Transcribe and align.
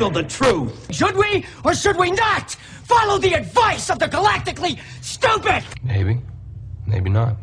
handle 0.00 0.22
the 0.22 0.28
truth. 0.28 0.92
Should 0.94 1.16
we 1.16 1.44
or 1.64 1.74
should 1.74 1.96
we 1.96 2.10
not 2.10 2.52
follow 2.84 3.18
the 3.18 3.34
advice 3.34 3.90
of 3.90 3.98
the 3.98 4.06
galactically 4.06 4.78
stupid? 5.02 5.62
Maybe. 5.82 6.20
Maybe 6.86 7.10
not. 7.10 7.36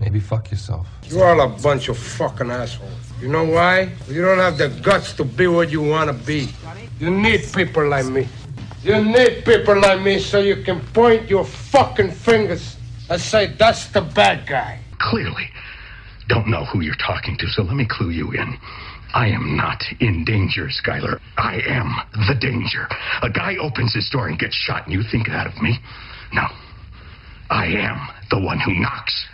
Maybe 0.00 0.20
fuck 0.20 0.50
yourself. 0.50 0.86
You're 1.04 1.26
all 1.26 1.40
a 1.40 1.48
bunch 1.48 1.88
of 1.88 1.98
fucking 1.98 2.50
assholes. 2.50 2.92
You 3.20 3.28
know 3.28 3.44
why? 3.44 3.90
You 4.08 4.22
don't 4.22 4.38
have 4.38 4.58
the 4.58 4.68
guts 4.68 5.12
to 5.14 5.24
be 5.24 5.46
what 5.46 5.70
you 5.70 5.82
want 5.82 6.08
to 6.08 6.26
be. 6.26 6.48
You 7.00 7.10
need 7.10 7.42
people 7.54 7.86
like 7.88 8.06
me. 8.06 8.28
You 8.82 9.02
need 9.02 9.44
people 9.44 9.78
like 9.80 10.00
me 10.00 10.18
so 10.18 10.38
you 10.40 10.56
can 10.62 10.80
point 10.92 11.28
your 11.28 11.44
fucking 11.44 12.10
fingers 12.10 12.76
and 13.10 13.20
say, 13.20 13.46
that's 13.58 13.86
the 13.88 14.00
bad 14.00 14.46
guy. 14.46 14.80
Clearly, 14.98 15.48
don't 16.28 16.48
know 16.48 16.64
who 16.64 16.80
you're 16.80 17.02
talking 17.06 17.36
to, 17.38 17.46
so 17.48 17.62
let 17.62 17.74
me 17.74 17.84
clue 17.84 18.10
you 18.10 18.32
in. 18.32 18.58
I 19.16 19.28
am 19.28 19.56
not 19.56 19.82
in 19.98 20.26
danger, 20.26 20.68
Skylar. 20.68 21.18
I 21.38 21.54
am 21.66 21.96
the 22.28 22.34
danger. 22.38 22.86
A 23.22 23.30
guy 23.30 23.56
opens 23.56 23.94
his 23.94 24.10
door 24.10 24.28
and 24.28 24.38
gets 24.38 24.54
shot, 24.54 24.84
and 24.84 24.92
you 24.92 25.02
think 25.10 25.28
that 25.28 25.46
of 25.46 25.56
me? 25.62 25.78
No. 26.34 26.42
I 27.48 27.64
am 27.64 28.08
the 28.28 28.38
one 28.38 28.60
who 28.60 28.78
knocks. 28.78 29.26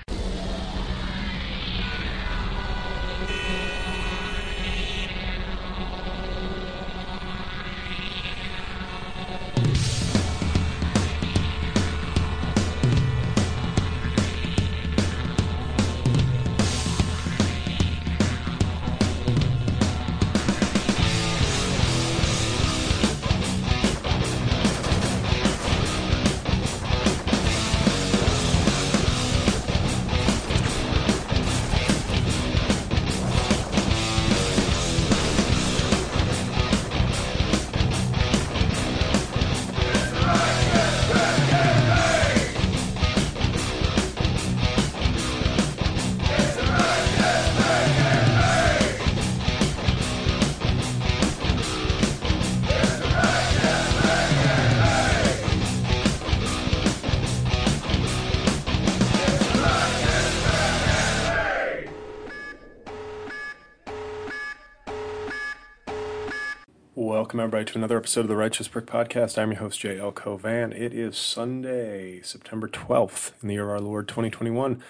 To 67.72 67.78
another 67.78 67.96
episode 67.96 68.20
of 68.20 68.28
the 68.28 68.36
Righteous 68.36 68.68
Prick 68.68 68.84
Podcast. 68.84 69.38
I'm 69.38 69.52
your 69.52 69.60
host, 69.60 69.80
J.L. 69.80 70.12
Cauvin. 70.12 70.74
It 70.74 70.92
is 70.92 71.16
Sunday, 71.16 72.20
September 72.20 72.68
12th, 72.68 73.32
in 73.40 73.48
the 73.48 73.54
year 73.54 73.64
of 73.64 73.70
our 73.70 73.80
Lord 73.80 74.08
2021, 74.08 74.82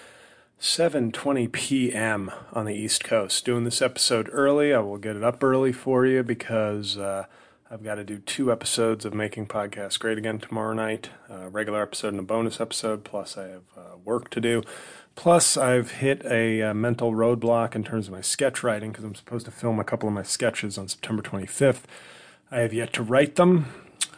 7.20 0.59 1.49
p.m. 1.53 2.29
on 2.51 2.65
the 2.65 2.75
East 2.75 3.05
Coast. 3.05 3.45
Doing 3.45 3.63
this 3.63 3.81
episode 3.81 4.27
early. 4.33 4.73
I 4.73 4.79
will 4.79 4.97
get 4.97 5.15
it 5.15 5.23
up 5.23 5.41
early 5.41 5.71
for 5.71 6.05
you 6.05 6.23
because 6.23 6.97
uh, 6.97 7.27
I've 7.71 7.85
got 7.85 7.95
to 7.95 8.03
do 8.03 8.17
two 8.17 8.51
episodes 8.51 9.05
of 9.05 9.13
Making 9.13 9.47
Podcasts 9.47 9.97
Great 9.97 10.17
Again 10.17 10.39
tomorrow 10.39 10.73
night, 10.73 11.09
a 11.29 11.47
regular 11.47 11.81
episode 11.81 12.09
and 12.09 12.19
a 12.19 12.23
bonus 12.23 12.59
episode, 12.59 13.05
plus 13.05 13.37
I 13.37 13.47
have 13.47 13.63
uh, 13.77 13.97
work 14.03 14.29
to 14.31 14.41
do. 14.41 14.61
Plus, 15.15 15.55
I've 15.55 15.91
hit 15.91 16.25
a 16.25 16.61
uh, 16.61 16.73
mental 16.73 17.13
roadblock 17.13 17.75
in 17.75 17.85
terms 17.85 18.07
of 18.07 18.13
my 18.13 18.19
sketch 18.19 18.61
writing 18.61 18.91
because 18.91 19.05
I'm 19.05 19.15
supposed 19.15 19.45
to 19.45 19.51
film 19.51 19.79
a 19.79 19.85
couple 19.85 20.09
of 20.09 20.13
my 20.13 20.23
sketches 20.23 20.77
on 20.77 20.89
September 20.89 21.23
25th. 21.23 21.83
I 22.53 22.59
have 22.59 22.71
yet 22.71 22.93
to 22.93 23.01
write 23.01 23.35
them. 23.35 23.65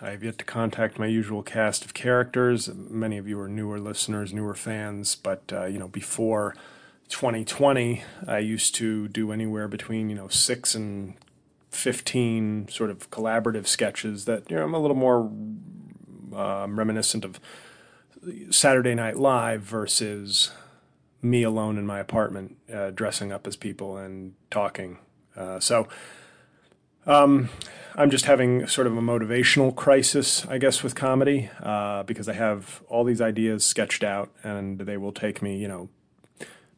I 0.02 0.10
have 0.10 0.22
yet 0.22 0.38
to 0.40 0.44
contact 0.44 1.00
my 1.00 1.06
usual 1.06 1.42
cast 1.42 1.86
of 1.86 1.94
characters. 1.94 2.68
Many 2.68 3.18
of 3.18 3.30
you 3.30 3.40
are 3.40 3.48
newer 3.48 3.80
listeners, 3.80 4.34
newer 4.34 4.54
fans, 4.54 5.16
but 5.16 5.44
uh, 5.54 5.64
you 5.68 5.80
know, 5.80 5.88
before 5.88 6.54
2020, 7.08 8.04
I 8.28 8.40
used 8.40 8.76
to 8.76 9.08
do 9.08 9.32
anywhere 9.32 9.70
between 9.70 10.10
you 10.10 10.18
know 10.18 10.28
six 10.28 10.76
and 10.76 11.14
15 11.70 12.68
sort 12.68 12.90
of 12.90 13.10
collaborative 13.10 13.68
sketches 13.68 14.26
that 14.26 14.52
you 14.52 14.58
know 14.58 14.66
I'm 14.66 14.74
a 14.74 14.80
little 14.80 14.98
more 14.98 15.32
um, 16.38 16.78
reminiscent 16.78 17.24
of 17.24 17.40
Saturday 18.50 18.96
Night 18.96 19.16
Live 19.16 19.62
versus 19.62 20.52
me 21.22 21.44
alone 21.44 21.78
in 21.78 21.88
my 21.88 22.00
apartment, 22.00 22.58
uh, 22.72 22.90
dressing 22.90 23.32
up 23.32 23.48
as 23.48 23.56
people 23.56 23.96
and 23.96 24.34
talking. 24.52 24.98
Uh, 25.38 25.62
so 25.62 25.88
um, 27.06 27.50
I'm 27.96 28.10
just 28.10 28.26
having 28.26 28.68
sort 28.68 28.88
of 28.88 28.98
a 28.98 29.02
motivational 29.02 29.74
crisis, 29.74 30.46
I 30.48 30.58
guess, 30.58 30.84
with 30.84 30.96
comedy 30.96 31.50
uh, 31.62 32.04
because 32.04 32.28
I 32.28 32.34
have 32.34 32.84
all 32.88 33.04
these 33.04 33.22
ideas 33.22 33.66
sketched 33.66 34.04
out, 34.04 34.32
and 34.44 34.80
they 34.80 34.98
will 34.98 35.14
take 35.14 35.42
me, 35.42 35.58
you 35.58 35.68
know, 35.68 35.90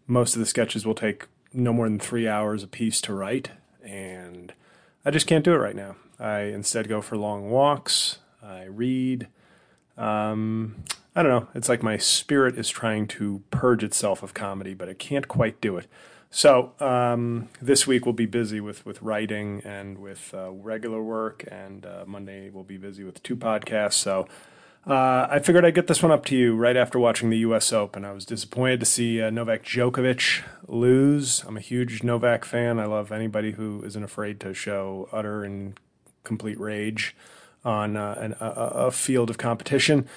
most 0.05 0.35
of 0.35 0.39
the 0.39 0.45
sketches 0.45 0.85
will 0.85 0.95
take 0.95 1.25
no 1.53 1.73
more 1.73 1.87
than 1.87 1.99
three 1.99 2.27
hours 2.27 2.63
a 2.63 2.67
piece 2.67 3.01
to 3.01 3.13
write, 3.13 3.51
and 3.83 4.53
I 5.03 5.11
just 5.11 5.27
can't 5.27 5.43
do 5.43 5.53
it 5.53 5.57
right 5.57 5.75
now. 5.75 5.95
I 6.19 6.41
instead 6.41 6.87
go 6.87 7.01
for 7.01 7.17
long 7.17 7.49
walks. 7.49 8.19
I 8.41 8.63
read. 8.65 9.27
Um, 9.97 10.83
I 11.15 11.23
don't 11.23 11.31
know. 11.31 11.47
It's 11.55 11.69
like 11.69 11.81
my 11.81 11.97
spirit 11.97 12.59
is 12.59 12.69
trying 12.69 13.07
to 13.07 13.41
purge 13.49 13.83
itself 13.83 14.21
of 14.21 14.35
comedy, 14.35 14.75
but 14.75 14.87
it 14.87 14.99
can't 14.99 15.27
quite 15.27 15.59
do 15.61 15.77
it. 15.77 15.87
So 16.37 16.73
um, 16.79 17.49
this 17.59 17.87
week 17.87 18.05
we'll 18.05 18.13
be 18.13 18.27
busy 18.27 18.61
with 18.61 18.85
with 18.85 19.01
writing 19.01 19.63
and 19.65 19.97
with 19.97 20.35
uh, 20.35 20.51
regular 20.51 21.01
work, 21.01 21.43
and 21.49 21.83
uh, 21.83 22.03
Monday 22.05 22.51
we'll 22.51 22.63
be 22.63 22.77
busy 22.77 23.03
with 23.03 23.23
two 23.23 23.35
podcasts. 23.35 23.93
So 23.93 24.27
uh, 24.85 25.25
I 25.31 25.39
figured 25.39 25.65
I'd 25.65 25.73
get 25.73 25.87
this 25.87 26.03
one 26.03 26.11
up 26.11 26.25
to 26.25 26.35
you 26.35 26.55
right 26.55 26.77
after 26.77 26.99
watching 26.99 27.31
the 27.31 27.39
U.S. 27.39 27.73
Open. 27.73 28.05
I 28.05 28.11
was 28.11 28.23
disappointed 28.23 28.81
to 28.81 28.85
see 28.85 29.19
uh, 29.19 29.31
Novak 29.31 29.63
Djokovic 29.63 30.43
lose. 30.67 31.43
I'm 31.47 31.57
a 31.57 31.59
huge 31.59 32.03
Novak 32.03 32.45
fan. 32.45 32.77
I 32.77 32.85
love 32.85 33.11
anybody 33.11 33.53
who 33.53 33.81
isn't 33.83 34.03
afraid 34.03 34.39
to 34.41 34.53
show 34.53 35.09
utter 35.11 35.43
and 35.43 35.79
complete 36.23 36.59
rage 36.59 37.15
on 37.65 37.97
uh, 37.97 38.15
an, 38.19 38.35
a, 38.39 38.45
a 38.45 38.91
field 38.91 39.31
of 39.31 39.39
competition. 39.39 40.07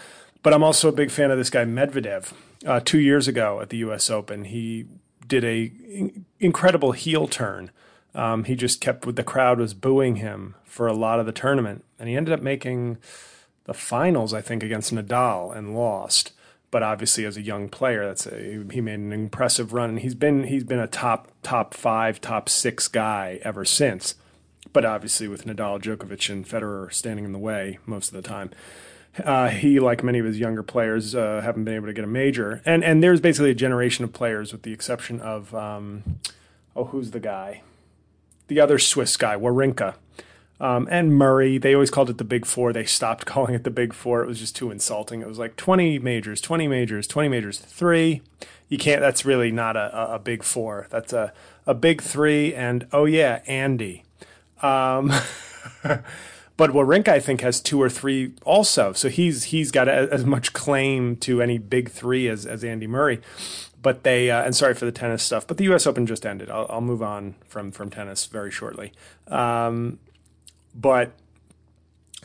But 0.43 0.53
I'm 0.53 0.63
also 0.63 0.91
a 0.91 0.93
big 0.93 1.11
fan 1.11 1.31
of 1.31 1.39
this 1.39 1.49
guy 1.49 1.65
Medvedev. 1.65 2.35
Uh, 2.67 2.79
two 2.79 2.99
years 2.99 3.27
ago 3.27 3.63
at 3.63 3.71
the 3.71 3.79
U.S. 3.79 4.11
Open, 4.11 4.45
he 4.45 4.85
did 5.31 5.45
a 5.45 5.73
in- 5.89 6.27
incredible 6.39 6.93
heel 6.93 7.27
turn. 7.27 7.71
Um, 8.15 8.45
he 8.45 8.55
just 8.57 8.81
kept 8.81 9.07
with 9.07 9.17
the 9.17 9.23
crowd 9.23 9.59
was 9.59 9.73
booing 9.73 10.17
him 10.17 10.57
for 10.65 10.87
a 10.87 10.93
lot 10.93 11.21
of 11.21 11.27
the 11.27 11.33
tournament, 11.33 11.85
and 11.99 12.09
he 12.09 12.17
ended 12.17 12.35
up 12.35 12.43
making 12.43 12.99
the 13.65 13.73
finals, 13.73 14.35
I 14.35 14.43
think, 14.43 14.63
against 14.63 14.93
Nadal 14.93 15.57
and 15.57 15.75
lost. 15.75 16.33
But 16.73 16.83
obviously, 16.83 17.25
as 17.25 17.37
a 17.37 17.43
young 17.43 17.69
player, 17.69 18.05
that's 18.05 18.27
a, 18.27 18.65
he 18.71 18.81
made 18.81 18.99
an 18.99 19.13
impressive 19.13 19.73
run, 19.73 19.91
and 19.91 20.01
he's 20.01 20.15
been 20.15 20.45
he's 20.45 20.65
been 20.65 20.79
a 20.79 20.87
top 20.87 21.29
top 21.43 21.73
five, 21.73 22.21
top 22.21 22.49
six 22.49 22.89
guy 22.89 23.41
ever 23.43 23.65
since. 23.65 24.17
But 24.73 24.85
obviously, 24.85 25.27
with 25.27 25.47
Nadal, 25.47 25.81
Djokovic, 25.81 26.31
and 26.31 26.47
Federer 26.47 26.93
standing 26.93 27.25
in 27.25 27.33
the 27.33 27.39
way 27.39 27.79
most 27.87 28.09
of 28.09 28.15
the 28.15 28.29
time. 28.29 28.51
Uh, 29.19 29.48
he, 29.48 29.81
like 29.81 30.04
many 30.04 30.19
of 30.19 30.25
his 30.25 30.38
younger 30.38 30.62
players, 30.62 31.15
uh, 31.15 31.41
haven't 31.43 31.65
been 31.65 31.75
able 31.75 31.87
to 31.87 31.93
get 31.93 32.04
a 32.04 32.09
major. 32.09 32.62
And 32.65 32.84
and 32.84 33.03
there's 33.03 33.21
basically 33.21 33.50
a 33.50 33.54
generation 33.54 34.04
of 34.04 34.12
players, 34.12 34.53
with 34.53 34.62
the 34.62 34.72
exception 34.72 35.21
of 35.21 35.54
um, 35.54 36.21
oh, 36.76 36.84
who's 36.84 37.10
the 37.10 37.21
guy? 37.21 37.62
The 38.48 38.60
other 38.60 38.78
Swiss 38.78 39.16
guy, 39.16 39.37
Wawrinka, 39.37 39.94
um, 40.60 40.88
and 40.91 41.15
Murray. 41.15 41.59
They 41.59 41.74
always 41.74 41.91
called 41.91 42.10
it 42.10 42.18
the 42.18 42.24
Big 42.24 42.47
Four. 42.47 42.72
They 42.72 42.84
stopped 42.84 43.27
calling 43.27 43.54
it 43.54 43.65
the 43.65 43.71
Big 43.71 43.92
Four. 43.92 44.22
It 44.22 44.27
was 44.27 44.39
just 44.39 44.57
too 44.57 44.71
insulting. 44.71 45.22
It 45.22 45.28
was 45.28 45.39
like 45.39 45.56
20 45.56 45.98
majors, 45.98 46.41
20 46.41 46.68
majors, 46.68 47.06
20 47.06 47.28
majors, 47.28 47.59
three. 47.59 48.22
You 48.68 48.78
can't. 48.78 49.01
That's 49.01 49.24
really 49.24 49.51
not 49.51 49.77
a, 49.77 49.97
a, 49.97 50.15
a 50.15 50.18
Big 50.21 50.45
Four. 50.45 50.86
That's 50.91 51.13
a 51.13 51.33
a 51.66 51.74
Big 51.74 52.01
Three. 52.01 52.54
And 52.54 52.86
oh 52.92 53.06
yeah, 53.06 53.41
Andy. 53.47 54.04
Um, 54.63 55.13
But 56.60 56.72
Wawrinka, 56.72 57.09
I 57.09 57.21
think, 57.21 57.41
has 57.41 57.59
two 57.59 57.80
or 57.80 57.89
three 57.89 58.34
also. 58.45 58.92
So 58.92 59.09
he's 59.09 59.45
he's 59.45 59.71
got 59.71 59.89
a, 59.89 60.12
as 60.12 60.27
much 60.27 60.53
claim 60.53 61.16
to 61.16 61.41
any 61.41 61.57
big 61.57 61.89
three 61.91 62.28
as, 62.28 62.45
as 62.45 62.62
Andy 62.62 62.86
Murray. 62.86 63.22
But 63.80 64.03
they 64.03 64.30
uh, 64.30 64.42
and 64.42 64.54
sorry 64.54 64.74
for 64.74 64.84
the 64.84 64.92
tennis 64.92 65.22
stuff, 65.22 65.47
but 65.47 65.57
the 65.57 65.65
U.S. 65.65 65.86
Open 65.86 66.04
just 66.04 66.27
ended. 66.27 66.51
I'll, 66.51 66.66
I'll 66.68 66.83
move 66.83 67.03
on 67.03 67.36
from 67.48 67.72
from 67.72 67.89
tennis 67.89 68.27
very 68.27 68.51
shortly. 68.51 68.92
Um, 69.28 70.01
but 70.74 71.12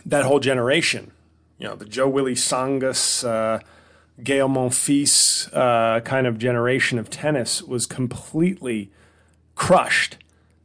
that 0.05 0.25
whole 0.25 0.41
generation, 0.41 1.11
you 1.57 1.69
know, 1.69 1.77
the 1.77 1.85
Joe 1.85 2.09
Willie 2.09 2.35
Tsongas, 2.35 3.25
uh, 3.25 3.61
Gael 4.21 4.49
Monfils 4.49 5.49
uh, 5.53 6.01
kind 6.01 6.27
of 6.27 6.37
generation 6.37 6.99
of 6.99 7.09
tennis 7.09 7.61
was 7.61 7.85
completely 7.85 8.91
crushed 9.55 10.17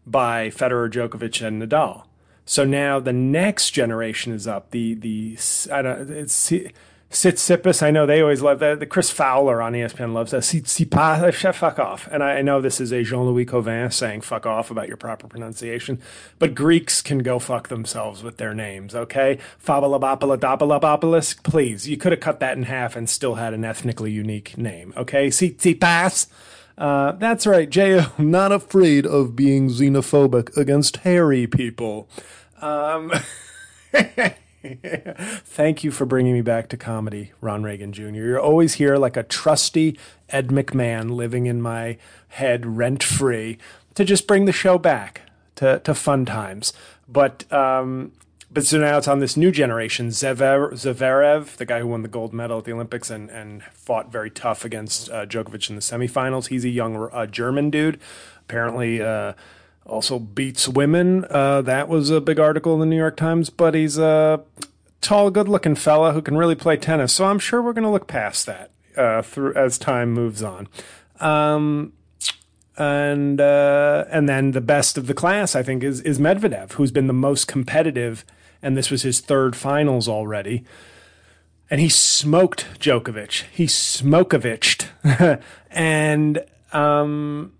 by 0.05 0.49
Federer, 0.49 0.90
Djokovic, 0.90 1.46
and 1.46 1.62
Nadal. 1.62 2.02
So 2.50 2.64
now 2.64 2.99
the 2.99 3.12
next 3.12 3.70
generation 3.70 4.32
is 4.32 4.49
up. 4.49 4.73
The 4.73 4.94
the 4.94 5.38
I 5.70 5.82
don't 5.82 6.11
it's 6.11 6.50
Tsitsipas. 6.50 7.81
I 7.81 7.93
know 7.93 8.06
they 8.06 8.20
always 8.20 8.43
love 8.43 8.58
that. 8.58 8.81
The 8.81 8.87
Chris 8.87 9.08
Fowler 9.08 9.62
on 9.62 9.73
ESPN 9.73 10.12
loves 10.12 10.32
that. 10.32 10.43
Tsitsipas, 10.43 11.55
fuck 11.55 11.79
off. 11.79 12.08
And 12.11 12.25
I, 12.25 12.43
know 12.43 12.61
this 12.61 12.81
is 12.81 12.91
a 12.91 13.05
Jean 13.05 13.25
Louis 13.26 13.44
Cauvin 13.44 13.93
saying 13.93 14.23
fuck 14.23 14.47
off 14.47 14.73
about 14.73 14.88
your 14.88 14.97
proper 14.97 15.29
pronunciation, 15.29 16.00
but 16.41 16.56
Greeks 16.56 17.02
can 17.02 17.20
go 17.20 17.38
fuck 17.38 17.69
themselves 17.69 18.25
with 18.25 18.38
their 18.38 18.52
names. 18.52 18.97
Okay, 18.97 19.38
Fabalabapaladobalabopoulos. 19.64 21.41
Please, 21.44 21.88
you 21.88 21.97
could 21.97 22.11
have 22.11 22.20
cut 22.20 22.41
that 22.41 22.56
in 22.56 22.64
half 22.64 22.97
and 22.97 23.08
still 23.08 23.37
had 23.37 23.55
an 23.55 23.64
ethnically 23.64 24.11
unique 24.11 24.58
name. 24.58 24.93
Okay, 24.97 25.29
Tsitsipas. 25.29 26.26
Uh, 26.76 27.12
that's 27.12 27.47
right, 27.47 27.70
J.O. 27.70 28.11
Not 28.19 28.50
afraid 28.50 29.06
of 29.06 29.37
being 29.37 29.69
xenophobic 29.69 30.56
against 30.56 30.97
hairy 30.99 31.47
people. 31.47 32.08
Um, 32.61 33.12
Thank 34.62 35.85
you 35.85 35.91
for 35.91 36.05
bringing 36.05 36.35
me 36.35 36.43
back 36.43 36.69
to 36.69 36.77
comedy, 36.77 37.33
Ron 37.41 37.62
Reagan 37.62 37.93
Jr. 37.93 38.09
You're 38.09 38.41
always 38.41 38.75
here 38.75 38.97
like 38.97 39.17
a 39.17 39.23
trusty 39.23 39.99
Ed 40.29 40.49
McMahon 40.49 41.11
living 41.11 41.47
in 41.47 41.62
my 41.62 41.97
head 42.29 42.67
rent 42.67 43.03
free 43.03 43.57
to 43.95 44.05
just 44.05 44.27
bring 44.27 44.45
the 44.45 44.53
show 44.53 44.77
back 44.77 45.23
to, 45.57 45.81
to 45.81 45.95
fun 45.95 46.27
times. 46.27 46.75
But 47.09 47.51
um, 47.53 48.12
but 48.53 48.67
so 48.67 48.79
now 48.79 48.99
it's 48.99 49.09
on 49.09 49.21
this 49.21 49.37
new 49.37 49.53
generation. 49.53 50.09
Zverev, 50.09 50.73
Zverev, 50.73 51.57
the 51.57 51.65
guy 51.65 51.81
who 51.81 51.87
won 51.87 52.03
the 52.03 52.09
gold 52.09 52.33
medal 52.33 52.59
at 52.59 52.65
the 52.65 52.73
Olympics 52.73 53.09
and, 53.09 53.31
and 53.31 53.62
fought 53.73 54.11
very 54.11 54.31
tough 54.31 54.65
against 54.65 55.09
uh, 55.11 55.25
Djokovic 55.25 55.71
in 55.71 55.77
the 55.77 55.83
semifinals. 55.83 56.49
He's 56.49 56.65
a 56.65 56.69
young 56.69 57.09
uh, 57.12 57.27
German 57.27 57.71
dude. 57.71 58.01
Apparently, 58.41 59.01
uh, 59.01 59.35
also 59.87 60.19
beats 60.19 60.69
women. 60.69 61.25
Uh, 61.31 61.62
that 61.62 61.88
was 61.88 62.11
a 62.11 62.21
big 62.21 62.38
article 62.38 62.75
in 62.75 62.81
the 62.81 62.87
New 62.87 62.97
York 62.97 63.17
Times. 63.17 63.50
But 63.50 63.75
he's 63.75 63.99
a 63.99 64.43
tall, 65.00 65.31
good-looking 65.31 65.75
fella 65.75 66.12
who 66.12 66.23
can 66.23 66.37
really 66.37 66.55
play 66.55 66.77
tennis. 66.77 67.12
So 67.12 67.27
I'm 67.27 67.38
sure 67.38 67.62
we're 67.62 67.73
going 67.73 67.85
to 67.85 67.91
look 67.91 68.06
past 68.06 68.47
that 68.47 68.71
uh, 68.97 69.23
through 69.23 69.55
as 69.55 69.79
time 69.79 70.12
moves 70.12 70.43
on. 70.43 70.69
Um, 71.19 71.93
and 72.77 73.41
uh, 73.41 74.06
and 74.11 74.29
then 74.29 74.53
the 74.53 74.61
best 74.61 74.97
of 74.97 75.06
the 75.06 75.15
class, 75.15 75.55
I 75.55 75.62
think, 75.62 75.83
is 75.83 76.00
is 76.00 76.19
Medvedev, 76.19 76.73
who's 76.73 76.91
been 76.91 77.09
the 77.09 77.12
most 77.12 77.47
competitive, 77.47 78.25
and 78.62 78.76
this 78.76 78.91
was 78.91 79.03
his 79.03 79.21
third 79.21 79.55
finals 79.55 80.09
already. 80.09 80.65
And 81.69 81.81
he 81.81 81.88
smoked 81.88 82.67
Djokovic. 82.81 83.44
He 83.53 83.67
smokoviched, 83.67 84.87
and 85.71 86.44
um, 86.73 87.53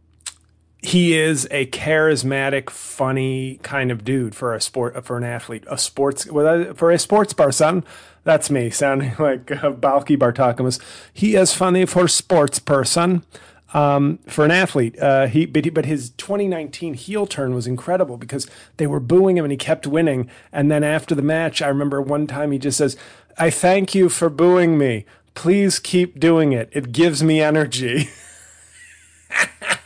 he 0.82 1.18
is 1.18 1.46
a 1.50 1.66
charismatic, 1.66 2.70
funny 2.70 3.58
kind 3.62 3.90
of 3.90 4.04
dude 4.04 4.34
for 4.34 4.54
a 4.54 4.60
sport 4.60 5.04
for 5.04 5.16
an 5.18 5.24
athlete, 5.24 5.64
a 5.68 5.76
sports 5.76 6.24
for 6.24 6.90
a 6.90 6.98
sports 6.98 7.32
person. 7.32 7.84
That's 8.24 8.50
me 8.50 8.70
sounding 8.70 9.14
like 9.18 9.50
uh, 9.50 9.72
Balki 9.72 10.16
Bartokomous. 10.16 10.80
He 11.12 11.36
is 11.36 11.54
funny 11.54 11.84
for 11.86 12.08
sports 12.08 12.58
person. 12.58 13.24
Um, 13.72 14.18
for 14.26 14.44
an 14.44 14.50
athlete, 14.50 14.98
uh, 14.98 15.28
he 15.28 15.46
but, 15.46 15.64
he 15.64 15.70
but 15.70 15.84
his 15.84 16.10
2019 16.10 16.94
heel 16.94 17.24
turn 17.24 17.54
was 17.54 17.68
incredible 17.68 18.16
because 18.16 18.48
they 18.78 18.86
were 18.88 18.98
booing 18.98 19.38
him 19.38 19.44
and 19.44 19.52
he 19.52 19.56
kept 19.56 19.86
winning. 19.86 20.28
And 20.50 20.72
then 20.72 20.82
after 20.82 21.14
the 21.14 21.22
match, 21.22 21.62
I 21.62 21.68
remember 21.68 22.02
one 22.02 22.26
time 22.26 22.50
he 22.50 22.58
just 22.58 22.78
says, 22.78 22.96
"I 23.38 23.50
thank 23.50 23.94
you 23.94 24.08
for 24.08 24.28
booing 24.28 24.76
me. 24.76 25.04
Please 25.34 25.78
keep 25.78 26.18
doing 26.18 26.52
it. 26.52 26.68
It 26.72 26.90
gives 26.90 27.22
me 27.22 27.40
energy." 27.40 28.10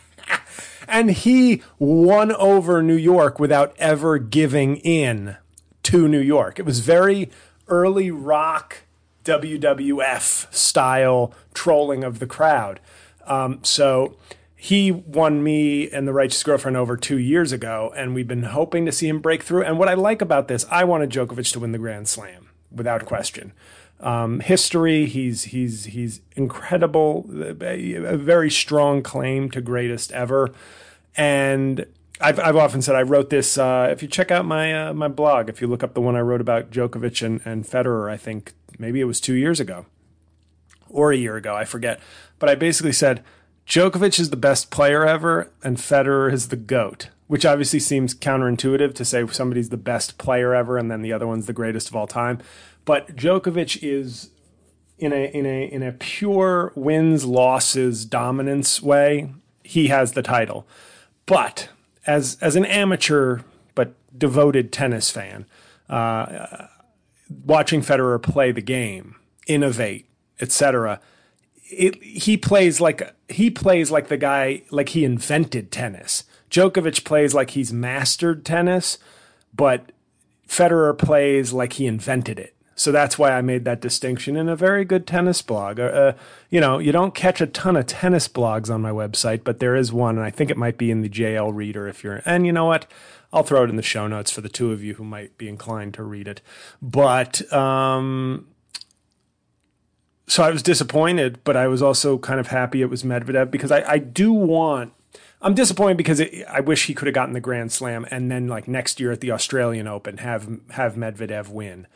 and 0.87 1.11
he 1.11 1.61
won 1.79 2.31
over 2.33 2.81
New 2.81 2.95
York 2.95 3.39
without 3.39 3.75
ever 3.77 4.17
giving 4.17 4.77
in 4.77 5.37
to 5.83 6.07
New 6.07 6.19
York. 6.19 6.59
It 6.59 6.65
was 6.65 6.79
very 6.79 7.29
early 7.67 8.11
rock 8.11 8.83
WWF 9.23 10.53
style 10.53 11.33
trolling 11.53 12.03
of 12.03 12.19
the 12.19 12.27
crowd. 12.27 12.79
Um, 13.25 13.59
so 13.63 14.15
he 14.55 14.91
won 14.91 15.43
me 15.43 15.89
and 15.91 16.07
the 16.07 16.13
Righteous 16.13 16.41
Girlfriend 16.43 16.77
over 16.77 16.97
two 16.97 17.17
years 17.17 17.51
ago, 17.51 17.93
and 17.95 18.15
we've 18.15 18.27
been 18.27 18.43
hoping 18.43 18.85
to 18.85 18.91
see 18.91 19.07
him 19.07 19.19
break 19.19 19.43
through. 19.43 19.63
And 19.63 19.77
what 19.77 19.89
I 19.89 19.93
like 19.93 20.21
about 20.21 20.47
this, 20.47 20.65
I 20.71 20.83
wanted 20.83 21.09
Djokovic 21.09 21.51
to 21.53 21.59
win 21.59 21.71
the 21.71 21.77
Grand 21.77 22.07
Slam 22.07 22.49
without 22.71 23.05
question. 23.05 23.53
Um, 23.99 24.41
history, 24.41 25.05
he's 25.05 25.45
he's 25.45 25.85
he's 25.85 26.21
incredible, 26.35 27.25
a 27.31 28.17
very 28.17 28.51
strong 28.51 29.01
claim 29.01 29.49
to 29.51 29.61
greatest 29.61 30.11
ever, 30.11 30.51
and 31.15 31.85
I've 32.19 32.39
I've 32.39 32.55
often 32.55 32.81
said 32.81 32.95
I 32.95 33.03
wrote 33.03 33.29
this. 33.29 33.57
Uh, 33.57 33.87
if 33.91 34.01
you 34.01 34.07
check 34.07 34.31
out 34.31 34.45
my 34.45 34.89
uh, 34.89 34.93
my 34.93 35.07
blog, 35.07 35.49
if 35.49 35.61
you 35.61 35.67
look 35.67 35.83
up 35.83 35.93
the 35.93 36.01
one 36.01 36.15
I 36.15 36.21
wrote 36.21 36.41
about 36.41 36.71
Djokovic 36.71 37.25
and, 37.25 37.41
and 37.45 37.65
Federer, 37.65 38.11
I 38.11 38.17
think 38.17 38.53
maybe 38.77 38.99
it 38.99 39.05
was 39.05 39.21
two 39.21 39.33
years 39.33 39.59
ago 39.59 39.85
or 40.89 41.11
a 41.11 41.17
year 41.17 41.35
ago, 41.35 41.55
I 41.55 41.65
forget. 41.65 41.99
But 42.39 42.49
I 42.49 42.55
basically 42.55 42.93
said 42.93 43.23
Djokovic 43.67 44.19
is 44.19 44.29
the 44.29 44.37
best 44.37 44.71
player 44.71 45.05
ever, 45.05 45.51
and 45.63 45.77
Federer 45.77 46.31
is 46.31 46.49
the 46.49 46.55
goat. 46.55 47.09
Which 47.27 47.43
obviously 47.43 47.79
seems 47.79 48.13
counterintuitive 48.13 48.93
to 48.93 49.03
say 49.03 49.25
somebody's 49.27 49.69
the 49.69 49.77
best 49.77 50.19
player 50.19 50.53
ever 50.53 50.77
and 50.77 50.91
then 50.91 51.01
the 51.01 51.11
other 51.11 51.25
one's 51.25 51.47
the 51.47 51.53
greatest 51.53 51.89
of 51.89 51.95
all 51.95 52.05
time. 52.05 52.37
But 52.85 53.15
Djokovic 53.15 53.79
is 53.81 54.29
in 54.97 55.11
a 55.11 55.25
in 55.25 55.45
a 55.45 55.65
in 55.65 55.83
a 55.83 55.91
pure 55.91 56.71
wins 56.75 57.25
losses 57.25 58.05
dominance 58.05 58.81
way. 58.81 59.33
He 59.63 59.87
has 59.87 60.13
the 60.13 60.21
title, 60.21 60.67
but 61.25 61.69
as 62.05 62.37
as 62.41 62.55
an 62.55 62.65
amateur 62.65 63.39
but 63.73 63.95
devoted 64.17 64.71
tennis 64.71 65.09
fan, 65.09 65.45
uh, 65.89 66.67
watching 67.43 67.81
Federer 67.81 68.21
play 68.21 68.51
the 68.51 68.61
game, 68.61 69.15
innovate, 69.47 70.07
etc. 70.39 71.01
he 71.63 72.37
plays 72.37 72.79
like 72.79 73.13
he 73.27 73.49
plays 73.49 73.91
like 73.91 74.07
the 74.07 74.17
guy 74.17 74.61
like 74.69 74.89
he 74.89 75.03
invented 75.03 75.71
tennis. 75.71 76.23
Djokovic 76.51 77.03
plays 77.03 77.33
like 77.33 77.49
he's 77.51 77.73
mastered 77.73 78.45
tennis, 78.45 78.97
but 79.53 79.91
Federer 80.47 80.97
plays 80.97 81.51
like 81.51 81.73
he 81.73 81.87
invented 81.87 82.39
it. 82.39 82.54
So 82.77 82.91
that's 82.91 83.17
why 83.17 83.31
I 83.31 83.41
made 83.41 83.63
that 83.63 83.79
distinction 83.79 84.35
in 84.35 84.49
a 84.49 84.55
very 84.55 84.83
good 84.83 85.07
tennis 85.07 85.41
blog. 85.41 85.79
Uh, 85.79 85.83
uh, 85.83 86.13
you 86.49 86.59
know, 86.59 86.77
you 86.77 86.91
don't 86.91 87.15
catch 87.15 87.39
a 87.39 87.47
ton 87.47 87.77
of 87.77 87.87
tennis 87.87 88.27
blogs 88.27 88.69
on 88.69 88.81
my 88.81 88.91
website, 88.91 89.45
but 89.45 89.59
there 89.59 89.77
is 89.77 89.93
one, 89.93 90.17
and 90.17 90.25
I 90.25 90.29
think 90.29 90.51
it 90.51 90.57
might 90.57 90.77
be 90.77 90.91
in 90.91 91.01
the 91.01 91.09
JL 91.09 91.55
Reader 91.55 91.87
if 91.87 92.03
you're. 92.03 92.21
And 92.25 92.45
you 92.45 92.51
know 92.51 92.65
what? 92.65 92.85
I'll 93.31 93.43
throw 93.43 93.63
it 93.63 93.69
in 93.69 93.77
the 93.77 93.81
show 93.81 94.07
notes 94.07 94.29
for 94.29 94.41
the 94.41 94.49
two 94.49 94.73
of 94.73 94.83
you 94.83 94.95
who 94.95 95.05
might 95.05 95.37
be 95.37 95.47
inclined 95.47 95.93
to 95.95 96.03
read 96.03 96.27
it. 96.27 96.41
But 96.81 97.51
um, 97.53 98.47
so 100.27 100.43
I 100.43 100.51
was 100.51 100.61
disappointed, 100.61 101.43
but 101.43 101.55
I 101.55 101.67
was 101.67 101.81
also 101.81 102.17
kind 102.17 102.39
of 102.39 102.47
happy 102.47 102.81
it 102.81 102.89
was 102.89 103.03
Medvedev 103.03 103.51
because 103.51 103.71
I, 103.71 103.89
I 103.89 103.97
do 103.99 104.33
want. 104.33 104.93
I'm 105.41 105.53
disappointed 105.53 105.97
because 105.97 106.19
it, 106.19 106.45
I 106.49 106.59
wish 106.59 106.87
he 106.87 106.93
could 106.93 107.07
have 107.07 107.15
gotten 107.15 107.33
the 107.33 107.39
Grand 107.39 107.71
Slam 107.71 108.05
and 108.09 108.31
then 108.31 108.47
like 108.47 108.67
next 108.67 108.99
year 108.99 109.11
at 109.11 109.21
the 109.21 109.31
Australian 109.31 109.87
Open 109.87 110.17
have 110.17 110.49
have 110.71 110.95
Medvedev 110.95 111.49
win 111.49 111.87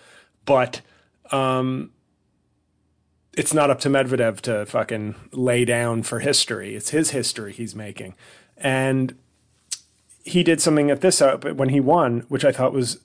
but 0.50 0.82
um, 1.30 1.92
it's 3.38 3.54
not 3.54 3.70
up 3.70 3.80
to 3.82 3.88
Medvedev 3.88 4.42
to 4.42 4.66
fucking 4.66 5.14
lay 5.32 5.64
down 5.64 6.02
for 6.02 6.22
history. 6.22 6.76
It's 6.76 6.90
his 6.90 7.12
history 7.12 7.54
he's 7.54 7.76
making, 7.76 8.16
and 8.58 9.16
he 10.24 10.42
did 10.42 10.60
something 10.60 10.90
at 10.90 11.02
this 11.02 11.22
uh, 11.22 11.38
when 11.38 11.70
he 11.70 11.80
won, 11.80 12.22
which 12.30 12.44
I 12.44 12.52
thought 12.52 12.74
was 12.74 12.98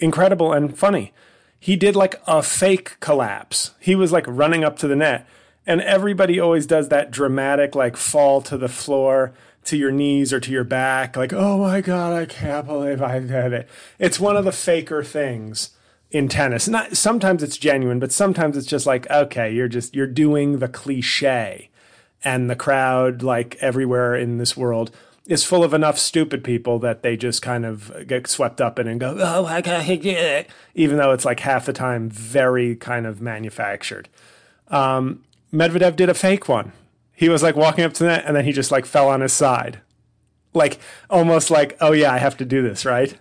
incredible 0.00 0.52
and 0.52 0.76
funny. 0.76 1.14
He 1.58 1.76
did 1.76 1.96
like 1.96 2.20
a 2.26 2.42
fake 2.42 3.00
collapse. 3.00 3.70
He 3.80 3.94
was 3.94 4.12
like 4.12 4.26
running 4.28 4.62
up 4.62 4.78
to 4.80 4.86
the 4.86 4.96
net, 4.96 5.26
and 5.66 5.80
everybody 5.80 6.38
always 6.38 6.66
does 6.66 6.90
that 6.90 7.10
dramatic 7.10 7.74
like 7.74 7.96
fall 7.96 8.42
to 8.42 8.58
the 8.58 8.68
floor 8.68 9.32
to 9.64 9.78
your 9.78 9.92
knees 9.92 10.30
or 10.30 10.40
to 10.40 10.52
your 10.52 10.64
back, 10.64 11.16
like, 11.16 11.32
oh 11.32 11.56
my 11.56 11.80
God, 11.80 12.12
I 12.12 12.26
can't 12.26 12.66
believe 12.66 13.00
I 13.00 13.18
did 13.20 13.54
it. 13.54 13.68
It's 13.98 14.20
one 14.20 14.36
of 14.36 14.44
the 14.44 14.52
faker 14.52 15.02
things 15.02 15.70
in 16.12 16.28
tennis. 16.28 16.68
Not 16.68 16.96
sometimes 16.96 17.42
it's 17.42 17.56
genuine, 17.56 17.98
but 17.98 18.12
sometimes 18.12 18.56
it's 18.56 18.66
just 18.66 18.86
like, 18.86 19.10
okay, 19.10 19.52
you're 19.52 19.68
just 19.68 19.94
you're 19.96 20.06
doing 20.06 20.58
the 20.58 20.68
cliche. 20.68 21.70
And 22.24 22.48
the 22.48 22.54
crowd, 22.54 23.22
like 23.24 23.56
everywhere 23.60 24.14
in 24.14 24.38
this 24.38 24.56
world, 24.56 24.92
is 25.26 25.42
full 25.42 25.64
of 25.64 25.74
enough 25.74 25.98
stupid 25.98 26.44
people 26.44 26.78
that 26.78 27.02
they 27.02 27.16
just 27.16 27.42
kind 27.42 27.66
of 27.66 27.92
get 28.06 28.28
swept 28.28 28.60
up 28.60 28.78
in 28.78 28.86
and 28.86 29.00
go, 29.00 29.16
oh, 29.18 29.46
I 29.46 29.60
can't 29.60 29.84
it. 29.88 30.48
Even 30.74 30.98
though 30.98 31.10
it's 31.10 31.24
like 31.24 31.40
half 31.40 31.66
the 31.66 31.72
time 31.72 32.08
very 32.08 32.76
kind 32.76 33.06
of 33.06 33.20
manufactured. 33.20 34.08
Um, 34.68 35.24
Medvedev 35.52 35.96
did 35.96 36.08
a 36.08 36.14
fake 36.14 36.48
one. 36.48 36.72
He 37.12 37.28
was 37.28 37.42
like 37.42 37.56
walking 37.56 37.84
up 37.84 37.92
to 37.94 38.04
the 38.04 38.10
net 38.10 38.24
and 38.26 38.36
then 38.36 38.44
he 38.44 38.52
just 38.52 38.70
like 38.70 38.86
fell 38.86 39.08
on 39.08 39.20
his 39.20 39.32
side. 39.32 39.80
Like 40.54 40.78
almost 41.10 41.50
like, 41.50 41.76
oh 41.80 41.92
yeah, 41.92 42.12
I 42.12 42.18
have 42.18 42.36
to 42.36 42.44
do 42.44 42.62
this, 42.62 42.84
right? 42.84 43.16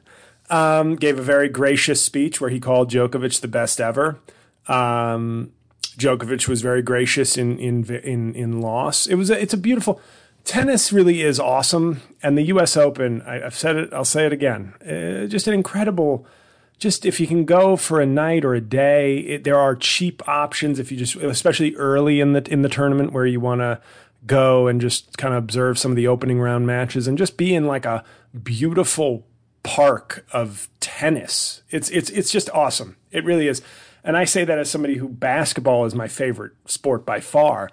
Um, 0.51 0.95
gave 0.95 1.17
a 1.17 1.23
very 1.23 1.49
gracious 1.49 2.03
speech 2.03 2.39
where 2.39 2.49
he 2.49 2.59
called 2.59 2.91
Djokovic 2.91 3.39
the 3.39 3.47
best 3.47 3.79
ever. 3.81 4.19
Um, 4.67 5.53
Djokovic 5.97 6.47
was 6.47 6.61
very 6.61 6.81
gracious 6.81 7.37
in 7.37 7.57
in 7.57 7.85
in 7.85 8.35
in 8.35 8.61
loss. 8.61 9.07
It 9.07 9.15
was 9.15 9.29
a, 9.29 9.41
it's 9.41 9.53
a 9.53 9.57
beautiful. 9.57 9.99
tennis 10.43 10.91
really 10.91 11.21
is 11.21 11.39
awesome, 11.39 12.01
and 12.21 12.37
the 12.37 12.43
U.S. 12.43 12.75
Open. 12.75 13.21
I, 13.23 13.39
have 13.39 13.55
said 13.55 13.75
it. 13.77 13.93
I'll 13.93 14.05
say 14.05 14.25
it 14.25 14.33
again. 14.33 14.73
Uh, 14.85 15.27
just 15.27 15.47
an 15.47 15.53
incredible. 15.53 16.25
Just 16.77 17.05
if 17.05 17.19
you 17.19 17.27
can 17.27 17.45
go 17.45 17.75
for 17.75 18.01
a 18.01 18.07
night 18.07 18.43
or 18.43 18.55
a 18.55 18.61
day, 18.61 19.19
it, 19.19 19.43
there 19.43 19.57
are 19.57 19.75
cheap 19.75 20.27
options. 20.27 20.79
If 20.79 20.91
you 20.91 20.97
just, 20.97 21.15
especially 21.15 21.75
early 21.75 22.19
in 22.19 22.33
the 22.33 22.43
in 22.51 22.61
the 22.61 22.69
tournament, 22.69 23.13
where 23.13 23.25
you 23.25 23.39
want 23.39 23.61
to 23.61 23.79
go 24.25 24.67
and 24.67 24.81
just 24.81 25.17
kind 25.17 25.33
of 25.33 25.43
observe 25.43 25.79
some 25.79 25.91
of 25.91 25.95
the 25.95 26.07
opening 26.07 26.39
round 26.39 26.67
matches 26.67 27.07
and 27.07 27.17
just 27.17 27.37
be 27.37 27.55
in 27.55 27.65
like 27.65 27.85
a 27.85 28.03
beautiful 28.43 29.25
park 29.63 30.25
of 30.31 30.69
tennis. 30.79 31.61
It's 31.69 31.89
it's 31.89 32.09
it's 32.09 32.31
just 32.31 32.49
awesome. 32.51 32.97
It 33.11 33.23
really 33.23 33.47
is. 33.47 33.61
And 34.03 34.17
I 34.17 34.25
say 34.25 34.43
that 34.45 34.57
as 34.57 34.69
somebody 34.69 34.95
who 34.95 35.07
basketball 35.07 35.85
is 35.85 35.93
my 35.93 36.07
favorite 36.07 36.53
sport 36.65 37.05
by 37.05 37.19
far, 37.19 37.69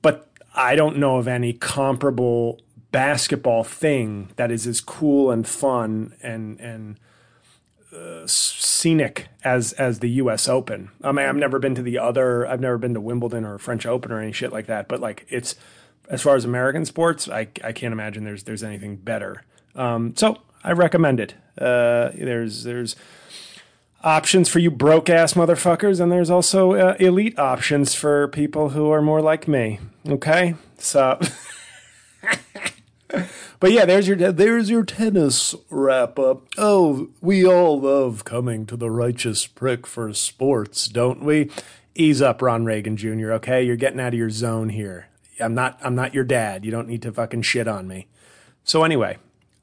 but 0.00 0.30
I 0.54 0.74
don't 0.74 0.96
know 0.96 1.18
of 1.18 1.28
any 1.28 1.52
comparable 1.52 2.60
basketball 2.92 3.62
thing 3.62 4.30
that 4.36 4.50
is 4.50 4.66
as 4.66 4.80
cool 4.80 5.30
and 5.30 5.46
fun 5.46 6.14
and 6.22 6.58
and 6.60 6.98
uh, 7.94 8.26
scenic 8.26 9.28
as 9.44 9.72
as 9.74 9.98
the 10.00 10.08
U.S. 10.10 10.48
Open. 10.48 10.90
I 11.02 11.12
mean, 11.12 11.26
I've 11.26 11.36
never 11.36 11.58
been 11.58 11.74
to 11.74 11.82
the 11.82 11.98
other. 11.98 12.46
I've 12.46 12.60
never 12.60 12.78
been 12.78 12.94
to 12.94 13.00
Wimbledon 13.00 13.44
or 13.44 13.58
French 13.58 13.84
Open 13.86 14.12
or 14.12 14.20
any 14.20 14.32
shit 14.32 14.52
like 14.52 14.66
that. 14.66 14.88
But 14.88 15.00
like, 15.00 15.26
it's 15.28 15.56
as 16.08 16.22
far 16.22 16.36
as 16.36 16.44
American 16.44 16.84
sports, 16.84 17.28
I 17.28 17.48
I 17.62 17.72
can't 17.72 17.92
imagine 17.92 18.24
there's 18.24 18.44
there's 18.44 18.62
anything 18.62 18.96
better. 18.96 19.44
Um, 19.74 20.14
so 20.16 20.38
I 20.66 20.72
recommend 20.72 21.20
it. 21.20 21.34
Uh, 21.56 22.10
there's 22.12 22.64
there's 22.64 22.96
options 24.02 24.48
for 24.48 24.58
you 24.58 24.70
broke 24.70 25.08
ass 25.08 25.34
motherfuckers, 25.34 26.00
and 26.00 26.10
there's 26.10 26.28
also 26.28 26.72
uh, 26.72 26.96
elite 26.98 27.38
options 27.38 27.94
for 27.94 28.26
people 28.26 28.70
who 28.70 28.90
are 28.90 29.00
more 29.00 29.22
like 29.22 29.46
me. 29.46 29.78
Okay, 30.08 30.56
so. 30.76 31.20
but 33.60 33.70
yeah, 33.70 33.84
there's 33.84 34.08
your 34.08 34.16
there's 34.32 34.68
your 34.68 34.84
tennis 34.84 35.54
wrap 35.70 36.18
up. 36.18 36.48
Oh, 36.58 37.10
we 37.20 37.46
all 37.46 37.80
love 37.80 38.24
coming 38.24 38.66
to 38.66 38.76
the 38.76 38.90
righteous 38.90 39.46
prick 39.46 39.86
for 39.86 40.12
sports, 40.14 40.88
don't 40.88 41.22
we? 41.22 41.48
Ease 41.94 42.20
up, 42.20 42.42
Ron 42.42 42.64
Reagan 42.64 42.96
Jr. 42.96 43.34
Okay, 43.34 43.62
you're 43.62 43.76
getting 43.76 44.00
out 44.00 44.08
of 44.08 44.18
your 44.18 44.30
zone 44.30 44.70
here. 44.70 45.06
I'm 45.38 45.54
not 45.54 45.78
I'm 45.80 45.94
not 45.94 46.12
your 46.12 46.24
dad. 46.24 46.64
You 46.64 46.72
don't 46.72 46.88
need 46.88 47.02
to 47.02 47.12
fucking 47.12 47.42
shit 47.42 47.68
on 47.68 47.86
me. 47.86 48.08
So 48.64 48.82
anyway, 48.82 49.18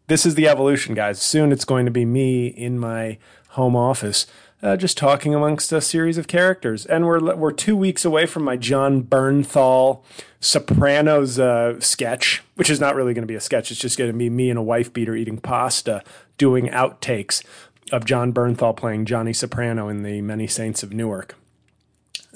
this 0.07 0.25
is 0.25 0.36
the 0.36 0.48
evolution, 0.48 0.93
guys. 0.95 1.22
Soon 1.22 1.51
it's 1.51 1.65
going 1.65 1.86
to 1.86 1.91
be 1.91 2.05
me 2.05 2.48
in 2.48 2.77
my 2.79 3.17
home 3.50 3.75
office, 3.75 4.25
uh, 4.62 4.75
just 4.75 4.98
talking 4.98 5.33
amongst 5.33 5.72
a 5.72 5.81
series 5.81 6.17
of 6.17 6.27
characters. 6.27 6.86
And 6.86 7.05
we're 7.05 7.36
we're 7.36 7.51
two 7.51 7.75
weeks 7.75 8.03
away 8.03 8.25
from 8.25 8.43
my 8.43 8.57
Jon 8.57 9.03
Bernthal 9.03 10.03
Sopranos 10.39 11.39
uh, 11.39 11.79
sketch, 11.79 12.43
which 12.55 12.69
is 12.69 12.79
not 12.79 12.95
really 12.95 13.13
going 13.13 13.24
to 13.24 13.27
be 13.27 13.36
a 13.36 13.41
sketch. 13.41 13.72
It's 13.72 13.79
just 13.79 13.98
going 13.98 14.12
to 14.12 14.17
be 14.17 14.29
me 14.29 14.50
and 14.50 14.60
a 14.60 14.63
wife 14.63 14.91
beater 14.91 15.15
eating 15.15 15.38
pasta, 15.38 16.03
doing 16.38 16.67
outtakes 16.67 17.43
of 17.91 18.05
Jon 18.05 18.33
Bernthal 18.33 18.75
playing 18.75 19.05
Johnny 19.05 19.33
Soprano 19.33 19.88
in 19.88 20.03
the 20.03 20.22
Many 20.22 20.48
Saints 20.48 20.83
of 20.83 20.93
Newark. 20.93 21.36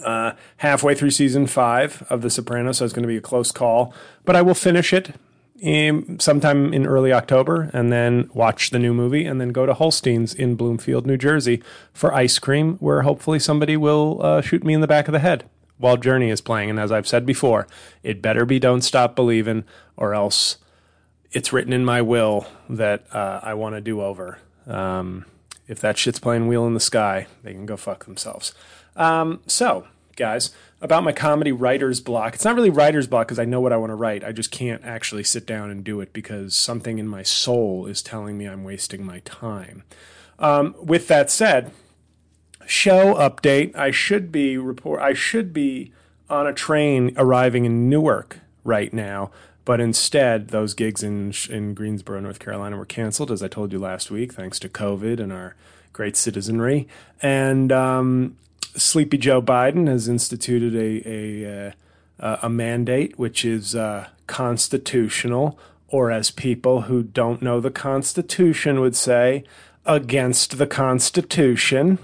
Uh, 0.05 0.33
halfway 0.57 0.93
through 0.93 1.09
season 1.09 1.47
five 1.47 2.05
of 2.09 2.21
The 2.21 2.29
Sopranos, 2.29 2.77
so 2.77 2.85
it's 2.85 2.93
going 2.93 3.01
to 3.01 3.07
be 3.07 3.17
a 3.17 3.21
close 3.21 3.51
call, 3.51 3.91
but 4.25 4.35
I 4.35 4.43
will 4.43 4.53
finish 4.53 4.93
it 4.93 5.15
in, 5.59 6.19
sometime 6.19 6.73
in 6.73 6.85
early 6.85 7.11
October 7.11 7.69
and 7.73 7.91
then 7.91 8.29
watch 8.33 8.69
the 8.69 8.79
new 8.79 8.93
movie 8.93 9.25
and 9.25 9.41
then 9.41 9.49
go 9.49 9.65
to 9.65 9.73
Holsten's 9.73 10.33
in 10.33 10.55
Bloomfield, 10.55 11.05
New 11.05 11.17
Jersey 11.17 11.61
for 11.93 12.13
ice 12.13 12.39
cream, 12.39 12.75
where 12.75 13.01
hopefully 13.01 13.39
somebody 13.39 13.75
will 13.77 14.19
uh, 14.21 14.41
shoot 14.41 14.63
me 14.63 14.73
in 14.73 14.81
the 14.81 14.87
back 14.87 15.07
of 15.07 15.11
the 15.11 15.19
head 15.19 15.49
while 15.77 15.97
Journey 15.97 16.29
is 16.29 16.41
playing. 16.41 16.69
And 16.69 16.79
as 16.79 16.91
I've 16.91 17.07
said 17.07 17.25
before, 17.25 17.67
it 18.03 18.21
better 18.21 18.45
be 18.45 18.59
Don't 18.59 18.81
Stop 18.81 19.15
Believing 19.15 19.63
or 19.95 20.13
else 20.13 20.57
it's 21.31 21.51
written 21.51 21.73
in 21.73 21.85
my 21.85 22.01
will 22.01 22.47
that 22.69 23.05
uh, 23.13 23.39
I 23.43 23.53
want 23.53 23.75
to 23.75 23.81
do 23.81 24.01
over. 24.01 24.39
Um, 24.65 25.25
if 25.67 25.79
that 25.81 25.97
shit's 25.97 26.19
playing 26.19 26.47
Wheel 26.47 26.65
in 26.65 26.73
the 26.73 26.79
Sky, 26.79 27.27
they 27.43 27.53
can 27.53 27.65
go 27.65 27.77
fuck 27.77 28.05
themselves. 28.05 28.53
Um, 28.95 29.41
so, 29.45 29.87
guys, 30.15 30.51
about 30.79 31.03
my 31.03 31.11
comedy 31.11 31.51
writer's 31.51 32.01
block. 32.01 32.35
It's 32.35 32.45
not 32.45 32.55
really 32.55 32.69
writer's 32.69 33.07
block 33.07 33.27
because 33.27 33.39
I 33.39 33.45
know 33.45 33.59
what 33.59 33.73
I 33.73 33.77
want 33.77 33.89
to 33.89 33.95
write. 33.95 34.23
I 34.23 34.31
just 34.31 34.51
can't 34.51 34.83
actually 34.83 35.23
sit 35.23 35.45
down 35.45 35.69
and 35.69 35.83
do 35.83 36.01
it 36.01 36.13
because 36.13 36.55
something 36.55 36.99
in 36.99 37.07
my 37.07 37.23
soul 37.23 37.87
is 37.87 38.01
telling 38.01 38.37
me 38.37 38.47
I'm 38.47 38.63
wasting 38.63 39.03
my 39.03 39.19
time. 39.19 39.83
Um, 40.39 40.75
with 40.79 41.07
that 41.07 41.31
said, 41.31 41.71
show 42.67 43.15
update. 43.15 43.75
I 43.75 43.91
should 43.91 44.31
be 44.31 44.57
report. 44.57 45.01
I 45.01 45.13
should 45.13 45.51
be 45.51 45.91
on 46.29 46.45
a 46.45 46.53
train 46.53 47.13
arriving 47.17 47.65
in 47.65 47.89
Newark 47.89 48.39
right 48.63 48.93
now, 48.93 49.31
but 49.65 49.79
instead 49.79 50.49
those 50.49 50.73
gigs 50.73 51.01
in 51.01 51.33
in 51.49 51.73
Greensboro, 51.73 52.19
North 52.19 52.39
Carolina, 52.39 52.77
were 52.77 52.85
canceled 52.85 53.31
as 53.31 53.41
I 53.41 53.47
told 53.47 53.71
you 53.71 53.79
last 53.79 54.11
week, 54.11 54.33
thanks 54.33 54.59
to 54.59 54.69
COVID 54.69 55.19
and 55.19 55.31
our 55.31 55.55
great 55.97 56.15
citizenry. 56.15 56.87
And 57.21 57.71
um, 57.71 58.37
Sleepy 58.75 59.17
Joe 59.17 59.41
Biden 59.41 59.87
has 59.87 60.07
instituted 60.07 60.75
a 60.75 61.09
a, 61.09 61.73
uh, 62.19 62.37
a 62.43 62.49
mandate 62.49 63.17
which 63.17 63.43
is 63.43 63.75
uh, 63.75 64.07
constitutional, 64.27 65.59
or 65.87 66.11
as 66.11 66.31
people 66.31 66.83
who 66.83 67.03
don't 67.03 67.41
know 67.41 67.59
the 67.59 67.71
Constitution 67.71 68.79
would 68.79 68.95
say, 68.95 69.43
against 69.85 70.57
the 70.57 70.67
Constitution. 70.67 71.97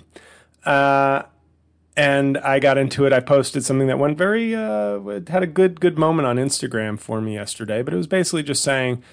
Uh, 0.65 1.23
and 1.95 2.39
I 2.39 2.59
got 2.59 2.79
into 2.79 3.05
it. 3.05 3.13
I 3.13 3.19
posted 3.19 3.63
something 3.63 3.87
that 3.87 3.99
went 3.99 4.17
very 4.17 4.55
uh, 4.55 4.99
had 5.27 5.43
a 5.43 5.47
good 5.47 5.79
good 5.79 5.97
moment 5.97 6.25
on 6.25 6.37
Instagram 6.37 6.99
for 6.99 7.21
me 7.21 7.35
yesterday. 7.35 7.83
But 7.83 7.93
it 7.93 7.97
was 7.97 8.07
basically 8.07 8.43
just 8.43 8.63
saying 8.63 9.03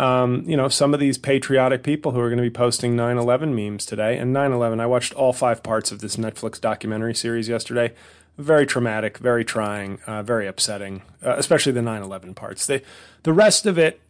um, 0.00 0.44
you 0.46 0.56
know, 0.56 0.68
some 0.68 0.94
of 0.94 1.00
these 1.00 1.18
patriotic 1.18 1.82
people 1.82 2.12
who 2.12 2.20
are 2.20 2.30
going 2.30 2.38
to 2.38 2.42
be 2.42 2.48
posting 2.48 2.96
9 2.96 3.18
11 3.18 3.54
memes 3.54 3.84
today. 3.84 4.16
And 4.16 4.32
9 4.32 4.50
11, 4.50 4.80
I 4.80 4.86
watched 4.86 5.12
all 5.12 5.34
five 5.34 5.62
parts 5.62 5.92
of 5.92 6.00
this 6.00 6.16
Netflix 6.16 6.58
documentary 6.58 7.14
series 7.14 7.50
yesterday. 7.50 7.92
Very 8.38 8.64
traumatic, 8.64 9.18
very 9.18 9.44
trying, 9.44 9.98
uh, 10.06 10.22
very 10.22 10.46
upsetting, 10.46 11.02
uh, 11.22 11.34
especially 11.36 11.72
the 11.72 11.82
9 11.82 12.02
11 12.02 12.32
parts. 12.32 12.64
They, 12.64 12.80
the 13.24 13.34
rest 13.34 13.66
of 13.66 13.78
it, 13.78 14.00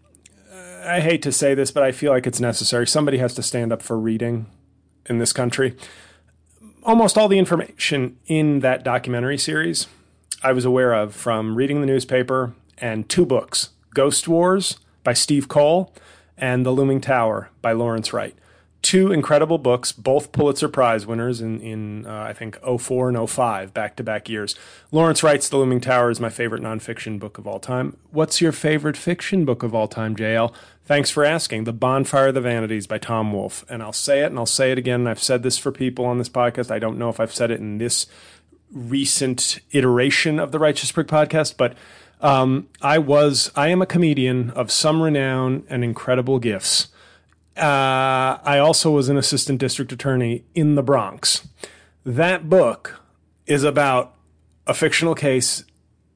uh, 0.52 0.84
I 0.84 1.00
hate 1.00 1.22
to 1.22 1.32
say 1.32 1.54
this, 1.54 1.72
but 1.72 1.82
I 1.82 1.90
feel 1.90 2.12
like 2.12 2.24
it's 2.24 2.40
necessary. 2.40 2.86
Somebody 2.86 3.18
has 3.18 3.34
to 3.34 3.42
stand 3.42 3.72
up 3.72 3.82
for 3.82 3.98
reading 3.98 4.46
in 5.06 5.18
this 5.18 5.32
country. 5.32 5.76
Almost 6.84 7.18
all 7.18 7.26
the 7.26 7.38
information 7.38 8.16
in 8.26 8.60
that 8.60 8.84
documentary 8.84 9.38
series 9.38 9.88
I 10.40 10.52
was 10.52 10.64
aware 10.64 10.94
of 10.94 11.16
from 11.16 11.56
reading 11.56 11.80
the 11.80 11.86
newspaper 11.86 12.54
and 12.78 13.08
two 13.08 13.26
books 13.26 13.70
Ghost 13.92 14.28
Wars 14.28 14.78
by 15.04 15.12
Steve 15.12 15.48
Coll 15.48 15.92
and 16.36 16.64
The 16.64 16.70
Looming 16.70 17.00
Tower 17.00 17.50
by 17.62 17.72
Lawrence 17.72 18.12
Wright. 18.12 18.34
Two 18.82 19.12
incredible 19.12 19.58
books, 19.58 19.92
both 19.92 20.32
Pulitzer 20.32 20.68
Prize 20.68 21.06
winners 21.06 21.42
in, 21.42 21.60
in 21.60 22.06
uh, 22.06 22.22
I 22.22 22.32
think, 22.32 22.58
04 22.64 23.10
and 23.10 23.30
05, 23.30 23.74
back 23.74 23.94
to 23.96 24.02
back 24.02 24.26
years. 24.26 24.54
Lawrence 24.90 25.22
Wright's 25.22 25.50
The 25.50 25.58
Looming 25.58 25.82
Tower 25.82 26.10
is 26.10 26.18
my 26.18 26.30
favorite 26.30 26.62
nonfiction 26.62 27.18
book 27.18 27.36
of 27.36 27.46
all 27.46 27.60
time. 27.60 27.98
What's 28.10 28.40
your 28.40 28.52
favorite 28.52 28.96
fiction 28.96 29.44
book 29.44 29.62
of 29.62 29.74
all 29.74 29.86
time, 29.86 30.16
JL? 30.16 30.54
Thanks 30.86 31.10
for 31.10 31.26
asking. 31.26 31.64
The 31.64 31.74
Bonfire 31.74 32.28
of 32.28 32.34
the 32.34 32.40
Vanities 32.40 32.86
by 32.86 32.96
Tom 32.96 33.32
Wolfe. 33.32 33.66
And 33.68 33.82
I'll 33.82 33.92
say 33.92 34.22
it 34.22 34.26
and 34.26 34.38
I'll 34.38 34.46
say 34.46 34.72
it 34.72 34.78
again. 34.78 35.06
I've 35.06 35.22
said 35.22 35.42
this 35.42 35.58
for 35.58 35.70
people 35.70 36.06
on 36.06 36.16
this 36.16 36.30
podcast. 36.30 36.70
I 36.70 36.78
don't 36.78 36.98
know 36.98 37.10
if 37.10 37.20
I've 37.20 37.34
said 37.34 37.50
it 37.50 37.60
in 37.60 37.76
this 37.76 38.06
recent 38.72 39.60
iteration 39.72 40.40
of 40.40 40.52
the 40.52 40.58
Righteous 40.58 40.90
Prick 40.90 41.06
podcast, 41.06 41.56
but 41.56 41.74
um, 42.20 42.68
I 42.80 42.98
was, 42.98 43.50
I 43.56 43.68
am 43.68 43.82
a 43.82 43.86
comedian 43.86 44.50
of 44.50 44.70
some 44.70 45.02
renown 45.02 45.64
and 45.68 45.82
incredible 45.82 46.38
gifts. 46.38 46.88
Uh, 47.56 48.38
I 48.42 48.58
also 48.58 48.90
was 48.90 49.08
an 49.08 49.16
assistant 49.16 49.58
district 49.58 49.92
attorney 49.92 50.44
in 50.54 50.74
the 50.74 50.82
Bronx. 50.82 51.48
That 52.04 52.48
book 52.48 53.00
is 53.46 53.64
about 53.64 54.14
a 54.66 54.74
fictional 54.74 55.14
case 55.14 55.64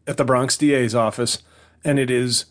at 0.06 0.16
the 0.16 0.24
Bronx 0.24 0.56
DA's 0.56 0.94
office, 0.94 1.42
and 1.82 1.98
it 1.98 2.10
is 2.10 2.46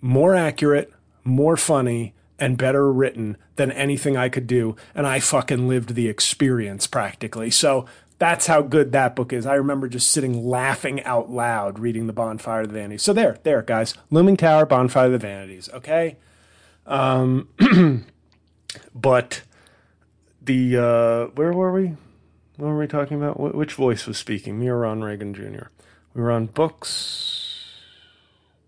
more 0.00 0.34
accurate, 0.34 0.92
more 1.22 1.56
funny, 1.56 2.14
and 2.38 2.58
better 2.58 2.92
written 2.92 3.36
than 3.56 3.70
anything 3.72 4.16
I 4.16 4.28
could 4.28 4.46
do. 4.46 4.76
And 4.94 5.06
I 5.06 5.20
fucking 5.20 5.68
lived 5.68 5.94
the 5.94 6.08
experience 6.08 6.86
practically. 6.86 7.50
So 7.50 7.86
that's 8.18 8.46
how 8.46 8.62
good 8.62 8.92
that 8.92 9.16
book 9.16 9.32
is. 9.32 9.46
I 9.46 9.54
remember 9.54 9.88
just 9.88 10.10
sitting 10.10 10.46
laughing 10.46 11.02
out 11.04 11.30
loud 11.30 11.78
reading 11.78 12.06
The 12.06 12.12
Bonfire 12.12 12.62
of 12.62 12.68
the 12.68 12.74
Vanities. 12.74 13.02
So 13.02 13.12
there, 13.12 13.38
there, 13.42 13.62
guys. 13.62 13.94
Looming 14.10 14.36
Tower, 14.36 14.66
Bonfire 14.66 15.06
of 15.06 15.12
the 15.12 15.18
Vanities. 15.18 15.68
Okay. 15.72 16.16
Um, 16.86 17.48
but 18.94 19.42
the 20.40 20.76
uh, 20.76 21.26
where 21.34 21.52
were 21.52 21.72
we? 21.72 21.96
What 22.56 22.68
were 22.68 22.78
we 22.78 22.86
talking 22.86 23.16
about? 23.16 23.36
Wh- 23.36 23.54
which 23.54 23.72
voice 23.72 24.06
was 24.06 24.18
speaking? 24.18 24.58
Me 24.58 24.68
or 24.68 24.78
Ron 24.78 25.02
Reagan 25.02 25.34
Jr. 25.34 25.66
We 26.14 26.22
were 26.22 26.30
on 26.30 26.46
books. 26.46 27.40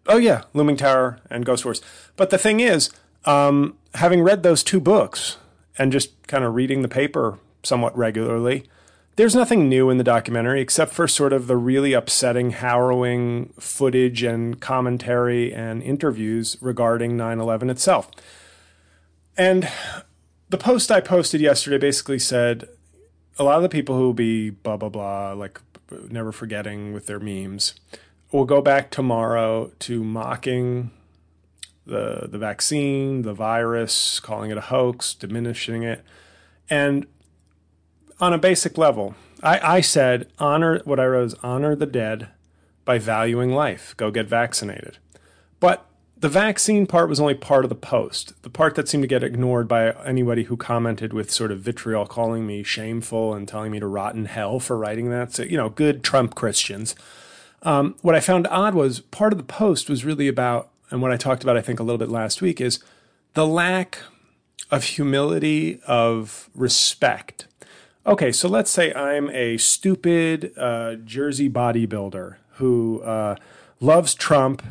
Oh 0.07 0.19
yeah, 0.19 0.45
Looming 0.55 0.77
Tower 0.77 1.19
and 1.31 1.45
Ghost 1.45 1.65
Wars. 1.65 1.83
But 2.17 2.31
the 2.31 2.39
thing 2.39 2.61
is, 2.61 2.91
um, 3.25 3.77
having 3.95 4.23
read 4.23 4.43
those 4.43 4.63
two 4.63 4.81
books 4.81 5.37
and 5.79 5.93
just 5.93 6.27
kind 6.27 6.45
of 6.45 6.55
reading 6.55 6.83
the 6.83 6.89
paper 6.89 7.39
somewhat 7.63 7.97
regularly 7.97 8.65
there's 9.17 9.35
nothing 9.35 9.69
new 9.69 9.89
in 9.91 9.97
the 9.97 10.05
documentary 10.05 10.61
except 10.61 10.93
for 10.93 11.09
sort 11.09 11.33
of 11.33 11.47
the 11.47 11.57
really 11.57 11.95
upsetting, 11.95 12.51
harrowing 12.51 13.53
footage 13.59 14.23
and 14.23 14.61
commentary 14.61 15.53
and 15.53 15.83
interviews 15.83 16.57
regarding 16.61 17.17
9 17.17 17.41
11 17.41 17.71
itself. 17.71 18.11
And 19.37 19.69
the 20.49 20.59
post 20.59 20.91
I 20.91 21.01
posted 21.01 21.41
yesterday 21.41 21.79
basically 21.79 22.19
said 22.19 22.69
a 23.39 23.45
lot 23.45 23.57
of 23.57 23.63
the 23.63 23.69
people 23.69 23.97
who 23.97 24.03
will 24.03 24.15
be 24.15 24.51
blah, 24.51 24.77
blah, 24.77 24.89
blah, 24.89 25.33
like 25.33 25.61
never 26.09 26.33
forgetting 26.33 26.93
with 26.93 27.07
their 27.07 27.21
memes, 27.21 27.75
will 28.33 28.45
go 28.45 28.61
back 28.61 28.91
tomorrow 28.91 29.73
to 29.79 30.05
mocking 30.05 30.91
the, 31.87 32.29
the 32.31 32.39
vaccine, 32.39 33.23
the 33.23 33.35
virus, 33.35 34.21
calling 34.21 34.51
it 34.51 34.59
a 34.59 34.63
hoax, 34.63 35.15
diminishing 35.15 35.85
it. 35.85 36.05
And 36.69 37.07
on 38.21 38.33
a 38.33 38.39
basic 38.39 38.79
level, 38.79 39.15
I, 39.43 39.77
I 39.77 39.81
said 39.81 40.29
honor 40.39 40.81
what 40.85 41.01
I 41.01 41.07
wrote 41.07 41.27
is 41.27 41.35
honor 41.43 41.75
the 41.75 41.87
dead 41.87 42.29
by 42.85 42.99
valuing 42.99 43.51
life. 43.51 43.95
Go 43.97 44.11
get 44.11 44.27
vaccinated. 44.27 44.99
But 45.61 45.87
the 46.19 46.29
vaccine 46.31 46.87
part 46.87 47.11
was 47.11 47.21
only 47.21 47.35
part 47.35 47.65
of 47.65 47.69
the 47.69 47.75
post. 47.75 48.33
The 48.43 48.51
part 48.51 48.75
that 48.75 48.89
seemed 48.89 49.03
to 49.03 49.09
get 49.09 49.23
ignored 49.23 49.69
by 49.69 49.91
anybody 50.05 50.45
who 50.45 50.57
commented 50.57 51.13
with 51.13 51.31
sort 51.31 51.53
of 51.53 51.61
vitriol, 51.61 52.07
calling 52.07 52.47
me 52.47 52.63
shameful 52.63 53.35
and 53.35 53.47
telling 53.47 53.71
me 53.71 53.81
to 53.81 53.87
rot 53.87 54.15
in 54.15 54.25
hell 54.25 54.59
for 54.59 54.79
writing 54.79 55.11
that. 55.11 55.35
So, 55.35 55.43
you 55.43 55.59
know, 55.59 55.69
good 55.69 56.03
Trump 56.03 56.35
Christians. 56.35 56.95
Um, 57.63 57.97
what 58.01 58.15
I 58.15 58.21
found 58.21 58.47
odd 58.47 58.75
was 58.75 59.01
part 59.01 59.33
of 59.33 59.39
the 59.39 59.45
post 59.45 59.91
was 59.91 60.05
really 60.05 60.29
about, 60.29 60.71
and 60.91 61.03
what 61.03 61.13
I 61.13 61.17
talked 61.17 61.43
about, 61.43 61.57
I 61.57 61.63
think, 61.63 61.81
a 61.81 61.83
little 61.83 61.99
bit 61.99 62.09
last 62.09 62.41
week, 62.41 62.61
is 62.61 62.83
the 63.35 63.47
lack 63.47 63.99
of 64.71 64.85
humility, 64.85 65.81
of 65.87 66.49
respect. 66.55 67.47
Okay, 68.07 68.31
so 68.31 68.49
let's 68.49 68.71
say 68.71 68.95
I'm 68.95 69.29
a 69.31 69.57
stupid 69.57 70.57
uh, 70.57 70.95
Jersey 70.95 71.51
bodybuilder 71.51 72.37
who 72.51 73.01
uh, 73.03 73.35
loves 73.81 74.15
Trump 74.15 74.63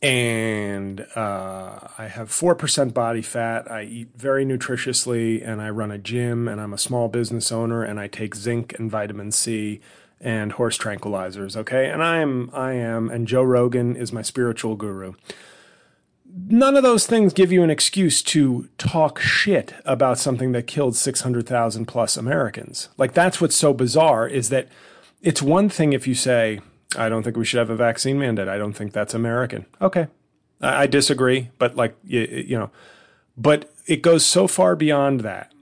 and 0.00 1.06
uh, 1.14 1.80
I 1.98 2.06
have 2.06 2.30
4% 2.30 2.94
body 2.94 3.20
fat. 3.20 3.70
I 3.70 3.82
eat 3.82 4.08
very 4.16 4.46
nutritiously 4.46 5.46
and 5.46 5.60
I 5.60 5.68
run 5.68 5.90
a 5.90 5.98
gym 5.98 6.48
and 6.48 6.62
I'm 6.62 6.72
a 6.72 6.78
small 6.78 7.08
business 7.08 7.52
owner 7.52 7.84
and 7.84 8.00
I 8.00 8.08
take 8.08 8.34
zinc 8.34 8.74
and 8.78 8.90
vitamin 8.90 9.32
C 9.32 9.82
and 10.18 10.52
horse 10.52 10.78
tranquilizers, 10.78 11.54
okay? 11.58 11.90
And 11.90 12.02
I 12.02 12.20
am 12.20 12.48
I 12.54 12.72
am 12.72 13.10
and 13.10 13.28
Joe 13.28 13.42
Rogan 13.42 13.96
is 13.96 14.14
my 14.14 14.22
spiritual 14.22 14.76
guru. 14.76 15.12
None 16.34 16.76
of 16.76 16.82
those 16.82 17.06
things 17.06 17.32
give 17.32 17.52
you 17.52 17.62
an 17.62 17.70
excuse 17.70 18.22
to 18.22 18.68
talk 18.78 19.18
shit 19.20 19.74
about 19.84 20.18
something 20.18 20.52
that 20.52 20.66
killed 20.66 20.96
600,000 20.96 21.86
plus 21.86 22.16
Americans. 22.16 22.88
Like 22.96 23.12
that's 23.12 23.40
what's 23.40 23.56
so 23.56 23.74
bizarre 23.74 24.26
is 24.26 24.48
that 24.48 24.68
it's 25.20 25.42
one 25.42 25.68
thing 25.68 25.92
if 25.92 26.06
you 26.06 26.14
say 26.14 26.60
I 26.96 27.08
don't 27.08 27.22
think 27.22 27.36
we 27.36 27.44
should 27.44 27.58
have 27.58 27.70
a 27.70 27.76
vaccine 27.76 28.18
mandate. 28.18 28.48
I 28.48 28.58
don't 28.58 28.72
think 28.72 28.92
that's 28.92 29.14
American. 29.14 29.66
Okay. 29.80 30.08
I, 30.60 30.82
I 30.82 30.86
disagree, 30.86 31.50
but 31.58 31.76
like, 31.76 31.96
you, 32.04 32.20
you 32.20 32.58
know, 32.58 32.70
but 33.36 33.70
it 33.86 34.02
goes 34.02 34.24
so 34.24 34.46
far 34.46 34.76
beyond 34.76 35.20
that 35.20 35.52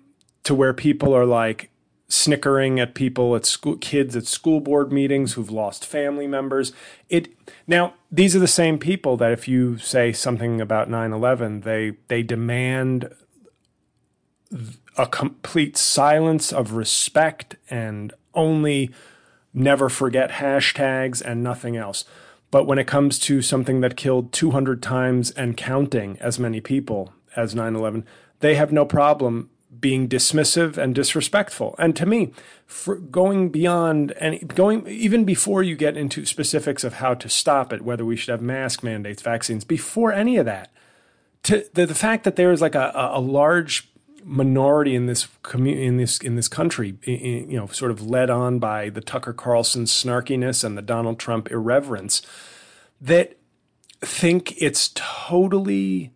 to 0.45 0.55
where 0.55 0.73
people 0.73 1.15
are 1.15 1.27
like 1.27 1.71
snickering 2.11 2.81
at 2.81 2.95
people 2.95 3.37
at 3.37 3.47
school, 3.47 3.77
kids 3.77 4.17
at 4.17 4.27
school 4.27 4.61
board 4.61 4.93
meetings 4.93 5.35
who've 5.35 5.51
lost 5.51 5.87
family 5.87 6.27
members. 6.27 6.73
It 7.09 7.29
now 7.67 7.95
these 8.11 8.37
are 8.37 8.41
the 8.41 8.49
same 8.49 8.79
people 8.79 9.17
that 9.17 9.33
if 9.33 9.49
you 9.49 9.79
say 9.79 10.13
something 10.13 10.61
about 10.61 10.91
9/11, 10.91 11.63
they 11.63 11.93
they 12.09 12.23
demand 12.23 13.15
a 14.99 15.07
complete 15.07 15.77
silence 15.77 16.53
of 16.53 16.73
respect 16.73 17.57
and 17.71 18.13
only 18.35 18.91
never 19.55 19.89
forget 19.89 20.33
hashtags 20.33 21.23
and 21.23 21.43
nothing 21.43 21.77
else. 21.77 22.05
But 22.51 22.67
when 22.67 22.79
it 22.79 22.89
comes 22.89 23.21
to 23.21 23.43
something 23.43 23.81
that 23.81 23.97
killed 23.97 24.33
200 24.33 24.83
times 24.83 25.31
and 25.31 25.57
counting 25.57 26.19
as 26.21 26.39
many 26.39 26.61
people 26.61 27.13
as 27.37 27.55
9 27.55 27.77
11, 27.77 28.05
they 28.41 28.57
have 28.57 28.73
no 28.73 28.85
problem 28.85 29.51
being 29.79 30.09
dismissive 30.09 30.77
and 30.77 30.95
disrespectful. 30.95 31.75
And 31.79 31.95
to 31.97 32.07
me, 32.07 32.33
going 33.11 33.51
beyond 33.51 34.13
and 34.13 34.53
going 34.55 34.87
even 34.87 35.25
before 35.25 35.63
you 35.63 35.77
get 35.77 35.97
into 35.97 36.27
specifics 36.27 36.83
of 36.83 36.95
how 36.95 37.15
to 37.15 37.29
stop 37.29 37.73
it, 37.73 37.83
whether 37.83 38.05
we 38.05 38.17
should 38.17 38.33
have 38.33 38.43
mask 38.43 38.83
mandates, 38.83 39.23
vaccines, 39.23 39.65
before 39.65 40.13
any 40.13 40.37
of 40.37 40.47
that, 40.47 40.71
to 41.45 41.65
the, 41.75 41.87
the 41.87 41.95
fact 41.95 42.25
that 42.25 42.37
there 42.37 42.53
is 42.53 42.61
like 42.61 42.75
a, 42.75 42.91
a 42.95 43.21
large 43.21 43.89
minority 44.25 44.95
in 44.95 45.07
this 45.07 45.29
community 45.43 45.87
in 45.87 45.97
this 45.97 46.19
in 46.19 46.37
this 46.37 46.49
country, 46.49 46.99
you 47.05 47.57
know, 47.57 47.67
sort 47.69 47.91
of 47.91 48.03
led 48.03 48.29
on 48.29 48.59
by 48.59 48.91
the 48.91 49.01
Tucker 49.01 49.33
Carlson 49.33 49.85
snarkiness 49.85 50.65
and 50.65 50.77
the 50.77 50.83
Donald 50.83 51.19
Trump 51.19 51.51
irreverence, 51.51 52.23
that 53.01 53.37
think 54.01 54.61
it's 54.61 54.91
totally 54.95 56.13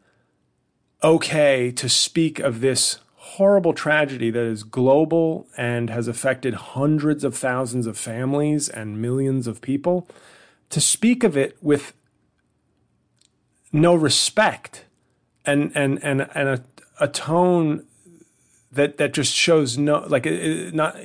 okay 1.03 1.71
to 1.71 1.89
speak 1.89 2.39
of 2.39 2.61
this 2.61 2.99
horrible 3.35 3.73
tragedy 3.73 4.31
that 4.31 4.45
is 4.45 4.63
global 4.63 5.47
and 5.57 5.91
has 5.91 6.07
affected 6.07 6.55
hundreds 6.55 7.25
of 7.25 7.37
thousands 7.37 7.87
of 7.87 7.99
families 7.99 8.69
and 8.69 9.03
millions 9.03 9.49
of 9.49 9.61
people, 9.61 10.09
to 10.71 10.81
speak 10.81 11.25
of 11.25 11.37
it 11.37 11.57
with 11.61 11.93
no 13.73 13.95
respect 13.95 14.85
and 15.45 15.73
and 15.75 16.03
and 16.03 16.29
and 16.35 16.49
a, 16.49 16.65
a 17.01 17.09
tone 17.09 17.85
that 18.71 18.99
that 18.99 19.13
just 19.13 19.35
shows 19.35 19.77
no 19.77 20.05
like 20.09 20.27
it, 20.27 20.73
not 20.73 20.97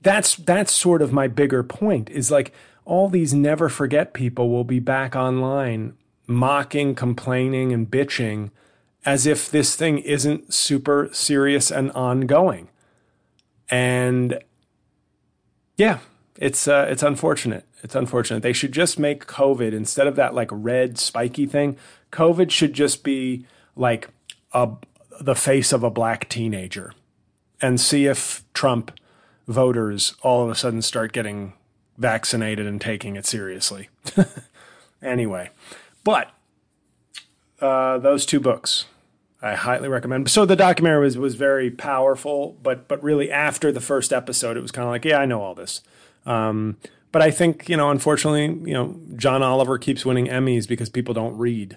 that's 0.00 0.36
that's 0.36 0.72
sort 0.72 1.02
of 1.02 1.12
my 1.12 1.26
bigger 1.26 1.64
point 1.64 2.08
is 2.10 2.30
like 2.30 2.52
all 2.84 3.08
these 3.08 3.34
never 3.34 3.68
forget 3.68 4.14
people 4.14 4.48
will 4.48 4.64
be 4.64 4.78
back 4.78 5.16
online 5.16 5.96
mocking 6.28 6.94
complaining 6.94 7.72
and 7.72 7.90
bitching 7.90 8.50
as 9.04 9.26
if 9.26 9.50
this 9.50 9.76
thing 9.76 9.98
isn't 9.98 10.52
super 10.52 11.08
serious 11.12 11.70
and 11.70 11.90
ongoing. 11.92 12.68
And 13.70 14.40
yeah 15.76 15.98
it's 16.38 16.68
uh, 16.68 16.86
it's 16.88 17.02
unfortunate. 17.02 17.64
It's 17.82 17.94
unfortunate. 17.94 18.42
They 18.42 18.52
should 18.52 18.72
just 18.72 18.98
make 18.98 19.26
covid 19.26 19.72
instead 19.72 20.06
of 20.06 20.16
that 20.16 20.34
like 20.34 20.48
red 20.52 20.98
spiky 20.98 21.46
thing 21.46 21.76
covid 22.12 22.50
should 22.50 22.72
just 22.72 23.02
be 23.02 23.44
like 23.76 24.08
a 24.52 24.70
the 25.20 25.34
face 25.34 25.72
of 25.72 25.82
a 25.82 25.90
black 25.90 26.28
teenager 26.28 26.92
and 27.60 27.80
see 27.80 28.06
if 28.06 28.44
Trump 28.54 28.92
voters 29.46 30.14
all 30.22 30.44
of 30.44 30.50
a 30.50 30.54
sudden 30.54 30.80
start 30.80 31.12
getting 31.12 31.54
vaccinated 31.96 32.66
and 32.66 32.80
taking 32.80 33.16
it 33.16 33.26
seriously. 33.26 33.88
anyway, 35.02 35.50
but 36.04 36.30
uh, 37.60 37.98
those 37.98 38.24
two 38.26 38.40
books 38.40 38.86
I 39.40 39.54
highly 39.54 39.88
recommend. 39.88 40.28
So 40.30 40.44
the 40.44 40.56
documentary 40.56 41.04
was 41.04 41.16
was 41.16 41.34
very 41.36 41.70
powerful, 41.70 42.56
but 42.62 42.88
but 42.88 43.02
really 43.02 43.30
after 43.30 43.70
the 43.70 43.80
first 43.80 44.12
episode, 44.12 44.56
it 44.56 44.60
was 44.60 44.72
kind 44.72 44.84
of 44.86 44.90
like, 44.90 45.04
yeah, 45.04 45.18
I 45.18 45.26
know 45.26 45.42
all 45.42 45.54
this. 45.54 45.82
Um, 46.26 46.76
but 47.12 47.22
I 47.22 47.30
think 47.30 47.68
you 47.68 47.76
know, 47.76 47.90
unfortunately, 47.90 48.46
you 48.68 48.74
know, 48.74 48.98
John 49.16 49.42
Oliver 49.42 49.78
keeps 49.78 50.04
winning 50.04 50.26
Emmys 50.26 50.66
because 50.66 50.88
people 50.88 51.14
don't 51.14 51.36
read. 51.38 51.76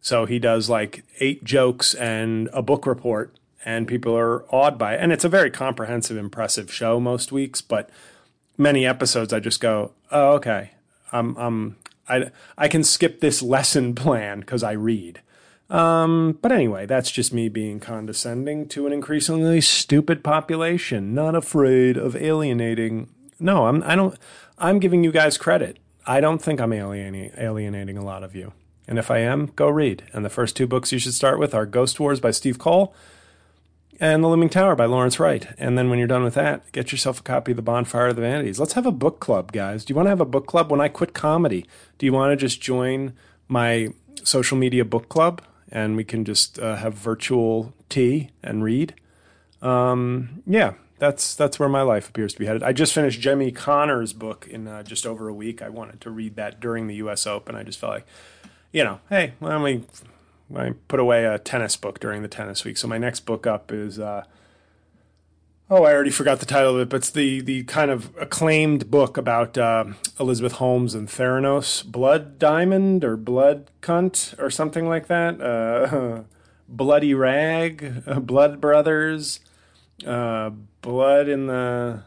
So 0.00 0.26
he 0.26 0.38
does 0.38 0.68
like 0.68 1.02
eight 1.18 1.42
jokes 1.44 1.94
and 1.94 2.48
a 2.52 2.62
book 2.62 2.86
report, 2.86 3.34
and 3.64 3.88
people 3.88 4.16
are 4.16 4.44
awed 4.54 4.78
by 4.78 4.94
it. 4.94 5.00
And 5.00 5.12
it's 5.12 5.24
a 5.24 5.28
very 5.28 5.50
comprehensive, 5.50 6.16
impressive 6.16 6.72
show 6.72 7.00
most 7.00 7.32
weeks, 7.32 7.60
but 7.60 7.90
many 8.56 8.86
episodes 8.86 9.32
I 9.32 9.40
just 9.40 9.60
go, 9.60 9.92
oh, 10.12 10.34
okay, 10.34 10.72
I'm, 11.10 11.34
I'm, 11.36 11.76
I, 12.08 12.30
I 12.56 12.68
can 12.68 12.84
skip 12.84 13.20
this 13.20 13.42
lesson 13.42 13.94
plan 13.94 14.40
because 14.40 14.62
I 14.62 14.72
read. 14.72 15.20
Um, 15.70 16.38
but 16.42 16.52
anyway, 16.52 16.86
that's 16.86 17.10
just 17.10 17.32
me 17.32 17.48
being 17.48 17.80
condescending 17.80 18.68
to 18.68 18.86
an 18.86 18.92
increasingly 18.92 19.60
stupid 19.60 20.22
population, 20.22 21.14
not 21.14 21.34
afraid 21.34 21.96
of 21.96 22.14
alienating. 22.14 23.08
No, 23.40 23.66
I'm, 23.66 23.82
I 23.82 23.96
don't, 23.96 24.16
I'm 24.58 24.78
giving 24.78 25.02
you 25.02 25.10
guys 25.10 25.38
credit. 25.38 25.78
I 26.06 26.20
don't 26.20 26.42
think 26.42 26.60
I'm 26.60 26.72
alienating, 26.72 27.32
alienating 27.38 27.96
a 27.96 28.04
lot 28.04 28.22
of 28.22 28.36
you. 28.36 28.52
And 28.86 28.98
if 28.98 29.10
I 29.10 29.18
am, 29.18 29.46
go 29.56 29.68
read. 29.68 30.04
And 30.12 30.24
the 30.24 30.30
first 30.30 30.56
two 30.56 30.66
books 30.66 30.92
you 30.92 30.98
should 30.98 31.14
start 31.14 31.38
with 31.38 31.54
are 31.54 31.64
Ghost 31.64 31.98
Wars 31.98 32.20
by 32.20 32.30
Steve 32.30 32.58
Coll 32.58 32.94
and 34.00 34.22
The 34.22 34.28
Looming 34.28 34.48
Tower 34.48 34.74
by 34.74 34.86
Lawrence 34.86 35.20
Wright. 35.20 35.46
And 35.58 35.78
then 35.78 35.90
when 35.90 35.98
you're 35.98 36.08
done 36.08 36.24
with 36.24 36.34
that, 36.34 36.70
get 36.72 36.92
yourself 36.92 37.20
a 37.20 37.22
copy 37.22 37.52
of 37.52 37.56
The 37.56 37.62
Bonfire 37.62 38.08
of 38.08 38.16
the 38.16 38.22
Vanities. 38.22 38.58
Let's 38.58 38.72
have 38.74 38.86
a 38.86 38.92
book 38.92 39.20
club, 39.20 39.52
guys. 39.52 39.84
Do 39.84 39.92
you 39.92 39.96
want 39.96 40.06
to 40.06 40.10
have 40.10 40.20
a 40.20 40.24
book 40.24 40.46
club? 40.46 40.70
When 40.70 40.80
I 40.80 40.88
quit 40.88 41.14
comedy, 41.14 41.66
do 41.98 42.06
you 42.06 42.12
want 42.12 42.32
to 42.32 42.36
just 42.36 42.60
join 42.60 43.12
my 43.48 43.88
social 44.22 44.56
media 44.56 44.84
book 44.84 45.08
club 45.08 45.42
and 45.70 45.96
we 45.96 46.04
can 46.04 46.24
just 46.24 46.58
uh, 46.58 46.76
have 46.76 46.94
virtual 46.94 47.72
tea 47.88 48.30
and 48.42 48.64
read? 48.64 48.94
Um, 49.62 50.42
yeah, 50.46 50.74
that's 50.98 51.34
that's 51.34 51.58
where 51.58 51.68
my 51.68 51.82
life 51.82 52.08
appears 52.08 52.34
to 52.34 52.38
be 52.38 52.46
headed. 52.46 52.62
I 52.62 52.72
just 52.72 52.92
finished 52.92 53.20
Jimmy 53.20 53.50
Connors' 53.50 54.12
book 54.12 54.46
in 54.48 54.68
uh, 54.68 54.82
just 54.82 55.06
over 55.06 55.28
a 55.28 55.34
week. 55.34 55.62
I 55.62 55.68
wanted 55.68 56.00
to 56.02 56.10
read 56.10 56.36
that 56.36 56.60
during 56.60 56.86
the 56.86 56.96
U.S. 56.96 57.26
Open. 57.26 57.54
I 57.54 57.62
just 57.62 57.78
felt 57.78 57.92
like 57.92 58.06
you 58.72 58.82
know, 58.82 59.00
hey, 59.08 59.34
let 59.40 59.60
me 59.60 59.84
I 60.54 60.72
put 60.88 61.00
away 61.00 61.24
a 61.24 61.38
tennis 61.38 61.76
book 61.76 62.00
during 62.00 62.22
the 62.22 62.28
tennis 62.28 62.64
week. 62.64 62.76
So 62.76 62.88
my 62.88 62.98
next 62.98 63.20
book 63.20 63.46
up 63.46 63.72
is 63.72 63.98
uh, 63.98 64.24
Oh, 65.70 65.84
I 65.84 65.94
already 65.94 66.10
forgot 66.10 66.40
the 66.40 66.46
title 66.46 66.74
of 66.74 66.82
it, 66.82 66.88
but 66.90 66.98
it's 66.98 67.10
the 67.10 67.40
the 67.40 67.64
kind 67.64 67.90
of 67.90 68.14
acclaimed 68.20 68.90
book 68.90 69.16
about 69.16 69.56
uh, 69.56 69.86
Elizabeth 70.20 70.52
Holmes 70.52 70.94
and 70.94 71.08
Theranos, 71.08 71.82
Blood 71.84 72.38
Diamond 72.38 73.02
or 73.02 73.16
Blood 73.16 73.70
Cunt 73.80 74.38
or 74.38 74.50
something 74.50 74.86
like 74.86 75.06
that. 75.06 75.40
Uh, 75.40 76.24
Bloody 76.68 77.14
Rag, 77.14 78.04
Blood 78.26 78.60
Brothers, 78.60 79.40
uh, 80.06 80.50
Blood 80.82 81.28
in 81.28 81.46
the 81.46 82.02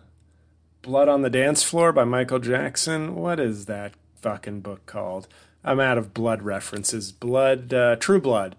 Blood 0.84 1.10
on 1.10 1.24
the 1.24 1.30
Dance 1.30 1.64
Floor 1.64 1.92
by 1.92 2.04
Michael 2.04 2.40
Jackson. 2.40 3.16
What 3.16 3.40
is 3.40 3.66
that 3.66 3.94
fucking 4.22 4.62
book 4.62 4.86
called? 4.86 5.28
I'm 5.64 5.80
out 5.80 5.98
of 5.98 6.14
blood 6.14 6.44
references. 6.44 7.12
Blood, 7.12 7.74
uh, 7.74 7.96
True 7.98 8.22
Blood. 8.22 8.56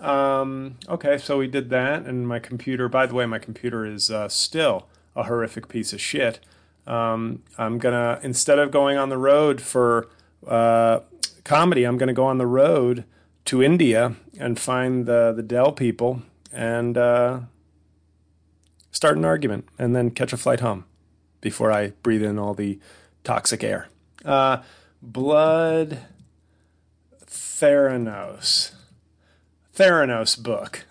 Um, 0.00 0.76
okay, 0.88 1.18
so 1.18 1.38
we 1.38 1.46
did 1.46 1.70
that, 1.70 2.04
and 2.06 2.26
my 2.26 2.38
computer. 2.38 2.88
By 2.88 3.06
the 3.06 3.14
way, 3.14 3.26
my 3.26 3.38
computer 3.38 3.86
is 3.86 4.10
uh, 4.10 4.28
still 4.28 4.88
a 5.14 5.24
horrific 5.24 5.68
piece 5.68 5.92
of 5.92 6.00
shit. 6.00 6.40
Um, 6.86 7.42
I'm 7.58 7.78
gonna 7.78 8.18
instead 8.22 8.58
of 8.58 8.70
going 8.70 8.98
on 8.98 9.08
the 9.08 9.18
road 9.18 9.60
for 9.60 10.08
uh, 10.46 11.00
comedy, 11.44 11.84
I'm 11.84 11.98
gonna 11.98 12.12
go 12.12 12.24
on 12.24 12.38
the 12.38 12.46
road 12.46 13.04
to 13.44 13.62
India 13.62 14.16
and 14.38 14.58
find 14.58 15.06
the 15.06 15.32
the 15.34 15.42
Dell 15.42 15.72
people 15.72 16.22
and 16.52 16.98
uh, 16.98 17.40
start 18.90 19.16
an 19.16 19.24
argument, 19.24 19.68
and 19.78 19.94
then 19.94 20.10
catch 20.10 20.32
a 20.32 20.36
flight 20.36 20.60
home 20.60 20.84
before 21.40 21.70
I 21.70 21.88
breathe 22.02 22.22
in 22.22 22.38
all 22.38 22.54
the 22.54 22.80
toxic 23.24 23.62
air. 23.62 23.88
Uh, 24.24 24.62
Blood 25.02 25.98
Theranos. 27.26 28.72
Theranos 29.76 30.40
book. 30.40 30.84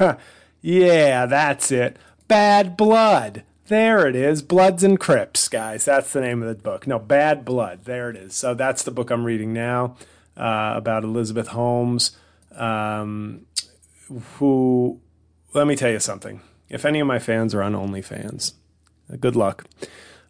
yeah, 0.62 1.26
that's 1.26 1.70
it. 1.70 1.98
Bad 2.26 2.76
Blood. 2.76 3.44
There 3.66 4.06
it 4.06 4.16
is. 4.16 4.40
Bloods 4.40 4.82
and 4.82 4.98
Crips, 4.98 5.48
guys. 5.48 5.84
That's 5.84 6.12
the 6.12 6.22
name 6.22 6.42
of 6.42 6.48
the 6.48 6.60
book. 6.60 6.86
No, 6.86 6.98
Bad 6.98 7.44
Blood. 7.44 7.84
There 7.84 8.08
it 8.08 8.16
is. 8.16 8.34
So 8.34 8.54
that's 8.54 8.82
the 8.82 8.90
book 8.90 9.10
I'm 9.10 9.24
reading 9.24 9.52
now 9.52 9.96
uh, 10.36 10.72
about 10.74 11.04
Elizabeth 11.04 11.48
Holmes, 11.48 12.16
um, 12.56 13.46
who, 14.38 15.00
let 15.52 15.66
me 15.66 15.76
tell 15.76 15.90
you 15.90 16.00
something. 16.00 16.40
If 16.68 16.84
any 16.84 16.98
of 16.98 17.06
my 17.06 17.18
fans 17.18 17.54
are 17.54 17.62
on 17.62 17.74
OnlyFans, 17.74 18.54
good 19.20 19.36
luck. 19.36 19.66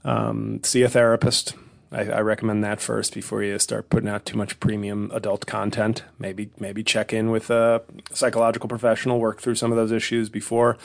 Um, 0.05 0.61
see 0.65 0.83
a 0.83 0.89
therapist 0.89 1.55
I, 1.93 2.03
I, 2.03 2.21
recommend 2.21 2.63
that 2.63 2.81
first 2.81 3.15
before 3.15 3.43
you 3.43 3.59
start 3.59 3.91
putting 3.91 4.09
out 4.09 4.25
too 4.25 4.37
much 4.37 4.61
premium 4.61 5.11
adult 5.13 5.47
content. 5.47 6.05
Maybe 6.19 6.51
maybe 6.59 6.85
check 6.85 7.13
in 7.13 7.31
with 7.31 7.51
a 7.51 7.83
psychological 8.13 8.69
professional, 8.69 9.19
work 9.19 9.41
through 9.41 9.57
some 9.57 9.73
of 9.73 9.77
those 9.77 9.91
issues 9.91 10.29
before 10.29 10.79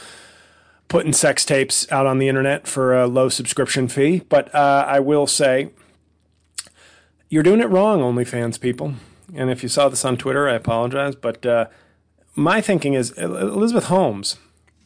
putting 0.87 1.13
sex 1.13 1.45
tapes 1.45 1.91
out 1.91 2.05
on 2.05 2.19
the 2.19 2.27
internet 2.27 2.67
for 2.67 2.99
a 2.99 3.07
low 3.07 3.29
subscription 3.29 3.87
fee. 3.87 4.23
But 4.29 4.53
uh, 4.53 4.85
I 4.87 4.99
will 4.99 5.27
say, 5.27 5.69
you're 7.29 7.43
doing 7.43 7.61
it 7.61 7.69
wrong, 7.69 7.99
OnlyFans 7.99 8.59
people. 8.59 8.95
And 9.33 9.49
if 9.49 9.63
you 9.63 9.69
saw 9.69 9.89
this 9.89 10.05
on 10.05 10.17
Twitter, 10.17 10.47
I 10.47 10.53
apologize. 10.53 11.15
But 11.15 11.45
uh, 11.45 11.67
my 12.35 12.61
thinking 12.61 12.93
is 12.93 13.11
Elizabeth 13.11 13.85
Holmes. 13.85 14.37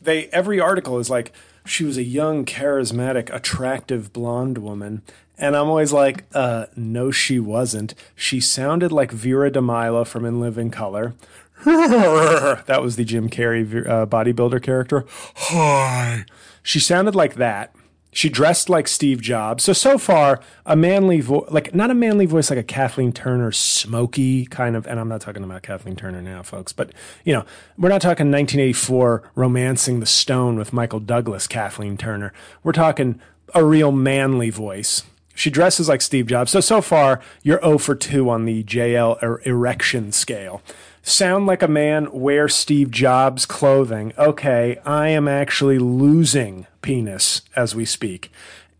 They 0.01 0.27
every 0.27 0.59
article 0.59 0.99
is 0.99 1.09
like 1.09 1.33
she 1.69 1.83
was 1.83 1.97
a 1.97 2.03
young, 2.03 2.45
charismatic, 2.45 3.33
attractive 3.33 4.11
blonde 4.11 4.57
woman, 4.57 5.01
and 5.37 5.55
I'm 5.55 5.67
always 5.67 5.93
like, 5.93 6.25
uh, 6.33 6.65
no, 6.75 7.11
she 7.11 7.39
wasn't. 7.39 7.93
She 8.15 8.39
sounded 8.39 8.91
like 8.91 9.11
Vera 9.11 9.51
DeMilo 9.51 10.05
from 10.05 10.25
In 10.25 10.41
Living 10.41 10.71
Color. 10.71 11.13
that 11.65 12.79
was 12.81 12.95
the 12.95 13.05
Jim 13.05 13.29
Carrey 13.29 13.87
uh, 13.87 14.05
bodybuilder 14.05 14.61
character. 14.61 15.05
Hi. 15.35 16.25
She 16.61 16.81
sounded 16.81 17.15
like 17.15 17.35
that. 17.35 17.73
She 18.11 18.29
dressed 18.29 18.69
like 18.69 18.87
Steve 18.87 19.21
Jobs. 19.21 19.63
So, 19.63 19.73
so 19.73 19.97
far, 19.97 20.41
a 20.65 20.75
manly 20.75 21.21
voice, 21.21 21.49
like 21.51 21.75
not 21.75 21.91
a 21.91 21.93
manly 21.93 22.25
voice 22.25 22.49
like 22.49 22.59
a 22.59 22.63
Kathleen 22.63 23.13
Turner, 23.13 23.51
smoky 23.51 24.45
kind 24.45 24.75
of, 24.75 24.87
and 24.87 24.99
I'm 24.99 25.09
not 25.09 25.21
talking 25.21 25.43
about 25.43 25.61
Kathleen 25.61 25.95
Turner 25.95 26.21
now, 26.21 26.41
folks, 26.41 26.73
but 26.73 26.91
you 27.23 27.33
know, 27.33 27.45
we're 27.77 27.89
not 27.89 28.01
talking 28.01 28.31
1984 28.31 29.31
romancing 29.35 29.99
the 29.99 30.05
stone 30.05 30.57
with 30.57 30.73
Michael 30.73 30.99
Douglas, 30.99 31.45
Kathleen 31.45 31.97
Turner. 31.97 32.33
We're 32.63 32.71
talking 32.71 33.21
a 33.53 33.63
real 33.63 33.91
manly 33.91 34.49
voice 34.49 35.03
she 35.39 35.49
dresses 35.49 35.87
like 35.87 36.01
Steve 36.01 36.27
Jobs. 36.27 36.51
So, 36.51 36.59
so 36.59 36.81
far, 36.81 37.21
you're 37.43 37.61
0 37.61 37.77
for 37.77 37.95
2 37.95 38.29
on 38.29 38.43
the 38.43 38.61
JL 38.63 39.23
er- 39.23 39.41
erection 39.45 40.11
scale. 40.11 40.61
Sound 41.01 41.45
like 41.47 41.61
a 41.61 41.67
man, 41.67 42.11
wear 42.11 42.47
Steve 42.47 42.91
Jobs 42.91 43.45
clothing. 43.45 44.13
Okay, 44.17 44.77
I 44.85 45.09
am 45.09 45.27
actually 45.27 45.79
losing 45.79 46.67
penis 46.81 47.41
as 47.55 47.73
we 47.73 47.85
speak. 47.85 48.31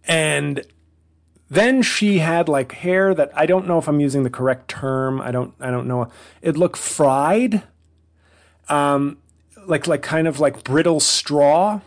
And 0.05 0.65
then 1.49 1.82
she 1.82 2.19
had 2.19 2.47
like 2.47 2.73
hair 2.73 3.13
that 3.13 3.32
I 3.36 3.45
don't 3.45 3.67
know 3.67 3.79
if 3.79 3.88
I'm 3.88 3.99
using 3.99 4.23
the 4.23 4.29
correct 4.29 4.69
term. 4.69 5.19
I 5.21 5.32
don't 5.32 5.53
I 5.60 5.71
don't 5.71 5.88
know. 5.88 6.10
It 6.41 6.58
looked 6.58 6.77
fried. 6.77 7.63
Um 8.67 9.17
like 9.65 9.88
like 9.88 10.01
kind 10.01 10.27
of 10.27 10.39
like 10.39 10.63
brittle 10.63 10.99
straw. 10.99 11.82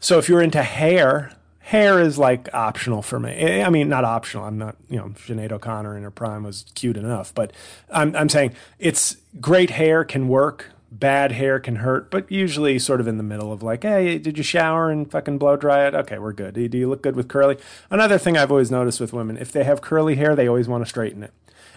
So 0.00 0.18
if 0.18 0.28
you're 0.28 0.42
into 0.42 0.62
hair, 0.62 1.32
hair 1.64 1.98
is 1.98 2.18
like 2.18 2.52
optional 2.52 3.00
for 3.00 3.18
me. 3.18 3.62
I 3.62 3.70
mean, 3.70 3.88
not 3.88 4.04
optional. 4.04 4.44
I'm 4.44 4.58
not, 4.58 4.76
you 4.90 4.98
know, 4.98 5.08
Sinead 5.16 5.50
O'Connor 5.50 5.96
in 5.96 6.02
her 6.02 6.10
prime 6.10 6.42
was 6.42 6.66
cute 6.74 6.98
enough, 6.98 7.34
but 7.34 7.54
I'm, 7.90 8.14
I'm 8.14 8.28
saying 8.28 8.54
it's 8.78 9.16
great 9.40 9.70
hair 9.70 10.04
can 10.04 10.28
work. 10.28 10.70
Bad 10.92 11.32
hair 11.32 11.58
can 11.58 11.76
hurt, 11.76 12.08
but 12.08 12.30
usually 12.30 12.78
sort 12.78 13.00
of 13.00 13.08
in 13.08 13.16
the 13.16 13.24
middle 13.24 13.52
of 13.52 13.64
like, 13.64 13.82
hey, 13.82 14.16
did 14.18 14.38
you 14.38 14.44
shower 14.44 14.90
and 14.90 15.10
fucking 15.10 15.38
blow 15.38 15.56
dry 15.56 15.88
it? 15.88 15.94
Okay, 15.94 16.18
we're 16.18 16.32
good. 16.32 16.54
Do 16.54 16.78
you 16.78 16.88
look 16.88 17.02
good 17.02 17.16
with 17.16 17.26
curly? 17.26 17.56
Another 17.90 18.16
thing 18.16 18.36
I've 18.36 18.52
always 18.52 18.70
noticed 18.70 19.00
with 19.00 19.12
women, 19.12 19.36
if 19.36 19.50
they 19.50 19.64
have 19.64 19.80
curly 19.80 20.14
hair, 20.14 20.36
they 20.36 20.46
always 20.46 20.68
want 20.68 20.84
to 20.84 20.88
straighten 20.88 21.24
it. 21.24 21.32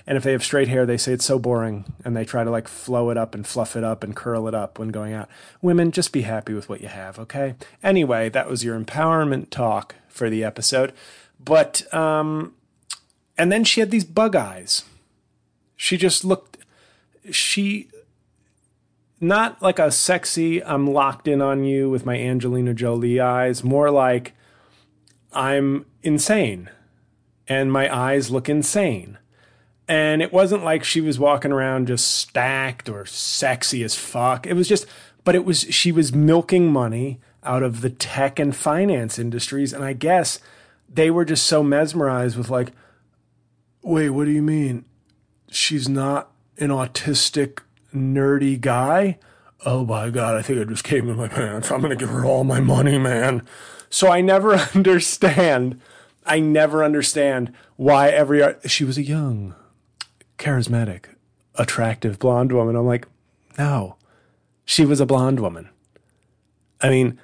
And 0.07 0.17
if 0.17 0.23
they 0.23 0.31
have 0.31 0.43
straight 0.43 0.69
hair, 0.69 0.85
they 0.85 0.95
say 0.95 1.11
it's 1.11 1.25
so 1.25 1.37
boring 1.37 1.83
and 2.05 2.15
they 2.15 2.23
try 2.23 2.45
to 2.45 2.49
like 2.49 2.69
flow 2.69 3.09
it 3.09 3.17
up 3.17 3.35
and 3.35 3.45
fluff 3.45 3.75
it 3.75 3.83
up 3.83 4.05
and 4.05 4.15
curl 4.15 4.47
it 4.47 4.55
up 4.55 4.79
when 4.79 4.87
going 4.87 5.13
out. 5.13 5.27
Women, 5.61 5.91
just 5.91 6.13
be 6.13 6.21
happy 6.21 6.53
with 6.53 6.69
what 6.69 6.79
you 6.79 6.87
have, 6.87 7.19
okay? 7.19 7.55
Anyway, 7.83 8.29
that 8.29 8.49
was 8.49 8.63
your 8.63 8.79
empowerment 8.79 9.49
talk 9.49 9.95
for 10.07 10.29
the 10.29 10.45
episode. 10.45 10.93
But, 11.43 11.93
um, 11.93 12.53
and 13.37 13.51
then 13.51 13.65
she 13.65 13.81
had 13.81 13.91
these 13.91 14.05
bug 14.05 14.33
eyes. 14.33 14.83
She 15.75 15.97
just 15.97 16.23
looked, 16.23 16.57
she, 17.29 17.89
not 19.19 19.61
like 19.61 19.77
a 19.77 19.91
sexy, 19.91 20.63
I'm 20.63 20.87
locked 20.87 21.27
in 21.27 21.41
on 21.41 21.65
you 21.65 21.89
with 21.89 22.05
my 22.05 22.15
Angelina 22.15 22.73
Jolie 22.73 23.19
eyes, 23.19 23.61
more 23.61 23.91
like 23.91 24.33
I'm 25.33 25.85
insane 26.01 26.69
and 27.47 27.71
my 27.71 27.93
eyes 27.93 28.31
look 28.31 28.49
insane. 28.49 29.17
And 29.87 30.21
it 30.21 30.33
wasn't 30.33 30.63
like 30.63 30.83
she 30.83 30.99
was 30.99 31.17
walking 31.17 31.51
around 31.51 31.87
just 31.87 32.13
stacked 32.13 32.89
or 32.89 33.05
sexy 33.05 33.83
as 33.83 33.95
fuck. 33.95 34.45
It 34.45 34.53
was 34.53 34.67
just, 34.67 34.85
but 35.23 35.35
it 35.35 35.45
was, 35.45 35.61
she 35.61 35.91
was 35.91 36.13
milking 36.13 36.71
money 36.71 37.19
out 37.43 37.63
of 37.63 37.81
the 37.81 37.89
tech 37.89 38.39
and 38.39 38.55
finance 38.55 39.17
industries. 39.17 39.71
And 39.71 39.83
I 39.83 39.93
guess 39.93 40.39
they 40.89 41.09
were 41.09 41.23
just 41.23 41.45
so 41.45 41.63
mesmerized 41.63 42.37
with, 42.37 42.49
like, 42.49 42.71
wait, 43.81 44.09
what 44.09 44.25
do 44.25 44.31
you 44.31 44.41
mean? 44.41 44.83
She's 45.49 45.87
not 45.87 46.31
an 46.57 46.69
autistic, 46.69 47.59
nerdy 47.93 48.59
guy? 48.59 49.17
Oh 49.65 49.85
my 49.85 50.09
God, 50.09 50.35
I 50.35 50.41
think 50.41 50.59
I 50.59 50.63
just 50.65 50.83
came 50.83 51.09
in 51.09 51.17
my 51.17 51.27
pants. 51.27 51.71
I'm 51.71 51.81
going 51.81 51.91
to 51.91 51.95
give 51.95 52.09
her 52.09 52.25
all 52.25 52.43
my 52.43 52.59
money, 52.59 52.97
man. 52.97 53.45
So 53.89 54.09
I 54.11 54.21
never 54.21 54.53
understand. 54.75 55.79
I 56.25 56.39
never 56.39 56.83
understand 56.83 57.53
why 57.75 58.09
every, 58.09 58.43
she 58.65 58.83
was 58.83 58.97
a 58.97 59.03
young, 59.03 59.55
charismatic, 60.37 61.05
attractive 61.55 62.19
blonde 62.19 62.51
woman. 62.51 62.75
I'm 62.75 62.85
like, 62.85 63.07
no, 63.57 63.95
she 64.65 64.85
was 64.85 64.99
a 64.99 65.05
blonde 65.05 65.39
woman. 65.39 65.69
I 66.81 66.89
mean, 66.89 67.19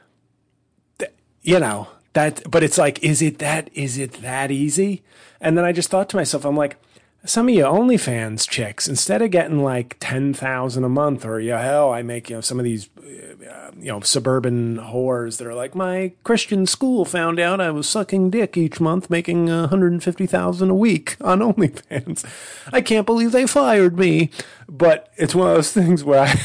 th- 0.98 1.12
you 1.42 1.60
know, 1.60 1.88
that, 2.14 2.50
but 2.50 2.64
it's 2.64 2.78
like, 2.78 3.04
is 3.04 3.22
it 3.22 3.40
that, 3.40 3.70
is 3.74 3.98
it 3.98 4.14
that 4.22 4.52
easy? 4.52 5.04
And 5.40 5.58
then 5.58 5.66
I 5.66 5.72
just 5.72 5.90
thought 5.90 6.10
to 6.10 6.16
myself, 6.16 6.46
I'm 6.46 6.58
like, 6.58 6.78
some 7.26 7.48
of 7.48 7.56
your 7.56 7.72
OnlyFans 7.72 8.50
chicks, 8.50 8.88
instead 8.88 9.22
of 9.22 9.32
getting 9.32 9.64
like 9.64 9.96
10,000 10.00 10.84
a 10.84 10.90
month 10.90 11.26
or, 11.26 11.40
yeah, 11.40 11.62
hell, 11.62 11.92
I 11.94 12.02
make, 12.02 12.30
you 12.30 12.38
know, 12.38 12.42
some 12.42 12.60
of 12.60 12.66
these, 12.66 12.90
uh, 12.98 13.72
you 13.78 13.92
know, 13.92 14.02
suburban 14.02 14.78
whores 14.78 15.38
that 15.38 15.48
are 15.48 15.54
like, 15.54 15.74
my 15.74 16.12
Christian 16.24 16.66
school 16.66 17.06
found 17.06 17.40
out 17.40 17.62
I 17.62 17.72
was 17.72 17.88
sucking 17.88 18.30
dick 18.30 18.58
each 18.58 18.82
month, 18.82 19.10
making 19.10 19.50
uh, 19.50 19.62
150,000 19.62 20.70
a 20.70 20.76
week 20.76 21.16
on 21.22 21.40
OnlyFans. 21.54 22.26
I 22.74 22.82
can't 22.82 23.06
believe 23.06 23.32
they 23.32 23.48
fired 23.48 23.98
me. 23.98 24.30
But 24.68 25.12
it's 25.18 25.36
one 25.36 25.50
of 25.50 25.56
those 25.56 25.72
things 25.72 26.04
where 26.04 26.22
I, 26.22 26.42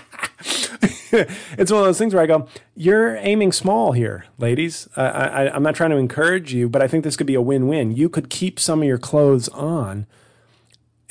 it's 1.12 1.70
one 1.70 1.80
of 1.80 1.86
those 1.86 1.98
things 1.98 2.14
where 2.14 2.22
I 2.22 2.26
go, 2.26 2.48
you're 2.74 3.16
aiming 3.16 3.52
small 3.52 3.92
here, 3.92 4.26
ladies. 4.38 4.88
I, 4.96 5.04
I, 5.04 5.54
I'm 5.54 5.62
not 5.62 5.74
trying 5.74 5.90
to 5.90 5.96
encourage 5.96 6.52
you, 6.52 6.68
but 6.68 6.82
I 6.82 6.88
think 6.88 7.04
this 7.04 7.16
could 7.16 7.26
be 7.26 7.34
a 7.34 7.40
win-win. 7.40 7.92
You 7.92 8.08
could 8.08 8.28
keep 8.30 8.58
some 8.58 8.82
of 8.82 8.88
your 8.88 8.98
clothes 8.98 9.48
on, 9.50 10.06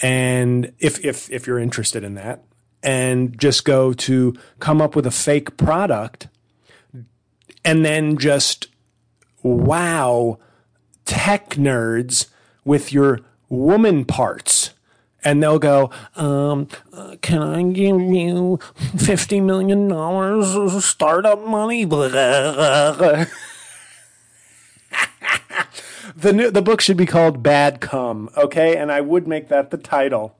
and 0.01 0.73
if 0.79 1.03
if 1.05 1.29
if 1.31 1.47
you're 1.47 1.59
interested 1.59 2.03
in 2.03 2.15
that, 2.15 2.43
and 2.83 3.37
just 3.39 3.65
go 3.65 3.93
to 3.93 4.35
come 4.59 4.81
up 4.81 4.95
with 4.95 5.05
a 5.05 5.11
fake 5.11 5.57
product 5.57 6.27
and 7.63 7.85
then 7.85 8.17
just 8.17 8.67
wow 9.43 10.37
tech 11.05 11.51
nerds 11.51 12.27
with 12.63 12.93
your 12.93 13.19
woman 13.49 14.05
parts. 14.05 14.60
And 15.23 15.41
they'll 15.41 15.59
go, 15.59 15.91
um, 16.15 16.67
uh, 16.91 17.15
can 17.21 17.41
I 17.41 17.61
give 17.63 18.01
you 18.01 18.59
$50 18.95 19.43
million 19.43 19.91
of 19.91 20.83
startup 20.83 21.45
money? 21.45 21.85
the, 21.85 23.27
new, 26.33 26.49
the 26.49 26.61
book 26.63 26.81
should 26.81 26.97
be 26.97 27.05
called 27.05 27.43
Bad 27.43 27.81
Cum, 27.81 28.29
okay? 28.35 28.75
And 28.77 28.91
I 28.91 29.01
would 29.01 29.27
make 29.27 29.49
that 29.49 29.69
the 29.69 29.77
title 29.77 30.35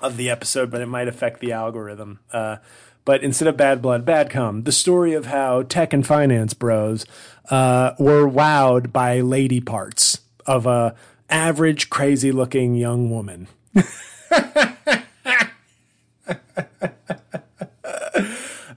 of 0.00 0.16
the 0.16 0.28
episode, 0.30 0.70
but 0.70 0.80
it 0.80 0.86
might 0.86 1.08
affect 1.08 1.40
the 1.40 1.52
algorithm. 1.52 2.18
Uh, 2.32 2.56
but 3.04 3.22
instead 3.22 3.48
of 3.48 3.56
bad 3.56 3.80
blood, 3.82 4.04
bad 4.04 4.30
cum. 4.30 4.62
The 4.64 4.72
story 4.72 5.14
of 5.14 5.26
how 5.26 5.62
tech 5.62 5.92
and 5.92 6.06
finance 6.06 6.54
bros 6.54 7.06
uh, 7.50 7.92
were 7.98 8.28
wowed 8.28 8.92
by 8.92 9.20
lady 9.20 9.60
parts 9.60 10.20
of 10.46 10.66
a 10.66 10.94
average, 11.28 11.90
crazy 11.90 12.32
looking 12.32 12.74
young 12.74 13.10
woman. 13.10 13.48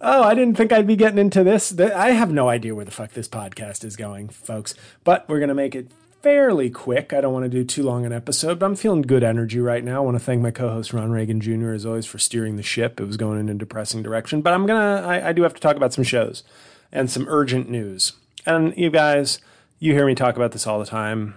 oh, 0.02 0.24
I 0.24 0.34
didn't 0.36 0.56
think 0.56 0.72
I'd 0.72 0.88
be 0.88 0.96
getting 0.96 1.20
into 1.20 1.44
this. 1.44 1.78
I 1.80 2.12
have 2.12 2.32
no 2.32 2.50
idea 2.50 2.76
where 2.76 2.86
the 2.86 2.92
fuck 2.92 3.12
this 3.12 3.28
podcast 3.28 3.84
is 3.84 3.96
going, 3.96 4.30
folks. 4.30 4.76
But 5.04 5.28
we're 5.28 5.40
going 5.40 5.50
to 5.50 5.56
make 5.56 5.76
it 5.76 5.92
fairly 6.22 6.70
quick. 6.70 7.12
I 7.12 7.22
don't 7.22 7.34
want 7.34 7.44
to 7.44 7.50
do 7.50 7.66
too 7.66 7.84
long 7.84 8.06
an 8.06 8.14
episode, 8.14 8.60
but 8.60 8.66
I'm 8.66 8.76
feeling 8.76 9.02
good 9.02 9.24
energy 9.24 9.60
right 9.60 9.84
now. 9.84 9.98
I 9.98 10.06
want 10.06 10.16
to 10.16 10.24
thank 10.24 10.42
my 10.42 10.52
co-host 10.52 10.94
Ron 10.94 11.12
Reagan 11.12 11.42
Jr. 11.42 11.72
as 11.72 11.86
always 11.86 12.06
for 12.06 12.18
steering 12.18 12.56
the 12.56 12.64
ship. 12.64 13.00
It 13.00 13.06
was 13.06 13.18
going 13.18 13.40
in 13.40 13.50
a 13.50 13.54
depressing 13.56 14.04
direction, 14.04 14.42
but 14.42 14.54
I'm 14.54 14.66
gonna. 14.66 15.06
I, 15.06 15.30
I 15.30 15.34
do 15.34 15.44
have 15.44 15.54
to 15.54 15.62
talk 15.62 15.76
about 15.76 15.94
some 15.94 16.06
shows 16.06 16.44
and 16.92 17.12
some 17.12 17.26
urgent 17.28 17.70
news. 17.70 18.14
And 18.46 18.76
you 18.78 18.90
guys, 18.90 19.40
you 19.80 19.94
hear 19.94 20.06
me 20.06 20.16
talk 20.16 20.36
about 20.36 20.54
this 20.54 20.66
all 20.66 20.80
the 20.80 20.86
time. 20.86 21.36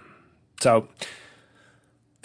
So 0.60 0.88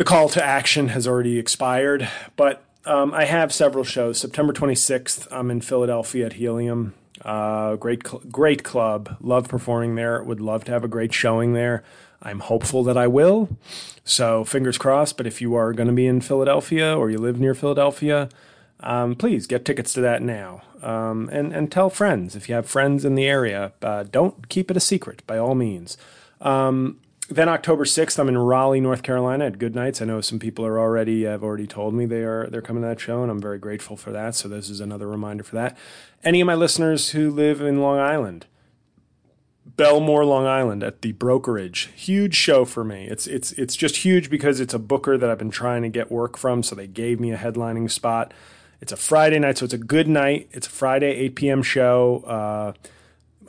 the 0.01 0.05
call 0.05 0.27
to 0.27 0.43
action 0.43 0.87
has 0.87 1.07
already 1.07 1.37
expired, 1.37 2.09
but 2.35 2.63
um, 2.85 3.13
I 3.13 3.25
have 3.25 3.53
several 3.53 3.83
shows. 3.83 4.17
September 4.17 4.51
26th, 4.51 5.27
I'm 5.29 5.51
in 5.51 5.61
Philadelphia 5.61 6.25
at 6.25 6.33
Helium. 6.33 6.95
Uh, 7.23 7.75
great, 7.75 8.07
cl- 8.07 8.23
great 8.31 8.63
club. 8.63 9.15
Love 9.21 9.47
performing 9.47 9.93
there. 9.93 10.23
Would 10.23 10.41
love 10.41 10.63
to 10.63 10.71
have 10.71 10.83
a 10.83 10.87
great 10.87 11.13
showing 11.13 11.53
there. 11.53 11.83
I'm 12.19 12.39
hopeful 12.39 12.83
that 12.85 12.97
I 12.97 13.05
will. 13.05 13.55
So 14.03 14.43
fingers 14.43 14.79
crossed. 14.79 15.17
But 15.17 15.27
if 15.27 15.39
you 15.39 15.53
are 15.53 15.71
going 15.71 15.85
to 15.85 15.93
be 15.93 16.07
in 16.07 16.19
Philadelphia 16.19 16.97
or 16.97 17.11
you 17.11 17.19
live 17.19 17.39
near 17.39 17.53
Philadelphia, 17.53 18.27
um, 18.79 19.13
please 19.13 19.45
get 19.45 19.65
tickets 19.65 19.93
to 19.93 20.01
that 20.01 20.23
now. 20.23 20.63
Um, 20.81 21.29
and 21.31 21.53
and 21.53 21.71
tell 21.71 21.91
friends 21.91 22.35
if 22.35 22.49
you 22.49 22.55
have 22.55 22.65
friends 22.65 23.05
in 23.05 23.13
the 23.13 23.27
area. 23.27 23.73
Uh, 23.83 24.01
don't 24.01 24.49
keep 24.49 24.71
it 24.71 24.77
a 24.77 24.79
secret 24.79 25.21
by 25.27 25.37
all 25.37 25.53
means. 25.53 25.95
Um, 26.39 26.97
then 27.36 27.50
October 27.50 27.86
6th, 27.86 28.20
I'm 28.20 28.30
in 28.30 28.38
Raleigh, 28.38 28.82
North 28.82 29.04
Carolina 29.04 29.46
at 29.46 29.58
Good 29.58 29.74
Nights. 29.74 30.02
I 30.02 30.06
know 30.06 30.22
some 30.22 30.39
people 30.39 30.65
are 30.65 30.78
already 30.78 31.24
have 31.24 31.44
already 31.44 31.67
told 31.67 31.94
me 31.94 32.06
they 32.06 32.24
are 32.24 32.48
they're 32.48 32.62
coming 32.62 32.84
to 32.84 32.89
that 32.89 33.00
show, 33.00 33.22
and 33.22 33.32
I'm 33.32 33.41
very 33.41 33.58
grateful 33.58 33.96
for 33.96 34.12
that. 34.12 34.36
So 34.36 34.48
this 34.48 34.70
is 34.70 34.80
another 34.80 35.08
reminder 35.08 35.44
for 35.44 35.56
that. 35.56 35.78
Any 36.24 36.41
of 36.41 36.48
my 36.48 36.56
listeners 36.56 37.12
who 37.12 37.32
live 37.32 37.62
in 37.62 37.82
Long 37.82 38.00
Island, 38.00 38.46
Bellmore, 39.78 40.28
Long 40.28 40.46
Island 40.46 40.84
at 40.84 41.02
the 41.02 41.13
brokerage. 41.13 41.89
Huge 41.96 42.36
show 42.36 42.65
for 42.65 42.84
me. 42.84 43.08
It's 43.08 43.28
it's 43.28 43.54
it's 43.54 43.76
just 43.76 43.98
huge 43.98 44.30
because 44.30 44.60
it's 44.60 44.74
a 44.74 44.80
booker 44.80 45.17
that 45.17 45.30
I've 45.30 45.38
been 45.38 45.52
trying 45.52 45.84
to 45.84 45.89
get 45.89 46.12
work 46.12 46.38
from, 46.38 46.63
so 46.63 46.76
they 46.76 46.88
gave 46.88 47.20
me 47.20 47.32
a 47.32 47.38
headlining 47.38 47.89
spot. 47.89 48.34
It's 48.82 48.91
a 48.91 48.98
Friday 48.98 49.39
night, 49.39 49.60
so 49.60 49.65
it's 49.65 49.74
a 49.74 49.78
good 49.78 50.08
night. 50.08 50.50
It's 50.52 50.67
a 50.67 50.70
Friday 50.70 51.12
8 51.12 51.36
p.m. 51.36 51.63
show. 51.63 52.24
Uh, 52.26 52.74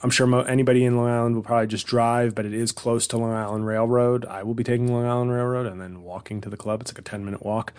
I'm 0.02 0.10
sure 0.10 0.26
mo- 0.26 0.40
anybody 0.42 0.84
in 0.84 0.96
Long 0.96 1.08
Island 1.08 1.36
will 1.36 1.42
probably 1.42 1.68
just 1.68 1.86
drive, 1.86 2.34
but 2.34 2.44
it 2.44 2.52
is 2.52 2.72
close 2.72 3.06
to 3.08 3.18
Long 3.18 3.32
Island 3.32 3.66
Railroad. 3.66 4.24
I 4.24 4.42
will 4.42 4.54
be 4.54 4.64
taking 4.64 4.92
Long 4.92 5.06
Island 5.06 5.30
Railroad 5.30 5.66
and 5.66 5.80
then 5.80 6.02
walking 6.02 6.40
to 6.40 6.50
the 6.50 6.56
club. 6.56 6.80
It's 6.80 6.92
like 6.92 6.98
a 6.98 7.02
10 7.02 7.24
minute 7.24 7.44
walk. 7.44 7.72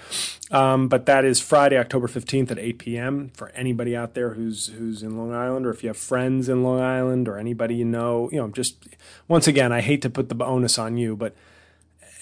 Um, 0.49 0.87
but 0.87 1.05
that 1.05 1.25
is 1.25 1.41
Friday, 1.41 1.77
October 1.77 2.07
15th 2.07 2.51
at 2.51 2.59
8 2.59 2.79
p.m. 2.79 3.31
for 3.33 3.49
anybody 3.49 3.95
out 3.95 4.13
there 4.13 4.35
who's 4.35 4.67
who's 4.67 5.03
in 5.03 5.17
Long 5.17 5.33
Island, 5.33 5.65
or 5.65 5.71
if 5.71 5.83
you 5.83 5.89
have 5.89 5.97
friends 5.97 6.47
in 6.47 6.63
Long 6.63 6.79
Island, 6.79 7.27
or 7.27 7.37
anybody 7.37 7.75
you 7.75 7.85
know. 7.85 8.29
You 8.31 8.37
know, 8.39 8.47
just 8.47 8.77
once 9.27 9.47
again, 9.47 9.71
I 9.71 9.81
hate 9.81 10.01
to 10.03 10.09
put 10.09 10.29
the 10.29 10.45
onus 10.45 10.77
on 10.77 10.97
you, 10.97 11.15
but 11.17 11.35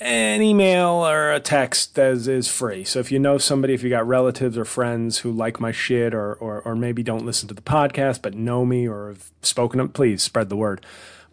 an 0.02 0.42
email 0.42 1.08
or 1.08 1.32
a 1.32 1.40
text 1.40 1.96
is, 1.98 2.28
is 2.28 2.48
free. 2.48 2.84
So 2.84 3.00
if 3.00 3.12
you 3.12 3.20
know 3.20 3.38
somebody, 3.38 3.76
if 3.76 3.84
you 3.84 3.90
got 3.90 4.08
relatives 4.08 4.58
or 4.58 4.66
friends 4.66 5.20
who 5.20 5.32
like 5.32 5.60
my 5.60 5.72
shit 5.72 6.16
or, 6.16 6.34
or, 6.34 6.62
or 6.62 6.76
maybe 6.76 7.04
don't 7.04 7.26
listen 7.26 7.48
to 7.50 7.54
the 7.54 7.62
podcast 7.62 8.24
but 8.24 8.34
know 8.34 8.66
me 8.66 8.88
or 8.88 9.10
have 9.10 9.30
spoken 9.44 9.80
to 9.80 9.88
please 9.88 10.24
spread 10.24 10.50
the 10.50 10.56
word. 10.56 10.84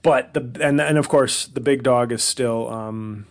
But 0.03 0.35
the 0.35 0.61
and 0.61 0.81
and 0.81 0.99
of 0.99 1.09
course 1.09 1.47
the 1.47 1.61
big 1.61 1.83
dog 1.83 2.13
is 2.13 2.23
still 2.23 2.69
um, 2.71 3.27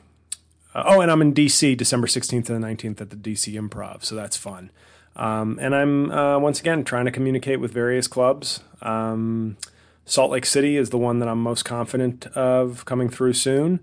uh, 0.74 0.84
oh 0.86 1.02
and 1.02 1.10
I'm 1.10 1.22
in 1.22 1.34
DC 1.34 1.78
December 1.78 2.08
16th 2.08 2.50
and 2.50 2.64
the 2.64 2.68
19th 2.68 3.00
at 3.00 3.10
the 3.12 3.16
DC 3.16 3.54
Improv, 3.54 4.04
so 4.04 4.16
that's 4.16 4.36
fun. 4.36 4.72
Um, 5.16 5.58
and 5.62 5.74
I'm 5.74 6.12
uh, 6.12 6.40
once 6.40 6.60
again 6.60 6.84
trying 6.84 7.06
to 7.06 7.12
communicate 7.12 7.60
with 7.60 7.72
various 7.72 8.08
clubs. 8.08 8.62
Um, 8.82 9.58
Salt 10.06 10.32
Lake 10.32 10.46
City 10.46 10.78
is 10.78 10.90
the 10.90 10.98
one 10.98 11.20
that 11.20 11.30
I'm 11.30 11.42
most 11.42 11.64
confident 11.64 12.28
of 12.28 12.86
coming 12.86 13.10
through 13.10 13.34
soon. 13.34 13.80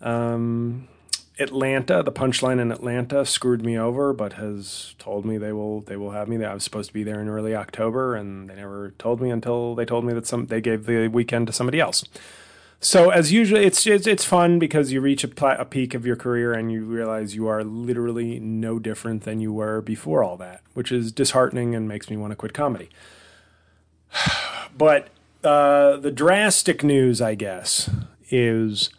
Um, 0.00 0.88
Atlanta, 1.38 2.02
the 2.02 2.12
punchline 2.12 2.60
in 2.60 2.70
Atlanta 2.70 3.26
screwed 3.26 3.64
me 3.64 3.76
over, 3.76 4.12
but 4.12 4.34
has 4.34 4.94
told 4.98 5.24
me 5.24 5.36
they 5.36 5.52
will 5.52 5.80
they 5.80 5.96
will 5.96 6.12
have 6.12 6.28
me. 6.28 6.42
I 6.44 6.54
was 6.54 6.62
supposed 6.62 6.90
to 6.90 6.94
be 6.94 7.02
there 7.02 7.20
in 7.20 7.28
early 7.28 7.54
October, 7.54 8.14
and 8.14 8.48
they 8.48 8.54
never 8.54 8.94
told 8.98 9.20
me 9.20 9.30
until 9.30 9.74
they 9.74 9.84
told 9.84 10.04
me 10.04 10.12
that 10.12 10.26
some 10.26 10.46
they 10.46 10.60
gave 10.60 10.86
the 10.86 11.08
weekend 11.08 11.48
to 11.48 11.52
somebody 11.52 11.80
else. 11.80 12.04
So 12.80 13.10
as 13.10 13.32
usual, 13.32 13.58
it's 13.58 13.84
it's, 13.86 14.06
it's 14.06 14.24
fun 14.24 14.58
because 14.58 14.92
you 14.92 15.00
reach 15.00 15.24
a, 15.24 15.60
a 15.60 15.64
peak 15.64 15.94
of 15.94 16.06
your 16.06 16.16
career 16.16 16.52
and 16.52 16.70
you 16.70 16.84
realize 16.84 17.34
you 17.34 17.48
are 17.48 17.64
literally 17.64 18.38
no 18.38 18.78
different 18.78 19.24
than 19.24 19.40
you 19.40 19.52
were 19.52 19.80
before 19.80 20.22
all 20.22 20.36
that, 20.36 20.62
which 20.74 20.92
is 20.92 21.10
disheartening 21.10 21.74
and 21.74 21.88
makes 21.88 22.08
me 22.08 22.16
want 22.16 22.30
to 22.30 22.36
quit 22.36 22.52
comedy. 22.52 22.90
but 24.76 25.08
uh, 25.42 25.96
the 25.96 26.12
drastic 26.12 26.84
news, 26.84 27.20
I 27.20 27.34
guess, 27.34 27.90
is 28.30 28.90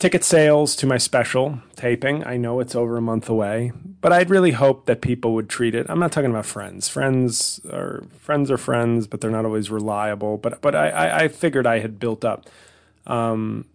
ticket 0.00 0.24
sales 0.24 0.74
to 0.76 0.86
my 0.86 0.96
special 0.96 1.60
taping. 1.76 2.24
I 2.26 2.38
know 2.38 2.58
it's 2.58 2.74
over 2.74 2.96
a 2.96 3.02
month 3.02 3.28
away, 3.28 3.70
but 4.00 4.12
I'd 4.12 4.30
really 4.30 4.52
hope 4.52 4.86
that 4.86 5.02
people 5.02 5.34
would 5.34 5.48
treat 5.48 5.74
it. 5.74 5.86
I'm 5.88 6.00
not 6.00 6.10
talking 6.10 6.30
about 6.30 6.46
friends. 6.46 6.88
Friends 6.88 7.60
are 7.70 8.02
friends 8.18 8.50
are 8.50 8.58
friends, 8.58 9.06
but 9.06 9.20
they're 9.20 9.30
not 9.30 9.44
always 9.44 9.70
reliable. 9.70 10.38
But 10.38 10.60
but 10.62 10.74
I 10.74 11.24
I, 11.24 11.28
figured 11.28 11.66
I 11.66 11.78
had 11.80 12.00
built 12.00 12.24
up 12.24 12.48
um, 13.06 13.66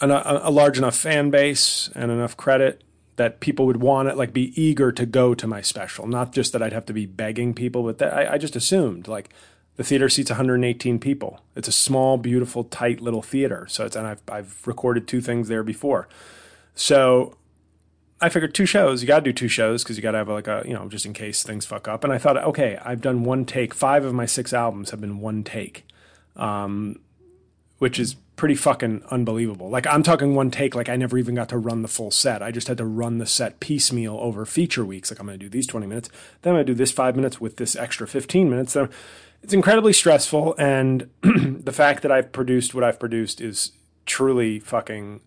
a, 0.00 0.08
a 0.08 0.50
large 0.50 0.78
enough 0.78 0.96
fan 0.96 1.30
base 1.30 1.90
and 1.94 2.10
enough 2.10 2.36
credit 2.36 2.82
that 3.16 3.40
people 3.40 3.66
would 3.66 3.78
want 3.78 4.08
it, 4.08 4.16
like 4.16 4.32
be 4.32 4.52
eager 4.60 4.92
to 4.92 5.04
go 5.04 5.34
to 5.34 5.46
my 5.46 5.62
special. 5.62 6.06
Not 6.06 6.32
just 6.32 6.52
that 6.52 6.62
I'd 6.62 6.72
have 6.72 6.86
to 6.86 6.92
be 6.92 7.06
begging 7.06 7.54
people, 7.54 7.82
but 7.82 7.98
that 7.98 8.14
I, 8.14 8.34
I 8.34 8.38
just 8.38 8.54
assumed 8.54 9.08
like 9.08 9.30
the 9.76 9.84
theater 9.84 10.08
seats 10.08 10.30
118 10.30 10.98
people. 10.98 11.40
It's 11.54 11.68
a 11.68 11.72
small, 11.72 12.16
beautiful, 12.16 12.64
tight 12.64 13.00
little 13.00 13.22
theater. 13.22 13.66
So 13.68 13.84
it's 13.84 13.96
and 13.96 14.06
I've 14.06 14.22
I've 14.28 14.66
recorded 14.66 15.06
two 15.06 15.20
things 15.20 15.48
there 15.48 15.62
before. 15.62 16.08
So 16.74 17.36
I 18.20 18.30
figured 18.30 18.54
two 18.54 18.66
shows. 18.66 19.02
You 19.02 19.08
got 19.08 19.20
to 19.20 19.24
do 19.24 19.32
two 19.32 19.48
shows 19.48 19.82
because 19.82 19.96
you 19.96 20.02
got 20.02 20.12
to 20.12 20.18
have 20.18 20.28
like 20.28 20.48
a 20.48 20.62
you 20.66 20.72
know 20.72 20.88
just 20.88 21.04
in 21.04 21.12
case 21.12 21.42
things 21.42 21.66
fuck 21.66 21.86
up. 21.86 22.04
And 22.04 22.12
I 22.12 22.18
thought, 22.18 22.38
okay, 22.38 22.78
I've 22.84 23.00
done 23.00 23.24
one 23.24 23.44
take. 23.44 23.74
Five 23.74 24.04
of 24.04 24.14
my 24.14 24.26
six 24.26 24.52
albums 24.52 24.90
have 24.90 25.00
been 25.00 25.20
one 25.20 25.44
take, 25.44 25.86
um, 26.36 26.98
which 27.78 27.98
is 27.98 28.16
pretty 28.36 28.54
fucking 28.54 29.02
unbelievable. 29.10 29.68
Like 29.68 29.86
I'm 29.86 30.02
talking 30.02 30.34
one 30.34 30.50
take. 30.50 30.74
Like 30.74 30.88
I 30.88 30.96
never 30.96 31.18
even 31.18 31.34
got 31.34 31.48
to 31.48 31.58
run 31.58 31.82
the 31.82 31.88
full 31.88 32.10
set. 32.10 32.42
I 32.42 32.50
just 32.50 32.68
had 32.68 32.78
to 32.78 32.84
run 32.84 33.18
the 33.18 33.26
set 33.26 33.60
piecemeal 33.60 34.16
over 34.20 34.44
feature 34.44 34.84
weeks. 34.84 35.10
Like 35.10 35.18
I'm 35.18 35.26
going 35.26 35.38
to 35.38 35.44
do 35.44 35.48
these 35.48 35.66
20 35.66 35.86
minutes, 35.86 36.10
then 36.42 36.52
I'm 36.52 36.56
going 36.56 36.66
to 36.66 36.72
do 36.72 36.76
this 36.76 36.92
five 36.92 37.16
minutes 37.16 37.40
with 37.40 37.56
this 37.56 37.74
extra 37.74 38.06
15 38.06 38.48
minutes. 38.48 38.72
So 38.72 38.88
it's 39.42 39.54
incredibly 39.54 39.92
stressful, 39.92 40.54
and 40.58 41.08
the 41.22 41.72
fact 41.72 42.02
that 42.02 42.10
I've 42.10 42.32
produced 42.32 42.74
what 42.74 42.82
I've 42.82 42.98
produced 42.98 43.40
is 43.40 43.72
truly 44.04 44.58
fucking 44.60 45.20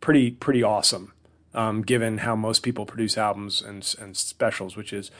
pretty 0.00 0.32
pretty 0.32 0.62
awesome. 0.62 1.12
Um, 1.54 1.82
given 1.82 2.18
how 2.18 2.36
most 2.36 2.62
people 2.62 2.84
produce 2.84 3.16
albums 3.16 3.62
and 3.62 3.94
and 4.00 4.16
specials, 4.16 4.76
which 4.76 4.92
is 4.92 5.10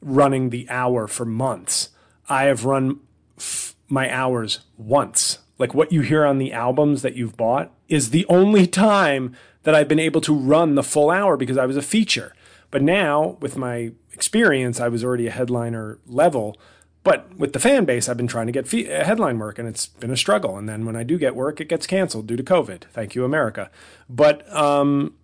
running 0.00 0.50
the 0.50 0.68
hour 0.68 1.06
for 1.06 1.24
months. 1.24 1.90
I 2.28 2.44
have 2.44 2.64
run 2.64 3.00
f- 3.38 3.74
my 3.88 4.12
hours 4.12 4.60
once. 4.76 5.38
Like 5.58 5.74
what 5.74 5.92
you 5.92 6.02
hear 6.02 6.24
on 6.24 6.38
the 6.38 6.52
albums 6.52 7.02
that 7.02 7.16
you've 7.16 7.36
bought 7.36 7.72
is 7.88 8.10
the 8.10 8.26
only 8.26 8.66
time 8.66 9.34
that 9.62 9.74
I've 9.74 9.88
been 9.88 9.98
able 9.98 10.20
to 10.22 10.34
run 10.34 10.74
the 10.74 10.82
full 10.82 11.10
hour 11.10 11.36
because 11.36 11.56
I 11.56 11.66
was 11.66 11.76
a 11.76 11.82
feature. 11.82 12.34
But 12.70 12.82
now, 12.82 13.36
with 13.40 13.56
my 13.56 13.92
experience, 14.12 14.80
I 14.80 14.88
was 14.88 15.04
already 15.04 15.26
a 15.26 15.30
headliner 15.30 15.98
level. 16.06 16.56
But 17.04 17.36
with 17.36 17.52
the 17.52 17.60
fan 17.60 17.84
base, 17.84 18.08
I've 18.08 18.16
been 18.16 18.26
trying 18.26 18.46
to 18.46 18.52
get 18.52 18.70
headline 18.70 19.38
work, 19.38 19.58
and 19.58 19.68
it's 19.68 19.86
been 19.86 20.10
a 20.10 20.16
struggle. 20.16 20.58
And 20.58 20.68
then 20.68 20.84
when 20.84 20.96
I 20.96 21.04
do 21.04 21.18
get 21.18 21.36
work, 21.36 21.60
it 21.60 21.68
gets 21.68 21.86
canceled 21.86 22.26
due 22.26 22.36
to 22.36 22.42
COVID. 22.42 22.82
Thank 22.92 23.14
you, 23.14 23.24
America. 23.24 23.70
But 24.10 24.52
um, 24.52 25.14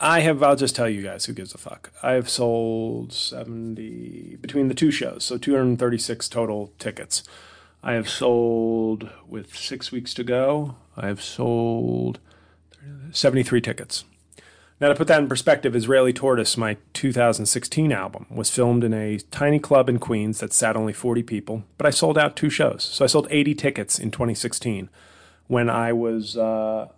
I 0.00 0.20
have, 0.20 0.42
I'll 0.42 0.54
just 0.54 0.76
tell 0.76 0.88
you 0.88 1.02
guys 1.02 1.24
who 1.24 1.32
gives 1.32 1.52
a 1.52 1.58
fuck. 1.58 1.92
I 2.02 2.12
have 2.12 2.28
sold 2.28 3.12
70 3.12 4.36
between 4.40 4.68
the 4.68 4.74
two 4.74 4.92
shows, 4.92 5.24
so 5.24 5.36
236 5.36 6.28
total 6.28 6.72
tickets. 6.78 7.24
I 7.82 7.92
have 7.92 8.08
sold, 8.08 9.10
with 9.26 9.54
six 9.54 9.92
weeks 9.92 10.12
to 10.14 10.24
go, 10.24 10.76
I 10.96 11.06
have 11.06 11.22
sold 11.22 12.18
73 13.12 13.60
tickets. 13.60 14.04
Now, 14.80 14.88
to 14.88 14.94
put 14.94 15.08
that 15.08 15.20
in 15.20 15.28
perspective, 15.28 15.74
Israeli 15.74 16.12
Tortoise, 16.12 16.56
my 16.56 16.76
2016 16.92 17.90
album, 17.90 18.26
was 18.30 18.50
filmed 18.50 18.84
in 18.84 18.94
a 18.94 19.18
tiny 19.18 19.58
club 19.58 19.88
in 19.88 19.98
Queens 19.98 20.38
that 20.38 20.52
sat 20.52 20.76
only 20.76 20.92
40 20.92 21.24
people, 21.24 21.64
but 21.76 21.86
I 21.86 21.90
sold 21.90 22.16
out 22.16 22.36
two 22.36 22.50
shows. 22.50 22.84
So 22.84 23.04
I 23.04 23.08
sold 23.08 23.26
80 23.30 23.54
tickets 23.54 23.98
in 23.98 24.12
2016 24.12 24.88
when 25.48 25.68
I 25.68 25.92
was 25.92 26.36
uh, 26.36 26.88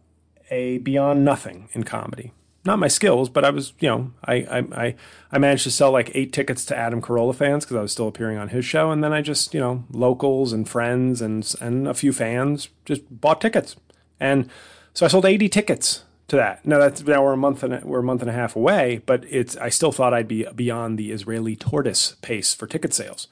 a 0.50 0.78
beyond 0.78 1.24
nothing 1.24 1.68
in 1.72 1.84
comedy. 1.84 2.32
Not 2.70 2.78
my 2.78 2.86
skills, 2.86 3.28
but 3.28 3.44
I 3.44 3.50
was, 3.50 3.72
you 3.80 3.88
know, 3.88 4.12
I, 4.24 4.34
I, 4.70 4.94
I, 5.32 5.38
managed 5.38 5.64
to 5.64 5.72
sell 5.72 5.90
like 5.90 6.12
eight 6.14 6.32
tickets 6.32 6.64
to 6.66 6.76
Adam 6.76 7.02
Carolla 7.02 7.34
fans 7.34 7.64
because 7.64 7.76
I 7.76 7.82
was 7.82 7.90
still 7.90 8.06
appearing 8.06 8.38
on 8.38 8.50
his 8.50 8.64
show. 8.64 8.92
And 8.92 9.02
then 9.02 9.12
I 9.12 9.22
just, 9.22 9.52
you 9.52 9.58
know, 9.58 9.82
locals 9.90 10.52
and 10.52 10.68
friends 10.68 11.20
and, 11.20 11.52
and 11.60 11.88
a 11.88 11.94
few 11.94 12.12
fans 12.12 12.68
just 12.84 13.02
bought 13.10 13.40
tickets. 13.40 13.74
And 14.20 14.48
so 14.94 15.04
I 15.04 15.08
sold 15.08 15.26
80 15.26 15.48
tickets 15.48 16.04
to 16.28 16.36
that. 16.36 16.64
Now 16.64 16.78
that's 16.78 17.02
now 17.02 17.24
we're 17.24 17.32
a 17.32 17.36
month 17.36 17.64
and 17.64 17.74
a, 17.74 17.80
we're 17.82 17.98
a 17.98 18.04
month 18.04 18.20
and 18.20 18.30
a 18.30 18.34
half 18.34 18.54
away, 18.54 19.02
but 19.04 19.24
it's 19.28 19.56
I 19.56 19.68
still 19.68 19.90
thought 19.90 20.14
I'd 20.14 20.28
be 20.28 20.46
beyond 20.54 20.96
the 20.96 21.10
Israeli 21.10 21.56
tortoise 21.56 22.14
pace 22.22 22.54
for 22.54 22.68
ticket 22.68 22.94
sales. 22.94 23.26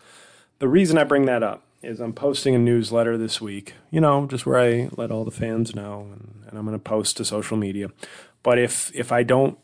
The 0.59 0.66
reason 0.66 0.98
I 0.98 1.05
bring 1.05 1.27
that 1.27 1.44
up 1.44 1.62
is 1.81 2.01
I'm 2.01 2.12
posting 2.12 2.55
a 2.55 2.59
newsletter 2.59 3.16
this 3.16 3.40
week, 3.40 3.74
you 3.90 4.01
know, 4.01 4.27
just 4.27 4.46
where 4.46 4.59
I 4.59 4.88
let 4.96 5.12
all 5.12 5.24
the 5.24 5.31
fans 5.31 5.77
know, 5.77 6.09
and, 6.12 6.42
and 6.48 6.59
I'm 6.59 6.64
going 6.64 6.77
to 6.77 6.83
post 6.83 7.16
to 7.18 7.24
social 7.24 7.57
media. 7.57 7.90
But 8.42 8.59
if 8.59 8.94
if 8.94 9.12
I 9.12 9.22
don't, 9.22 9.59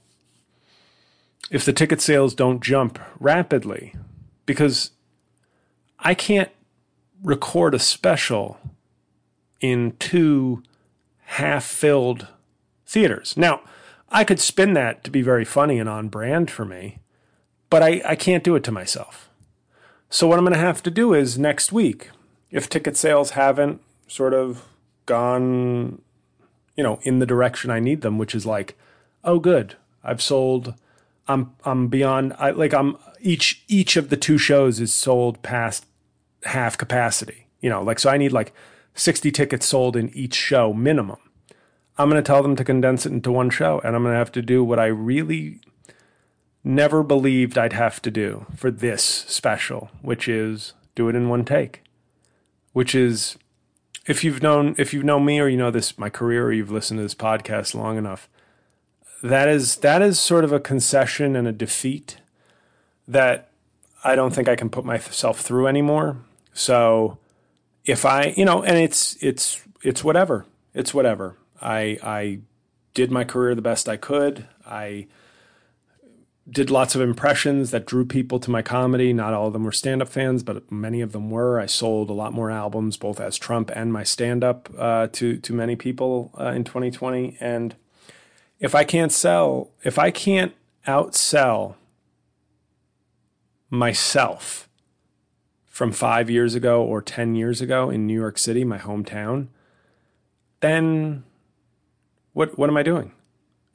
if 1.51 1.65
the 1.65 1.73
ticket 1.73 2.01
sales 2.01 2.35
don't 2.35 2.63
jump 2.63 2.99
rapidly, 3.19 3.95
because 4.47 4.91
I 5.99 6.15
can't 6.15 6.51
record 7.23 7.75
a 7.75 7.79
special 7.79 8.59
in 9.61 9.93
two 9.99 10.63
half-filled 11.25 12.29
theaters. 12.87 13.37
Now, 13.37 13.63
I 14.11 14.25
could 14.25 14.39
spin 14.39 14.75
that 14.75 15.03
to 15.05 15.11
be 15.11 15.23
very 15.23 15.45
funny 15.45 15.79
and 15.79 15.89
on 15.89 16.09
brand 16.09 16.51
for 16.51 16.65
me, 16.65 16.99
but 17.71 17.83
I, 17.83 18.03
I 18.05 18.15
can't 18.15 18.45
do 18.45 18.55
it 18.55 18.65
to 18.65 18.73
myself. 18.73 19.31
So, 20.11 20.29
what 20.29 20.39
I'm 20.39 20.45
going 20.45 20.53
to 20.53 20.61
have 20.61 20.83
to 20.85 20.91
do 20.91 21.15
is 21.15 21.39
next 21.39 21.73
week, 21.73 22.11
if 22.51 22.69
ticket 22.69 22.97
sales 22.97 23.31
haven't 23.31 23.81
sort 24.07 24.35
of 24.35 24.65
gone, 25.07 26.01
you 26.77 26.83
know, 26.83 26.99
in 27.03 27.19
the 27.19 27.27
direction 27.27 27.71
I 27.71 27.81
need 27.81 28.01
them, 28.01 28.19
which 28.19 28.35
is 28.35 28.47
like, 28.47 28.77
oh, 29.23 29.39
good, 29.39 29.77
I've 30.03 30.23
sold, 30.23 30.75
I'm 31.29 31.53
I'm 31.65 31.89
beyond, 31.89 32.35
I 32.39 32.51
like 32.51 32.75
I'm 32.75 32.97
each 33.21 33.65
each 33.69 33.97
of 33.97 34.11
the 34.11 34.17
two 34.17 34.39
shows 34.39 34.81
is 34.81 34.93
sold 34.93 35.43
past 35.43 35.87
half 36.45 36.77
capacity, 36.77 37.47
you 37.61 37.71
know, 37.71 37.83
like 37.83 37.99
so 37.99 38.11
I 38.11 38.19
need 38.19 38.33
like 38.33 38.53
60 38.95 39.31
tickets 39.33 39.67
sold 39.67 39.97
in 39.97 40.11
each 40.11 40.35
show 40.35 40.73
minimum. 40.73 41.19
I'm 41.97 42.11
going 42.11 42.23
to 42.23 42.27
tell 42.27 42.43
them 42.43 42.57
to 42.57 42.65
condense 42.65 43.07
it 43.07 43.13
into 43.13 43.31
one 43.31 43.51
show, 43.51 43.81
and 43.85 43.95
I'm 43.95 44.03
going 44.03 44.15
to 44.15 44.19
have 44.19 44.33
to 44.33 44.43
do 44.43 44.65
what 44.65 44.79
I 44.79 44.87
really 44.87 45.61
never 46.65 47.03
believed 47.03 47.59
I'd 47.59 47.73
have 47.73 48.01
to 48.03 48.11
do 48.11 48.47
for 48.57 48.71
this 48.71 49.03
special, 49.03 49.91
which 50.03 50.27
is 50.29 50.73
do 50.95 51.09
it 51.09 51.15
in 51.15 51.29
one 51.29 51.45
take. 51.45 51.83
Which 52.73 52.95
is, 52.95 53.37
if 54.07 54.25
you've 54.25 54.43
known 54.43 54.75
if 54.79 54.93
you've 54.93 55.05
known 55.05 55.25
me 55.25 55.41
or 55.41 55.49
you 55.49 55.57
know 55.57 55.71
this 55.71 55.99
my 55.99 56.11
career 56.11 56.47
or 56.47 56.53
you've 56.53 56.71
listened 56.71 56.99
to 56.99 57.03
this 57.03 57.15
podcast 57.15 57.75
long 57.75 57.97
enough, 57.97 58.29
that 59.23 59.49
is 59.49 59.77
that 59.77 60.03
is 60.03 60.21
sort 60.21 60.45
of 60.45 60.53
a 60.53 60.61
concession 60.61 61.37
and 61.37 61.49
a 61.49 61.53
defeat 61.53 62.19
that 63.09 63.51
I 64.03 64.15
don't 64.15 64.35
think 64.35 64.49
I 64.49 64.57
can 64.57 64.69
put 64.69 64.85
myself 64.85 65.41
through 65.41 65.67
anymore. 65.67 66.19
So 66.53 67.19
if 67.85 68.05
I, 68.05 68.35
you 68.37 68.45
know, 68.45 68.63
and 68.63 68.77
it's 68.79 69.17
it's 69.23 69.63
it's 69.83 70.05
whatever. 70.05 70.47
It's 70.75 70.93
whatever. 70.93 71.37
I 71.61 71.99
I 72.03 72.39
did 72.93 73.11
my 73.11 73.25
career 73.25 73.55
the 73.55 73.63
best 73.63 73.89
I 73.89 73.97
could. 73.97 74.47
I 74.67 75.07
did 76.49 76.71
lots 76.71 76.95
of 76.95 77.01
impressions 77.01 77.71
that 77.71 77.87
drew 77.87 78.05
people 78.05 78.39
to 78.39 78.51
my 78.51 78.61
comedy. 78.61 79.13
Not 79.13 79.33
all 79.33 79.47
of 79.47 79.55
them 79.55 79.65
were 79.65 79.73
stand 79.73 80.03
up 80.03 80.09
fans, 80.09 80.43
but 80.43 80.71
many 80.71 81.01
of 81.01 81.13
them 81.13 81.31
were. 81.31 81.59
I 81.59 81.67
sold 81.67 82.11
a 82.11 82.15
lot 82.15 82.35
more 82.35 82.51
albums, 82.51 82.97
both 82.97 83.19
as 83.19 83.39
Trump 83.39 83.71
and 83.75 83.93
my 83.93 84.03
stand 84.03 84.45
up, 84.45 84.69
uh, 84.79 85.09
to, 85.13 85.39
to 85.39 85.53
many 85.55 85.75
people 85.75 86.33
uh, 86.39 86.51
in 86.51 86.65
2020. 86.65 87.39
And 87.41 87.75
if 88.61 88.75
I 88.75 88.85
can't 88.85 89.11
sell, 89.11 89.71
if 89.85 89.99
I 89.99 90.11
can't 90.11 90.55
outsell 90.87 91.77
myself 93.71 94.69
from 95.67 95.93
five 95.93 96.29
years 96.29 96.55
ago 96.55 96.83
or 96.85 97.01
10 97.01 97.35
years 97.35 97.63
ago 97.63 97.89
in 97.89 98.07
New 98.07 98.15
York 98.15 98.39
City, 98.39 98.65
my 98.65 98.79
hometown, 98.79 99.49
then 100.61 101.25
what, 102.35 102.59
what 102.59 102.69
am 102.69 102.77
I 102.77 102.83
doing? 102.83 103.13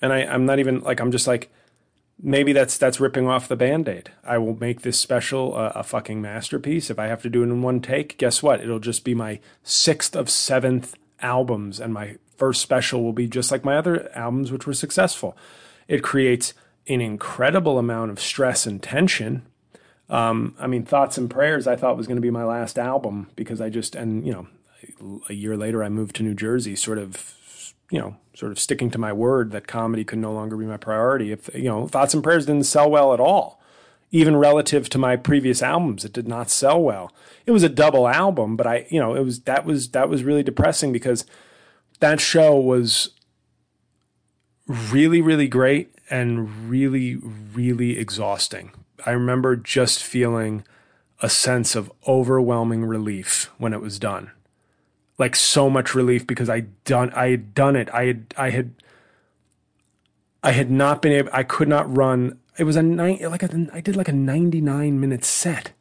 And 0.02 0.14
I, 0.14 0.20
I'm 0.20 0.46
not 0.46 0.60
even 0.60 0.82
like, 0.82 1.00
I'm 1.00 1.12
just 1.12 1.28
like, 1.28 1.52
maybe 2.22 2.54
that's 2.54 2.78
that's 2.78 3.00
ripping 3.00 3.28
off 3.28 3.48
the 3.48 3.56
band-aid. 3.56 4.12
I 4.24 4.38
will 4.38 4.58
make 4.60 4.82
this 4.82 5.00
special 5.00 5.56
a 5.56 5.84
fucking 5.84 6.22
masterpiece. 6.22 6.90
If 6.90 7.00
i 7.00 7.08
have 7.08 7.22
to 7.24 7.30
do 7.30 7.42
it 7.42 7.46
in 7.46 7.62
one 7.62 7.82
take 7.82 8.18
guess 8.18 8.44
what? 8.44 8.62
It'll 8.62 8.80
just 8.80 9.04
be 9.04 9.16
my 9.16 9.40
sixth 9.64 10.16
of 10.16 10.30
seventh 10.30 10.96
albums 11.22 11.80
and 11.80 11.94
my 11.94 12.18
first 12.38 12.62
special 12.62 13.04
will 13.04 13.14
be 13.14 13.28
just 13.28 13.52
like 13.52 13.66
my 13.66 13.78
other 13.78 14.10
albums 14.16 14.52
which 14.52 14.68
were 14.68 14.74
successful. 14.74 15.38
It 15.88 16.04
creates 16.04 16.54
an 16.88 17.02
incredible 17.02 17.78
amount 17.78 18.12
of 18.12 18.20
stress 18.20 18.66
and 18.66 18.82
tension. 18.82 19.44
Um, 20.10 20.56
i 20.60 20.66
mean 20.66 20.86
thoughts 20.86 21.20
and 21.20 21.30
prayers 21.30 21.68
i 21.68 21.76
thought 21.76 21.96
was 21.96 22.08
going 22.08 22.18
to 22.18 22.22
be 22.22 22.32
my 22.32 22.44
last 22.44 22.80
album 22.80 23.30
because 23.36 23.62
i 23.62 23.70
just 23.70 23.94
and 23.94 24.26
you 24.26 24.34
know 24.34 24.48
a 25.30 25.34
year 25.34 25.56
later 25.56 25.84
i 25.84 25.90
moved 25.90 26.16
to 26.16 26.24
new 26.24 26.34
jersey 26.34 26.76
sort 26.76 26.98
of 26.98 27.36
you 27.90 28.00
know, 28.00 28.16
sort 28.34 28.52
of 28.52 28.60
sticking 28.60 28.92
to 28.92 28.98
my 28.98 29.12
word 29.12 29.52
that 29.52 29.68
comedy 29.68 30.04
could 30.04 30.20
no 30.20 30.32
longer 30.32 30.56
be 30.56 30.66
my 30.66 30.78
priority. 30.78 31.32
If 31.32 31.54
you 31.54 31.64
know, 31.64 31.88
Thoughts 31.88 32.14
and 32.14 32.24
Prayers 32.24 32.46
didn't 32.46 32.66
sell 32.66 32.90
well 32.90 33.14
at 33.14 33.20
all, 33.20 33.62
even 34.12 34.38
relative 34.38 34.90
to 34.90 34.98
my 34.98 35.16
previous 35.16 35.62
albums, 35.62 36.06
it 36.06 36.14
did 36.14 36.28
not 36.28 36.50
sell 36.50 36.82
well. 36.82 37.12
It 37.46 37.52
was 37.52 37.64
a 37.64 37.70
double 37.70 38.08
album, 38.08 38.56
but 38.56 38.68
I, 38.68 38.88
you 38.90 39.00
know, 39.00 39.16
it 39.16 39.24
was 39.24 39.42
that 39.42 39.66
was 39.66 39.90
that 39.90 40.10
was 40.10 40.24
really 40.24 40.44
depressing 40.44 40.92
because 40.94 41.26
that 42.00 42.22
show 42.22 42.58
was 42.58 43.10
really 44.68 45.20
really 45.20 45.48
great 45.48 45.94
and 46.10 46.70
really 46.70 47.16
really 47.16 47.98
exhausting. 47.98 48.72
I 49.06 49.12
remember 49.12 49.56
just 49.56 50.04
feeling 50.04 50.64
a 51.22 51.30
sense 51.30 51.76
of 51.76 51.92
overwhelming 52.08 52.86
relief 52.86 53.50
when 53.58 53.74
it 53.74 53.82
was 53.82 54.00
done 54.00 54.32
like 55.20 55.36
so 55.36 55.70
much 55.70 55.94
relief 55.94 56.26
because 56.26 56.50
I 56.50 56.62
done 56.86 57.12
I 57.12 57.30
had 57.30 57.54
done 57.54 57.76
it. 57.76 57.90
I 57.94 58.06
had 58.06 58.34
I 58.38 58.50
had 58.50 58.74
I 60.42 60.52
had 60.52 60.72
not 60.72 61.02
been 61.02 61.12
able 61.12 61.30
I 61.34 61.44
could 61.44 61.68
not 61.68 61.96
run. 61.96 62.40
It 62.58 62.64
was 62.64 62.78
a 62.78 62.82
nine 62.82 63.20
like 63.22 63.44
a, 63.44 63.68
I 63.72 63.82
did 63.82 63.96
like 63.96 64.08
a 64.08 64.14
99 64.14 65.00
minute 65.00 65.24
set. 65.24 65.74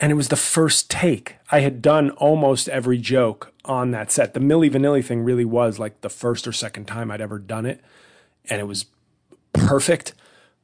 And 0.00 0.12
it 0.12 0.16
was 0.16 0.28
the 0.28 0.36
first 0.36 0.90
take. 0.90 1.36
I 1.50 1.60
had 1.60 1.82
done 1.82 2.10
almost 2.10 2.68
every 2.68 2.98
joke 2.98 3.52
on 3.64 3.90
that 3.92 4.12
set. 4.12 4.32
The 4.32 4.40
Milli 4.40 4.70
Vanilli 4.70 5.04
thing 5.04 5.24
really 5.24 5.44
was 5.44 5.80
like 5.80 6.02
the 6.02 6.08
first 6.08 6.46
or 6.46 6.52
second 6.52 6.84
time 6.86 7.10
I'd 7.10 7.20
ever 7.20 7.38
done 7.38 7.66
it. 7.66 7.80
And 8.48 8.60
it 8.60 8.64
was 8.64 8.86
perfect. 9.52 10.14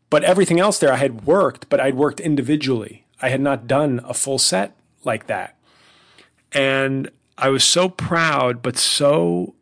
But 0.08 0.22
everything 0.22 0.60
else 0.60 0.78
there 0.78 0.92
I 0.92 0.96
had 0.96 1.26
worked, 1.26 1.68
but 1.68 1.80
I'd 1.80 1.96
worked 1.96 2.20
individually. 2.20 3.06
I 3.20 3.30
had 3.30 3.40
not 3.40 3.66
done 3.66 4.00
a 4.04 4.14
full 4.14 4.38
set 4.38 4.76
like 5.02 5.26
that. 5.26 5.56
And 6.52 7.10
I 7.36 7.48
was 7.48 7.64
so 7.64 7.88
proud, 7.88 8.62
but 8.62 8.76
so 8.76 9.54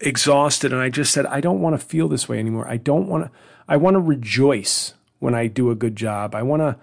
exhausted. 0.00 0.72
And 0.72 0.80
I 0.80 0.88
just 0.88 1.12
said, 1.12 1.26
I 1.26 1.40
don't 1.40 1.60
want 1.60 1.78
to 1.78 1.84
feel 1.84 2.08
this 2.08 2.28
way 2.28 2.38
anymore. 2.38 2.68
I 2.68 2.76
don't 2.76 3.08
want 3.08 3.24
to, 3.24 3.30
I 3.68 3.76
want 3.76 3.94
to 3.94 4.00
rejoice 4.00 4.94
when 5.18 5.34
I 5.34 5.46
do 5.46 5.70
a 5.70 5.74
good 5.74 5.96
job. 5.96 6.34
I 6.34 6.42
want 6.42 6.60
to, 6.60 6.76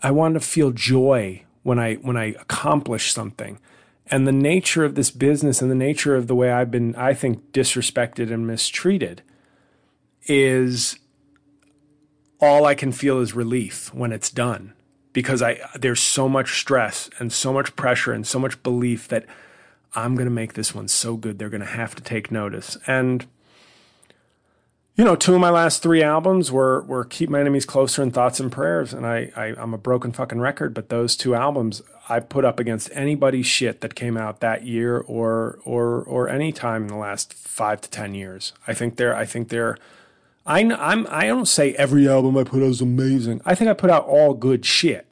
I 0.00 0.10
want 0.10 0.34
to 0.34 0.40
feel 0.40 0.70
joy 0.70 1.44
when 1.62 1.78
I, 1.78 1.94
when 1.94 2.16
I 2.16 2.26
accomplish 2.40 3.12
something. 3.12 3.58
And 4.10 4.26
the 4.26 4.32
nature 4.32 4.84
of 4.84 4.94
this 4.94 5.10
business 5.10 5.60
and 5.60 5.70
the 5.70 5.74
nature 5.74 6.16
of 6.16 6.26
the 6.26 6.34
way 6.34 6.50
I've 6.50 6.70
been, 6.70 6.94
I 6.96 7.14
think, 7.14 7.52
disrespected 7.52 8.32
and 8.32 8.46
mistreated 8.46 9.22
is 10.26 10.98
all 12.40 12.64
I 12.64 12.74
can 12.74 12.92
feel 12.92 13.18
is 13.18 13.34
relief 13.34 13.92
when 13.92 14.12
it's 14.12 14.30
done 14.30 14.72
because 15.12 15.42
I, 15.42 15.58
there's 15.74 16.00
so 16.00 16.28
much 16.28 16.60
stress 16.60 17.10
and 17.18 17.32
so 17.32 17.52
much 17.52 17.74
pressure 17.76 18.12
and 18.12 18.26
so 18.26 18.38
much 18.38 18.62
belief 18.62 19.08
that 19.08 19.26
I'm 19.94 20.14
going 20.14 20.26
to 20.26 20.34
make 20.34 20.54
this 20.54 20.74
one 20.74 20.88
so 20.88 21.16
good 21.16 21.38
they're 21.38 21.48
going 21.48 21.60
to 21.60 21.66
have 21.66 21.94
to 21.94 22.02
take 22.02 22.30
notice. 22.30 22.76
And 22.86 23.26
you 24.98 25.04
know, 25.04 25.14
two 25.14 25.32
of 25.32 25.40
my 25.40 25.50
last 25.50 25.80
three 25.80 26.02
albums 26.02 26.50
were 26.50 26.82
were 26.82 27.04
Keep 27.04 27.30
My 27.30 27.38
Enemies 27.38 27.64
Closer 27.64 28.02
and 28.02 28.12
Thoughts 28.12 28.40
and 28.40 28.50
Prayers, 28.50 28.92
and 28.92 29.06
I, 29.06 29.30
I 29.36 29.54
I'm 29.56 29.72
a 29.72 29.78
broken 29.78 30.10
fucking 30.10 30.40
record, 30.40 30.74
but 30.74 30.88
those 30.88 31.14
two 31.14 31.36
albums 31.36 31.82
I 32.08 32.18
put 32.18 32.44
up 32.44 32.58
against 32.58 32.90
anybody's 32.92 33.46
shit 33.46 33.80
that 33.80 33.94
came 33.94 34.16
out 34.16 34.40
that 34.40 34.66
year 34.66 34.98
or 34.98 35.60
or 35.64 36.02
or 36.02 36.28
any 36.28 36.50
time 36.50 36.82
in 36.82 36.88
the 36.88 36.96
last 36.96 37.32
five 37.32 37.80
to 37.82 37.90
ten 37.90 38.16
years. 38.16 38.52
I 38.66 38.74
think 38.74 38.96
they're 38.96 39.14
I 39.14 39.24
think 39.24 39.50
they're 39.50 39.78
I 40.44 40.62
I'm 40.62 41.06
I 41.08 41.26
don't 41.26 41.46
say 41.46 41.74
every 41.74 42.08
album 42.08 42.36
I 42.36 42.42
put 42.42 42.60
out 42.60 42.70
is 42.70 42.80
amazing. 42.80 43.40
I 43.44 43.54
think 43.54 43.70
I 43.70 43.74
put 43.74 43.90
out 43.90 44.04
all 44.04 44.34
good 44.34 44.66
shit. 44.66 45.06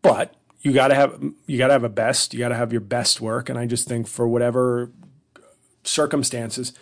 But 0.00 0.32
you 0.60 0.72
got 0.72 0.88
to 0.88 0.94
have 0.94 1.22
you 1.46 1.58
got 1.58 1.68
to 1.68 1.72
have 1.72 1.84
a 1.84 1.88
best. 1.88 2.34
You 2.34 2.40
got 2.40 2.48
to 2.48 2.56
have 2.56 2.72
your 2.72 2.80
best 2.80 3.20
work 3.20 3.48
and 3.48 3.58
I 3.58 3.66
just 3.66 3.88
think 3.88 4.06
for 4.06 4.28
whatever 4.28 4.90
circumstances 5.84 6.72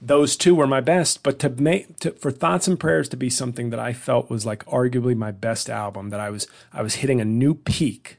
those 0.00 0.36
two 0.36 0.54
were 0.54 0.66
my 0.66 0.80
best, 0.80 1.22
but 1.22 1.38
to 1.40 1.48
make 1.48 1.98
to, 2.00 2.12
for 2.12 2.30
thoughts 2.30 2.68
and 2.68 2.78
prayers 2.78 3.08
to 3.08 3.16
be 3.16 3.30
something 3.30 3.70
that 3.70 3.80
I 3.80 3.92
felt 3.92 4.30
was 4.30 4.46
like 4.46 4.64
arguably 4.66 5.16
my 5.16 5.32
best 5.32 5.68
album 5.68 6.10
that 6.10 6.20
I 6.20 6.30
was 6.30 6.46
I 6.72 6.82
was 6.82 6.96
hitting 6.96 7.20
a 7.20 7.24
new 7.24 7.54
peak 7.54 8.18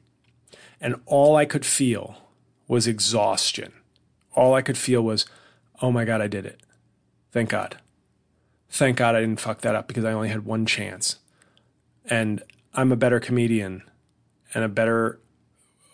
and 0.82 0.95
all 1.05 1.36
I 1.36 1.45
could 1.45 1.66
feel 1.66 2.18
was 2.68 2.88
exhaustion. 2.88 3.74
All 4.36 4.53
I 4.53 4.62
could 4.62 4.78
feel 4.78 5.01
was, 5.01 5.26
"Oh 5.82 5.91
my 5.91 6.05
god, 6.05 6.22
I 6.22 6.28
did 6.28 6.45
it. 6.45 6.62
Thank 7.32 7.49
God. 7.49 7.78
Thank 8.70 8.97
God 8.97 9.16
I 9.16 9.22
didn't 9.22 9.39
fuck 9.39 9.62
that 9.62 9.76
up 9.76 9.88
because 9.88 10.05
I 10.05 10.14
only 10.14 10.30
had 10.30 10.45
one 10.45 10.66
chance." 10.66 11.18
And 12.05 12.43
I'm 12.74 12.91
a 12.91 12.97
better 12.97 13.20
comedian 13.20 13.84
and 14.53 14.63
a 14.63 14.69
better 14.69 15.19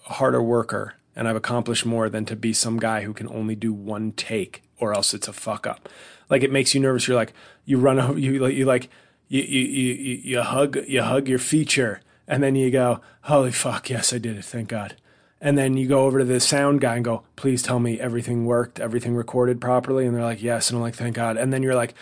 harder 0.04 0.42
worker 0.42 0.96
and 1.16 1.28
I've 1.28 1.36
accomplished 1.36 1.86
more 1.86 2.10
than 2.10 2.26
to 2.26 2.36
be 2.36 2.54
some 2.54 2.78
guy 2.78 3.02
who 3.02 3.14
can 3.14 3.28
only 3.30 3.56
do 3.56 3.74
one 3.74 4.12
take 4.12 4.64
or 4.80 4.94
else 4.94 5.14
it's 5.14 5.28
a 5.28 5.34
fuck 5.34 5.66
up. 5.66 5.88
Like 6.30 6.44
it 6.44 6.52
makes 6.52 6.76
you 6.76 6.82
nervous. 6.82 7.08
You're 7.08 7.16
like 7.16 7.34
you 7.64 7.78
run 7.78 8.00
over 8.02 8.20
you 8.20 8.40
like 8.40 8.56
you 8.56 8.66
like 8.66 8.90
you 9.28 9.42
you 9.42 9.62
you 9.62 10.22
you 10.24 10.42
hug 10.42 10.78
you 10.88 11.02
hug 11.02 11.28
your 11.28 11.40
feature 11.40 12.02
and 12.28 12.44
then 12.44 12.56
you 12.56 12.70
go 12.70 13.02
holy 13.22 13.52
fuck 13.52 13.90
yes 13.90 14.14
I 14.14 14.18
did 14.18 14.38
it 14.38 14.46
thank 14.46 14.68
God. 14.68 14.96
And 15.42 15.58
then 15.58 15.78
you 15.78 15.88
go 15.88 16.06
over 16.06 16.20
to 16.20 16.26
the 16.26 16.40
sound 16.40 16.82
guy 16.82 16.96
and 16.96 17.06
go, 17.06 17.24
please 17.36 17.62
tell 17.62 17.80
me 17.80 18.00
everything 18.00 18.46
worked, 18.46 18.80
everything 18.80 19.16
recorded 19.16 19.62
properly. 19.62 20.06
And 20.06 20.16
they're 20.16 20.24
like, 20.24 20.42
yes. 20.42 20.70
And 20.70 20.78
I'm 20.78 20.82
like, 20.82 20.96
thank 20.96 21.16
God. 21.16 21.38
And 21.38 21.54
then 21.54 21.62
you're 21.62 21.76
like, 21.76 21.94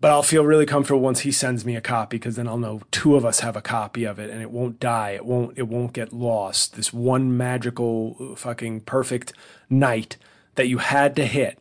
but 0.00 0.10
I'll 0.10 0.22
feel 0.22 0.44
really 0.44 0.66
comfortable 0.66 1.00
once 1.00 1.20
he 1.20 1.32
sends 1.32 1.64
me 1.64 1.74
a 1.74 1.80
copy 1.80 2.16
because 2.16 2.36
then 2.36 2.46
I'll 2.46 2.58
know 2.58 2.82
two 2.90 3.16
of 3.16 3.24
us 3.24 3.40
have 3.40 3.56
a 3.56 3.62
copy 3.62 4.04
of 4.04 4.18
it 4.18 4.30
and 4.30 4.42
it 4.42 4.50
won't 4.50 4.78
die. 4.78 5.10
It 5.10 5.24
won't 5.24 5.56
it 5.56 5.68
won't 5.68 5.92
get 5.92 6.12
lost. 6.12 6.76
This 6.76 6.92
one 6.92 7.36
magical 7.36 8.36
fucking 8.36 8.82
perfect 8.82 9.32
night 9.70 10.16
that 10.56 10.68
you 10.68 10.78
had 10.78 11.16
to 11.16 11.26
hit. 11.26 11.58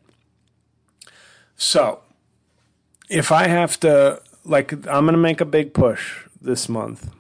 So, 1.55 2.01
if 3.09 3.31
I 3.31 3.47
have 3.47 3.79
to 3.81 4.21
like 4.43 4.73
I'm 4.73 5.05
going 5.05 5.13
to 5.13 5.17
make 5.17 5.39
a 5.39 5.45
big 5.45 5.73
push 5.73 6.25
this 6.41 6.67
month. 6.67 7.11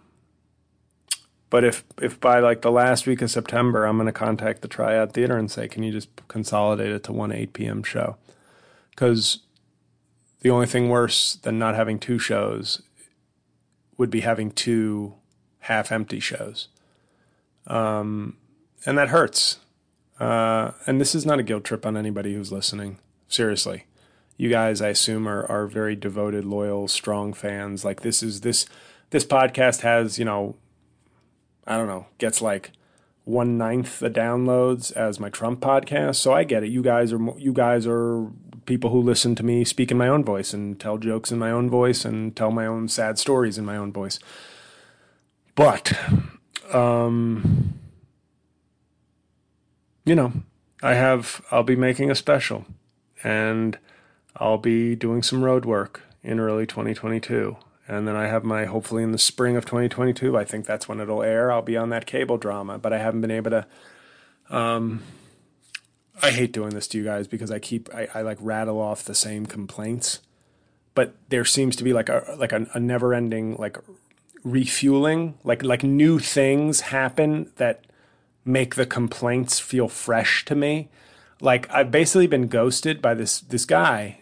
But 1.49 1.63
if 1.63 1.85
if 2.01 2.19
by 2.19 2.39
like 2.39 2.61
the 2.61 2.71
last 2.71 3.07
week 3.07 3.21
of 3.21 3.31
September 3.31 3.85
I'm 3.85 3.95
going 3.95 4.07
to 4.07 4.11
contact 4.11 4.61
the 4.61 4.67
Triad 4.67 5.13
Theater 5.13 5.37
and 5.37 5.49
say, 5.49 5.69
"Can 5.69 5.83
you 5.83 5.93
just 5.93 6.09
consolidate 6.27 6.91
it 6.91 7.03
to 7.05 7.13
one 7.13 7.31
8 7.31 7.53
p.m. 7.53 7.83
show?" 7.83 8.17
Cuz 8.97 9.44
the 10.45 10.51
only 10.51 10.67
thing 10.67 10.89
worse 10.89 11.37
than 11.37 11.57
not 11.57 11.73
having 11.73 11.97
two 11.97 12.19
shows 12.19 12.83
would 13.97 14.11
be 14.11 14.19
having 14.19 14.51
two 14.51 15.15
half 15.61 15.91
empty 15.91 16.19
shows. 16.19 16.67
Um, 17.65 18.37
and 18.85 18.95
that 18.95 19.07
hurts. 19.07 19.57
Uh, 20.19 20.73
and 20.85 21.01
this 21.01 21.15
is 21.15 21.25
not 21.25 21.39
a 21.39 21.43
guilt 21.43 21.63
trip 21.63 21.83
on 21.83 21.97
anybody 21.97 22.35
who's 22.35 22.51
listening. 22.51 22.99
Seriously. 23.27 23.85
You 24.37 24.49
guys, 24.49 24.83
I 24.83 24.89
assume, 24.89 25.27
are, 25.27 25.47
are 25.47 25.65
very 25.65 25.95
devoted, 25.95 26.45
loyal, 26.45 26.87
strong 26.87 27.33
fans. 27.33 27.83
Like 27.83 28.01
this 28.01 28.21
is 28.21 28.41
this 28.41 28.67
this 29.09 29.25
podcast 29.25 29.81
has, 29.81 30.19
you 30.19 30.25
know, 30.25 30.57
I 31.65 31.75
don't 31.75 31.87
know, 31.87 32.05
gets 32.19 32.39
like 32.39 32.71
one 33.23 33.57
ninth 33.57 33.97
the 33.97 34.11
downloads 34.11 34.91
as 34.91 35.19
my 35.19 35.29
Trump 35.29 35.59
podcast. 35.59 36.17
So 36.17 36.33
I 36.33 36.43
get 36.43 36.63
it. 36.63 36.69
You 36.69 36.83
guys 36.83 37.11
are 37.11 37.33
you 37.35 37.51
guys 37.51 37.87
are 37.87 38.27
people 38.65 38.89
who 38.89 39.01
listen 39.01 39.35
to 39.35 39.43
me 39.43 39.63
speak 39.63 39.91
in 39.91 39.97
my 39.97 40.07
own 40.07 40.23
voice 40.23 40.53
and 40.53 40.79
tell 40.79 40.97
jokes 40.97 41.31
in 41.31 41.39
my 41.39 41.51
own 41.51 41.69
voice 41.69 42.05
and 42.05 42.35
tell 42.35 42.51
my 42.51 42.65
own 42.65 42.87
sad 42.87 43.19
stories 43.19 43.57
in 43.57 43.65
my 43.65 43.77
own 43.77 43.91
voice. 43.91 44.19
But, 45.55 45.93
um, 46.73 47.79
you 50.03 50.15
know, 50.15 50.33
I 50.83 50.95
have, 50.95 51.41
I'll 51.51 51.63
be 51.63 51.75
making 51.75 52.11
a 52.11 52.15
special 52.15 52.65
and 53.23 53.77
I'll 54.35 54.57
be 54.57 54.95
doing 54.95 55.23
some 55.23 55.43
road 55.43 55.65
work 55.65 56.01
in 56.23 56.39
early 56.39 56.65
2022. 56.65 57.57
And 57.87 58.07
then 58.07 58.15
I 58.15 58.27
have 58.27 58.43
my, 58.43 58.65
hopefully 58.65 59.03
in 59.03 59.11
the 59.11 59.17
spring 59.17 59.55
of 59.55 59.65
2022, 59.65 60.37
I 60.37 60.43
think 60.43 60.65
that's 60.65 60.87
when 60.87 60.99
it'll 60.99 61.21
air. 61.21 61.51
I'll 61.51 61.61
be 61.61 61.77
on 61.77 61.89
that 61.89 62.07
cable 62.07 62.37
drama, 62.37 62.79
but 62.79 62.91
I 62.91 62.97
haven't 62.97 63.21
been 63.21 63.31
able 63.31 63.51
to, 63.51 63.65
um, 64.49 65.03
I 66.21 66.31
hate 66.31 66.51
doing 66.51 66.69
this 66.69 66.87
to 66.89 66.97
you 66.97 67.03
guys 67.03 67.27
because 67.27 67.51
I 67.51 67.59
keep 67.59 67.93
I, 67.93 68.07
I 68.13 68.21
like 68.21 68.37
rattle 68.41 68.79
off 68.79 69.03
the 69.03 69.15
same 69.15 69.45
complaints, 69.45 70.21
but 70.93 71.15
there 71.29 71.45
seems 71.45 71.75
to 71.77 71.83
be 71.83 71.93
like 71.93 72.09
a 72.09 72.35
like 72.37 72.51
a, 72.51 72.67
a 72.73 72.79
never 72.79 73.13
ending 73.13 73.55
like 73.57 73.77
refueling 74.43 75.37
like 75.43 75.63
like 75.63 75.83
new 75.83 76.19
things 76.19 76.81
happen 76.81 77.51
that 77.57 77.85
make 78.45 78.75
the 78.75 78.85
complaints 78.85 79.59
feel 79.59 79.87
fresh 79.87 80.45
to 80.45 80.55
me. 80.55 80.89
Like 81.41 81.69
I've 81.71 81.91
basically 81.91 82.27
been 82.27 82.47
ghosted 82.47 83.01
by 83.01 83.13
this 83.13 83.41
this 83.41 83.65
guy 83.65 84.21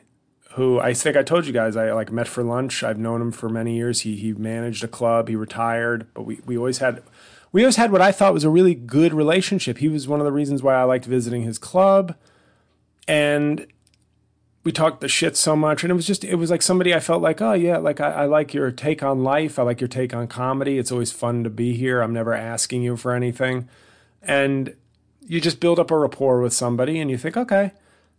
who 0.54 0.80
I 0.80 0.94
think 0.94 1.18
I 1.18 1.24
told 1.24 1.46
you 1.46 1.54
guys 1.54 1.76
I 1.76 1.92
like 1.94 2.12
met 2.12 2.28
for 2.28 2.44
lunch. 2.44 2.84
I've 2.84 3.00
known 3.00 3.22
him 3.22 3.32
for 3.32 3.50
many 3.50 3.76
years. 3.76 4.02
He 4.02 4.16
he 4.16 4.34
managed 4.34 4.84
a 4.84 4.88
club. 4.88 5.28
He 5.28 5.36
retired, 5.36 6.08
but 6.14 6.24
we 6.24 6.40
we 6.46 6.58
always 6.58 6.78
had 6.78 7.04
we 7.54 7.62
always 7.62 7.78
had 7.78 7.92
what 7.92 8.02
I 8.02 8.12
thought 8.12 8.34
was 8.34 8.44
a 8.44 8.50
really 8.50 8.74
good 8.74 9.14
relationship. 9.14 9.78
He 9.78 9.88
was 9.88 10.08
one 10.08 10.20
of 10.20 10.26
the 10.26 10.32
reasons 10.32 10.64
why 10.64 10.74
I 10.74 10.84
liked 10.84 11.06
visiting 11.06 11.44
his 11.44 11.60
club. 11.60 12.16
And 13.08 13.68
we 14.64 14.72
talked 14.72 15.02
the 15.02 15.08
shit 15.08 15.38
so 15.38 15.56
much. 15.56 15.84
And 15.84 15.92
it 15.92 15.96
was 15.96 16.08
just, 16.08 16.24
it 16.24 16.36
was 16.36 16.50
like 16.50 16.64
somebody 16.64 16.96
I 16.96 17.00
felt 17.00 17.22
like, 17.22 17.42
oh, 17.42 17.54
yeah, 17.54 17.78
like 17.78 18.02
I, 18.02 18.12
I 18.12 18.26
like 18.26 18.56
your 18.56 18.72
take 18.72 19.04
on 19.04 19.24
life. 19.24 19.60
I 19.60 19.62
like 19.62 19.80
your 19.80 19.88
take 19.88 20.16
on 20.16 20.28
comedy. 20.28 20.80
It's 20.80 20.92
always 20.92 21.12
fun 21.12 21.44
to 21.44 21.50
be 21.52 21.76
here. 21.76 22.02
I'm 22.02 22.14
never 22.14 22.34
asking 22.34 22.82
you 22.82 22.98
for 22.98 23.14
anything. 23.14 23.70
And 24.24 24.76
you 25.22 25.40
just 25.40 25.60
build 25.60 25.78
up 25.78 25.92
a 25.92 25.98
rapport 25.98 26.42
with 26.42 26.54
somebody 26.54 27.00
and 27.00 27.12
you 27.12 27.20
think, 27.20 27.38
okay. 27.38 27.72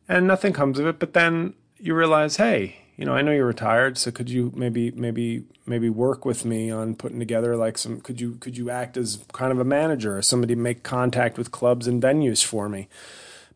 And 0.08 0.28
nothing 0.28 0.52
comes 0.52 0.78
of 0.78 0.86
it. 0.86 1.00
But 1.00 1.12
then 1.12 1.54
you 1.78 1.96
realize, 1.96 2.36
hey, 2.36 2.83
you 2.96 3.04
know, 3.04 3.14
I 3.14 3.22
know 3.22 3.32
you're 3.32 3.46
retired, 3.46 3.98
so 3.98 4.10
could 4.10 4.30
you 4.30 4.52
maybe 4.54 4.90
maybe 4.92 5.44
maybe 5.66 5.88
work 5.88 6.24
with 6.24 6.44
me 6.44 6.70
on 6.70 6.94
putting 6.94 7.18
together 7.18 7.56
like 7.56 7.76
some 7.76 8.00
could 8.00 8.20
you 8.20 8.36
could 8.36 8.56
you 8.56 8.70
act 8.70 8.96
as 8.96 9.24
kind 9.32 9.50
of 9.50 9.58
a 9.58 9.64
manager 9.64 10.16
or 10.16 10.22
somebody 10.22 10.54
make 10.54 10.82
contact 10.82 11.36
with 11.36 11.50
clubs 11.50 11.86
and 11.86 12.02
venues 12.02 12.44
for 12.44 12.68
me? 12.68 12.88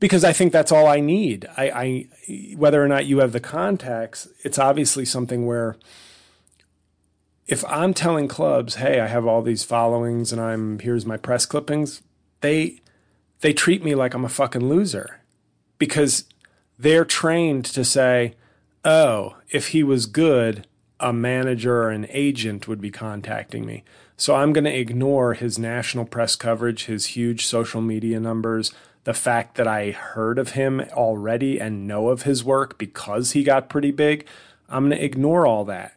Because 0.00 0.24
I 0.24 0.32
think 0.32 0.52
that's 0.52 0.72
all 0.72 0.86
I 0.86 1.00
need. 1.00 1.46
I, 1.56 1.70
I 1.70 2.54
whether 2.56 2.82
or 2.82 2.88
not 2.88 3.06
you 3.06 3.18
have 3.18 3.32
the 3.32 3.40
contacts, 3.40 4.28
it's 4.42 4.58
obviously 4.58 5.04
something 5.04 5.46
where 5.46 5.76
if 7.46 7.64
I'm 7.64 7.94
telling 7.94 8.28
clubs, 8.28 8.76
hey, 8.76 9.00
I 9.00 9.06
have 9.06 9.26
all 9.26 9.42
these 9.42 9.64
followings 9.64 10.32
and 10.32 10.40
I'm 10.40 10.80
here's 10.80 11.06
my 11.06 11.16
press 11.16 11.46
clippings, 11.46 12.02
they 12.40 12.80
they 13.40 13.52
treat 13.52 13.84
me 13.84 13.94
like 13.94 14.14
I'm 14.14 14.24
a 14.24 14.28
fucking 14.28 14.68
loser 14.68 15.20
because 15.78 16.24
they're 16.76 17.04
trained 17.04 17.64
to 17.66 17.84
say, 17.84 18.34
oh, 18.88 19.36
if 19.50 19.68
he 19.68 19.82
was 19.82 20.06
good, 20.06 20.66
a 20.98 21.12
manager 21.12 21.82
or 21.82 21.90
an 21.90 22.06
agent 22.08 22.66
would 22.66 22.80
be 22.80 22.90
contacting 22.90 23.66
me. 23.66 23.84
So 24.16 24.34
I'm 24.34 24.54
going 24.54 24.64
to 24.64 24.74
ignore 24.74 25.34
his 25.34 25.58
national 25.58 26.06
press 26.06 26.34
coverage, 26.34 26.86
his 26.86 27.06
huge 27.06 27.44
social 27.44 27.82
media 27.82 28.18
numbers, 28.18 28.72
the 29.04 29.12
fact 29.12 29.56
that 29.56 29.68
I 29.68 29.90
heard 29.90 30.38
of 30.38 30.52
him 30.52 30.80
already 30.92 31.60
and 31.60 31.86
know 31.86 32.08
of 32.08 32.22
his 32.22 32.42
work 32.42 32.78
because 32.78 33.32
he 33.32 33.44
got 33.44 33.68
pretty 33.68 33.90
big. 33.90 34.26
I'm 34.70 34.88
going 34.88 34.98
to 34.98 35.04
ignore 35.04 35.46
all 35.46 35.66
that 35.66 35.92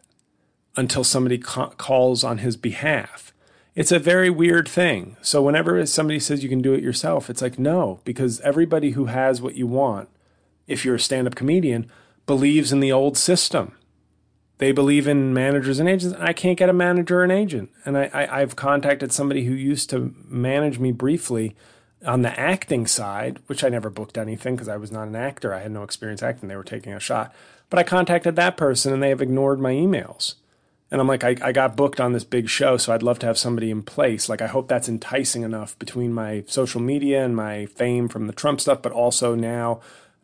until 0.76 1.06
somebody 1.06 1.38
ca- 1.38 1.70
calls 1.70 2.26
on 2.26 2.40
his 2.40 2.58
behalf. 2.58 3.34
It's 3.74 3.94
a 3.94 4.00
very 4.00 4.30
weird 4.30 4.68
thing. 4.68 5.16
So 5.22 5.42
whenever 5.42 5.84
somebody 5.86 6.20
says 6.20 6.44
you 6.44 6.50
can 6.50 6.62
do 6.62 6.74
it 6.74 6.84
yourself, 6.84 7.30
it's 7.30 7.42
like, 7.42 7.58
no, 7.58 8.02
because 8.04 8.42
everybody 8.42 8.92
who 8.92 9.06
has 9.06 9.42
what 9.42 9.56
you 9.56 9.66
want, 9.66 10.10
if 10.68 10.84
you're 10.84 10.96
a 10.96 11.00
stand 11.00 11.26
up 11.26 11.36
comedian, 11.36 11.90
believes 12.32 12.72
in 12.72 12.80
the 12.80 12.94
old 12.94 13.18
system. 13.18 13.76
They 14.58 14.72
believe 14.72 15.06
in 15.06 15.34
managers 15.34 15.80
and 15.80 15.90
agents. 15.90 16.16
I 16.18 16.32
can't 16.32 16.58
get 16.58 16.70
a 16.70 16.74
manager 16.74 17.20
or 17.20 17.24
an 17.26 17.32
agent. 17.32 17.72
And 17.84 17.98
I, 17.98 18.10
I, 18.14 18.40
I've 18.40 18.56
contacted 18.56 19.12
somebody 19.12 19.44
who 19.44 19.54
used 19.54 19.90
to 19.90 20.16
manage 20.30 20.80
me 20.80 20.94
briefly 20.94 21.58
on 22.06 22.22
the 22.22 22.40
acting 22.40 22.88
side, 22.88 23.40
which 23.48 23.66
I 23.66 23.70
never 23.70 23.90
booked 23.90 24.18
anything 24.18 24.56
because 24.56 24.70
I 24.70 24.78
was 24.78 24.94
not 24.94 25.10
an 25.10 25.16
actor. 25.18 25.54
I 25.54 25.60
had 25.60 25.74
no 25.74 25.84
experience 25.84 26.24
acting. 26.24 26.48
They 26.48 26.56
were 26.56 26.64
taking 26.64 26.94
a 26.94 27.02
shot. 27.02 27.36
But 27.70 27.80
I 27.80 27.84
contacted 27.84 28.38
that 28.38 28.56
person 28.56 28.94
and 28.94 29.04
they 29.04 29.10
have 29.10 29.22
ignored 29.22 29.60
my 29.60 29.74
emails. 29.74 30.36
And 30.90 31.02
I'm 31.02 31.08
like, 31.08 31.26
I, 31.26 31.36
I 31.42 31.52
got 31.52 31.76
booked 31.76 32.00
on 32.00 32.14
this 32.14 32.24
big 32.24 32.48
show, 32.48 32.78
so 32.78 32.94
I'd 32.94 33.04
love 33.04 33.20
to 33.20 33.26
have 33.26 33.38
somebody 33.38 33.72
in 33.72 33.84
place. 33.84 34.30
Like, 34.30 34.42
I 34.42 34.48
hope 34.48 34.70
that's 34.70 34.88
enticing 34.88 35.44
enough 35.44 35.78
between 35.80 36.14
my 36.14 36.46
social 36.48 36.80
media 36.80 37.26
and 37.26 37.36
my 37.36 37.66
fame 37.66 38.08
from 38.08 38.28
the 38.28 38.34
Trump 38.34 38.62
stuff, 38.62 38.82
but 38.82 38.94
also 38.94 39.36
now 39.36 39.82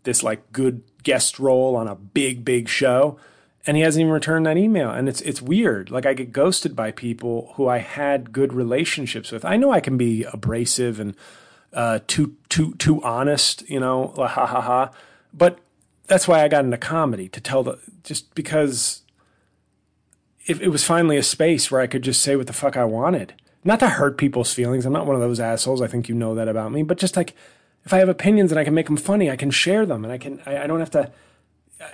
this 0.07 0.23
like 0.23 0.51
good 0.51 0.81
guest 1.03 1.37
role 1.37 1.75
on 1.75 1.87
a 1.87 1.95
big 1.95 2.43
big 2.43 2.67
show 2.67 3.19
and 3.65 3.77
he 3.77 3.83
hasn't 3.83 4.01
even 4.01 4.11
returned 4.11 4.45
that 4.45 4.57
email 4.57 4.89
and 4.89 5.07
it's 5.07 5.21
it's 5.21 5.41
weird 5.41 5.91
like 5.91 6.05
i 6.05 6.13
get 6.13 6.31
ghosted 6.31 6.75
by 6.75 6.91
people 6.91 7.53
who 7.55 7.67
i 7.67 7.77
had 7.77 8.31
good 8.31 8.53
relationships 8.53 9.31
with 9.31 9.45
i 9.45 9.55
know 9.55 9.71
i 9.71 9.79
can 9.79 9.97
be 9.97 10.23
abrasive 10.23 10.99
and 10.99 11.15
uh, 11.73 11.99
too 12.07 12.35
too 12.49 12.73
too 12.75 13.03
honest 13.03 13.69
you 13.69 13.79
know 13.79 14.13
ha 14.17 14.27
ha 14.27 14.61
ha 14.61 14.91
but 15.33 15.59
that's 16.07 16.27
why 16.27 16.43
i 16.43 16.47
got 16.47 16.63
into 16.65 16.77
comedy 16.77 17.27
to 17.29 17.41
tell 17.41 17.61
the 17.61 17.77
just 18.03 18.33
because 18.33 19.03
it, 20.47 20.61
it 20.61 20.69
was 20.69 20.83
finally 20.83 21.17
a 21.17 21.23
space 21.23 21.69
where 21.69 21.81
I 21.81 21.87
could 21.87 22.01
just 22.01 22.21
say 22.21 22.35
what 22.35 22.47
the 22.47 22.53
fuck 22.53 22.77
I 22.77 22.85
wanted. 22.85 23.33
Not 23.63 23.79
to 23.81 23.89
hurt 23.89 24.17
people's 24.17 24.53
feelings. 24.53 24.85
I'm 24.85 24.93
not 24.93 25.05
one 25.05 25.15
of 25.15 25.21
those 25.21 25.41
assholes. 25.41 25.81
I 25.81 25.87
think 25.87 26.07
you 26.07 26.15
know 26.15 26.33
that 26.35 26.47
about 26.47 26.71
me. 26.71 26.83
But 26.83 26.97
just 26.97 27.17
like 27.17 27.35
if 27.87 27.93
I 27.93 27.99
have 27.99 28.09
opinions 28.09 28.51
and 28.51 28.59
I 28.59 28.65
can 28.65 28.73
make 28.73 28.87
them 28.87 28.97
funny, 28.97 29.31
I 29.31 29.37
can 29.37 29.49
share 29.49 29.85
them, 29.85 30.03
and 30.03 30.11
I 30.11 30.17
can. 30.17 30.41
I, 30.45 30.63
I 30.63 30.67
don't 30.67 30.81
have 30.81 30.91
to. 30.91 31.09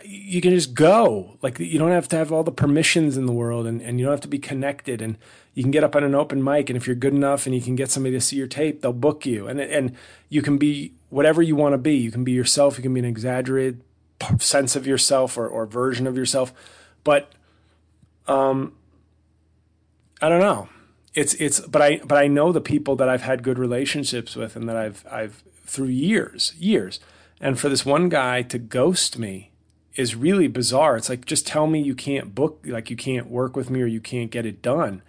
You 0.04 0.42
can 0.42 0.50
just 0.50 0.74
go. 0.74 1.38
Like 1.44 1.60
you 1.60 1.78
don't 1.78 1.92
have 1.92 2.08
to 2.08 2.16
have 2.16 2.32
all 2.32 2.44
the 2.44 2.52
permissions 2.52 3.16
in 3.16 3.28
the 3.28 3.32
world, 3.32 3.68
and, 3.68 3.80
and 3.80 4.00
you 4.00 4.06
don't 4.06 4.14
have 4.14 4.22
to 4.22 4.28
be 4.28 4.40
connected. 4.40 5.04
And 5.04 5.20
you 5.54 5.62
can 5.62 5.70
get 5.70 5.84
up 5.84 5.96
on 5.96 6.04
an 6.04 6.16
open 6.16 6.44
mic, 6.44 6.72
and 6.72 6.78
if 6.78 6.88
you're 6.88 6.96
good 6.96 7.14
enough, 7.14 7.46
and 7.46 7.54
you 7.54 7.62
can 7.62 7.76
get 7.76 7.92
somebody 7.92 8.16
to 8.16 8.22
see 8.22 8.38
your 8.38 8.48
tape, 8.48 8.82
they'll 8.82 8.92
book 8.92 9.24
you, 9.24 9.48
and 9.48 9.62
and 9.62 9.96
you 10.30 10.42
can 10.42 10.58
be 10.58 10.94
whatever 11.12 11.44
you 11.44 11.56
want 11.56 11.74
to 11.74 11.78
be. 11.78 11.94
You 11.94 12.10
can 12.10 12.24
be 12.24 12.32
yourself. 12.32 12.80
You 12.80 12.82
can 12.82 12.96
be 12.96 13.00
an 13.00 13.06
exaggerated 13.06 13.84
sense 14.40 14.76
of 14.76 14.88
yourself 14.88 15.38
or, 15.38 15.48
or 15.48 15.68
version 15.68 16.08
of 16.08 16.18
yourself, 16.18 16.52
but 17.04 17.32
um, 18.28 18.74
I 20.24 20.28
don't 20.28 20.42
know. 20.42 20.70
It's 21.14 21.36
it's 21.36 21.60
but 21.60 21.84
I 21.84 21.98
but 22.04 22.18
I 22.18 22.26
know 22.26 22.52
the 22.52 22.62
people 22.62 22.96
that 22.96 23.10
I've 23.10 23.22
had 23.22 23.44
good 23.44 23.60
relationships 23.60 24.36
with 24.36 24.56
and 24.56 24.68
that 24.68 24.76
I've 24.76 25.06
I've 25.12 25.44
through 25.74 25.88
years 25.88 26.54
years, 26.58 27.00
and 27.42 27.60
for 27.60 27.68
this 27.68 27.86
one 27.86 28.08
guy 28.08 28.44
to 28.44 28.60
ghost 28.60 29.18
me 29.18 29.52
is 29.96 30.16
really 30.16 30.48
bizarre. 30.48 30.96
It's 30.96 31.10
like 31.10 31.26
just 31.26 31.48
tell 31.48 31.68
me 31.68 31.82
you 31.82 31.96
can't 31.96 32.34
book 32.34 32.64
like 32.66 32.90
you 32.90 32.96
can't 32.96 33.30
work 33.30 33.56
with 33.56 33.70
me 33.70 33.82
or 33.82 33.88
you 33.88 34.00
can't 34.00 34.32
get 34.32 34.46
it 34.46 34.62
done. 34.62 35.02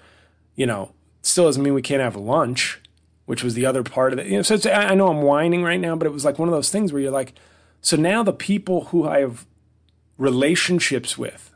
You 0.57 0.67
know, 0.67 0.93
still 1.23 1.45
doesn't 1.45 1.63
mean 1.63 1.75
we 1.75 1.83
can't 1.83 2.03
have 2.03 2.17
lunch, 2.17 2.81
which 3.27 3.45
was 3.45 3.55
the 3.55 3.67
other 3.67 3.83
part 3.83 4.13
of 4.13 4.19
it. 4.19 4.27
You 4.27 4.37
know, 4.39 4.43
so 4.43 4.59
I 4.71 4.95
know 4.95 5.09
I'm 5.09 5.23
whining 5.23 5.63
right 5.63 5.81
now, 5.81 5.97
but 5.97 6.07
it 6.07 6.13
was 6.13 6.25
like 6.25 6.39
one 6.39 6.49
of 6.49 6.55
those 6.55 6.71
things 6.71 6.93
where 6.93 7.03
you're 7.03 7.11
like, 7.11 7.35
so 7.81 7.97
now 7.97 8.23
the 8.23 8.33
people 8.33 8.87
who 8.87 9.07
I 9.07 9.21
have 9.21 9.47
relationships 10.17 11.19
with 11.19 11.55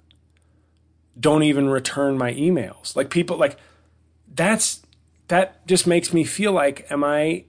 don't 1.19 1.43
even 1.43 1.69
return 1.69 2.19
my 2.19 2.33
emails. 2.35 2.95
Like 2.95 3.11
people 3.11 3.37
like 3.37 3.59
that's 4.33 4.83
that 5.29 5.67
just 5.67 5.87
makes 5.87 6.13
me 6.13 6.25
feel 6.25 6.53
like 6.53 6.87
am 6.91 7.05
I 7.05 7.45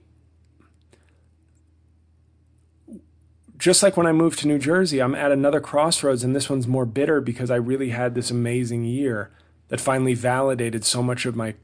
just 3.60 3.82
like 3.82 3.94
when 3.96 4.06
I 4.06 4.12
moved 4.12 4.38
to 4.38 4.48
New 4.48 4.58
Jersey, 4.58 5.00
I'm 5.00 5.14
at 5.14 5.30
another 5.30 5.60
crossroads 5.60 6.24
and 6.24 6.34
this 6.34 6.48
one's 6.48 6.66
more 6.66 6.86
bitter 6.86 7.20
because 7.20 7.50
I 7.50 7.56
really 7.56 7.90
had 7.90 8.14
this 8.14 8.30
amazing 8.30 8.84
year 8.84 9.30
that 9.68 9.80
finally 9.80 10.14
validated 10.14 10.82
so 10.82 11.02
much 11.02 11.26
of 11.26 11.36
my 11.36 11.54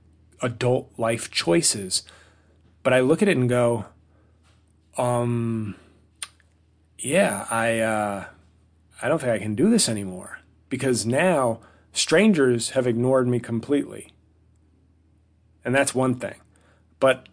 adult 0.42 0.92
life 0.98 1.30
choices. 1.30 2.02
But 2.82 2.92
I 2.92 3.00
look 3.00 3.22
at 3.22 3.28
it 3.28 3.38
and 3.38 3.48
go, 3.48 3.86
um 4.98 5.74
yeah, 6.98 7.46
I 7.50 7.80
uh 7.80 8.24
I 9.00 9.08
don't 9.08 9.18
think 9.18 9.32
I 9.32 9.38
can 9.38 9.54
do 9.54 9.70
this 9.70 9.88
anymore 9.88 10.40
because 10.68 11.06
now 11.06 11.60
strangers 11.92 12.70
have 12.70 12.86
ignored 12.86 13.26
me 13.26 13.40
completely. 13.40 14.12
And 15.64 15.74
that's 15.74 15.94
one 15.94 16.16
thing. 16.16 16.36
But 17.00 17.26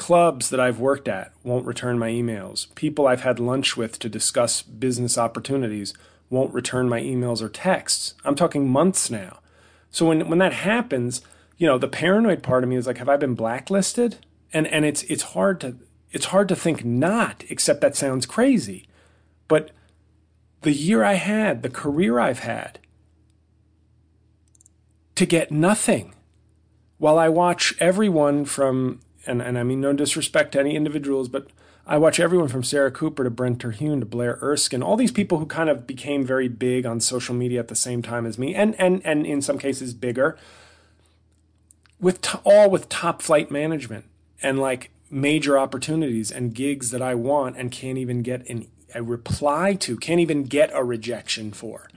clubs 0.00 0.48
that 0.48 0.58
I've 0.58 0.80
worked 0.80 1.06
at 1.06 1.30
won't 1.44 1.66
return 1.66 1.98
my 1.98 2.08
emails. 2.08 2.74
People 2.74 3.06
I've 3.06 3.20
had 3.20 3.38
lunch 3.38 3.76
with 3.76 3.98
to 3.98 4.08
discuss 4.08 4.62
business 4.62 5.18
opportunities 5.18 5.92
won't 6.30 6.54
return 6.54 6.88
my 6.88 7.00
emails 7.00 7.42
or 7.42 7.50
texts. 7.50 8.14
I'm 8.24 8.34
talking 8.34 8.66
months 8.66 9.10
now. 9.10 9.40
So 9.90 10.06
when 10.06 10.28
when 10.28 10.38
that 10.38 10.54
happens, 10.54 11.20
you 11.58 11.66
know, 11.66 11.76
the 11.76 11.86
paranoid 11.86 12.42
part 12.42 12.64
of 12.64 12.70
me 12.70 12.76
is 12.76 12.86
like, 12.86 12.96
have 12.96 13.10
I 13.10 13.18
been 13.18 13.34
blacklisted? 13.34 14.16
And 14.54 14.66
and 14.68 14.86
it's 14.86 15.02
it's 15.04 15.34
hard 15.34 15.60
to 15.60 15.76
it's 16.10 16.26
hard 16.26 16.48
to 16.48 16.56
think 16.56 16.82
not, 16.82 17.44
except 17.50 17.82
that 17.82 17.94
sounds 17.94 18.24
crazy. 18.24 18.88
But 19.48 19.70
the 20.62 20.72
year 20.72 21.04
I 21.04 21.14
had, 21.14 21.62
the 21.62 21.68
career 21.70 22.18
I've 22.18 22.40
had, 22.40 22.78
to 25.14 25.26
get 25.26 25.52
nothing 25.52 26.14
while 26.96 27.18
I 27.18 27.28
watch 27.28 27.74
everyone 27.80 28.44
from, 28.44 29.00
and, 29.26 29.42
and 29.42 29.58
I 29.58 29.62
mean 29.62 29.80
no 29.80 29.92
disrespect 29.92 30.52
to 30.52 30.60
any 30.60 30.76
individuals, 30.76 31.28
but 31.28 31.48
I 31.86 31.98
watch 31.98 32.20
everyone 32.20 32.48
from 32.48 32.62
Sarah 32.62 32.90
Cooper 32.90 33.24
to 33.24 33.30
Brent 33.30 33.60
Terhune 33.60 34.00
to 34.00 34.06
Blair 34.06 34.38
Erskine, 34.42 34.82
all 34.82 34.96
these 34.96 35.10
people 35.10 35.38
who 35.38 35.46
kind 35.46 35.68
of 35.68 35.86
became 35.86 36.24
very 36.24 36.48
big 36.48 36.86
on 36.86 37.00
social 37.00 37.34
media 37.34 37.58
at 37.58 37.68
the 37.68 37.74
same 37.74 38.02
time 38.02 38.26
as 38.26 38.38
me, 38.38 38.54
and 38.54 38.78
and 38.78 39.00
and 39.04 39.26
in 39.26 39.42
some 39.42 39.58
cases 39.58 39.94
bigger, 39.94 40.38
with 42.00 42.24
all 42.44 42.70
with 42.70 42.88
top 42.88 43.22
flight 43.22 43.50
management 43.50 44.04
and 44.42 44.58
like 44.58 44.90
major 45.10 45.58
opportunities 45.58 46.30
and 46.30 46.54
gigs 46.54 46.90
that 46.90 47.02
I 47.02 47.14
want 47.14 47.56
and 47.56 47.72
can't 47.72 47.98
even 47.98 48.22
get 48.22 48.48
an, 48.48 48.68
a 48.94 49.02
reply 49.02 49.74
to, 49.74 49.96
can't 49.96 50.20
even 50.20 50.44
get 50.44 50.70
a 50.72 50.84
rejection 50.84 51.52
for. 51.52 51.88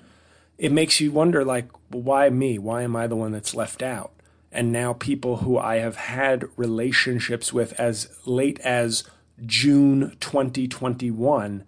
It 0.58 0.72
makes 0.72 1.00
you 1.00 1.12
wonder, 1.12 1.44
like, 1.44 1.68
why 1.90 2.30
me? 2.30 2.58
Why 2.58 2.84
am 2.84 2.96
I 2.96 3.08
the 3.08 3.16
one 3.16 3.32
that's 3.32 3.56
left 3.56 3.82
out? 3.82 4.13
And 4.54 4.72
now 4.72 4.94
people 4.94 5.38
who 5.38 5.58
I 5.58 5.78
have 5.78 5.96
had 5.96 6.46
relationships 6.56 7.52
with 7.52 7.74
as 7.80 8.16
late 8.26 8.60
as 8.62 9.04
June 9.46 10.16
2021 10.20 11.64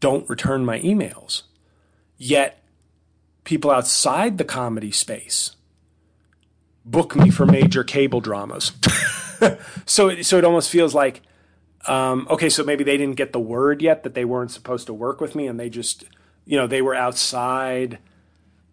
don't 0.00 0.28
return 0.28 0.64
my 0.64 0.80
emails. 0.80 1.42
Yet 2.16 2.62
people 3.44 3.70
outside 3.70 4.38
the 4.38 4.44
comedy 4.44 4.90
space 4.90 5.56
book 6.84 7.14
me 7.14 7.30
for 7.30 7.46
major 7.46 7.84
cable 7.84 8.20
dramas. 8.20 8.72
so 9.86 10.08
it, 10.08 10.24
so 10.24 10.38
it 10.38 10.44
almost 10.44 10.70
feels 10.70 10.94
like 10.94 11.22
um, 11.86 12.26
okay, 12.28 12.48
so 12.48 12.64
maybe 12.64 12.84
they 12.84 12.96
didn't 12.96 13.16
get 13.16 13.32
the 13.32 13.40
word 13.40 13.80
yet 13.80 14.02
that 14.02 14.14
they 14.14 14.24
weren't 14.24 14.50
supposed 14.50 14.86
to 14.86 14.94
work 14.94 15.20
with 15.20 15.34
me, 15.34 15.46
and 15.46 15.58
they 15.58 15.70
just 15.70 16.04
you 16.44 16.56
know 16.56 16.66
they 16.66 16.82
were 16.82 16.94
outside 16.94 17.98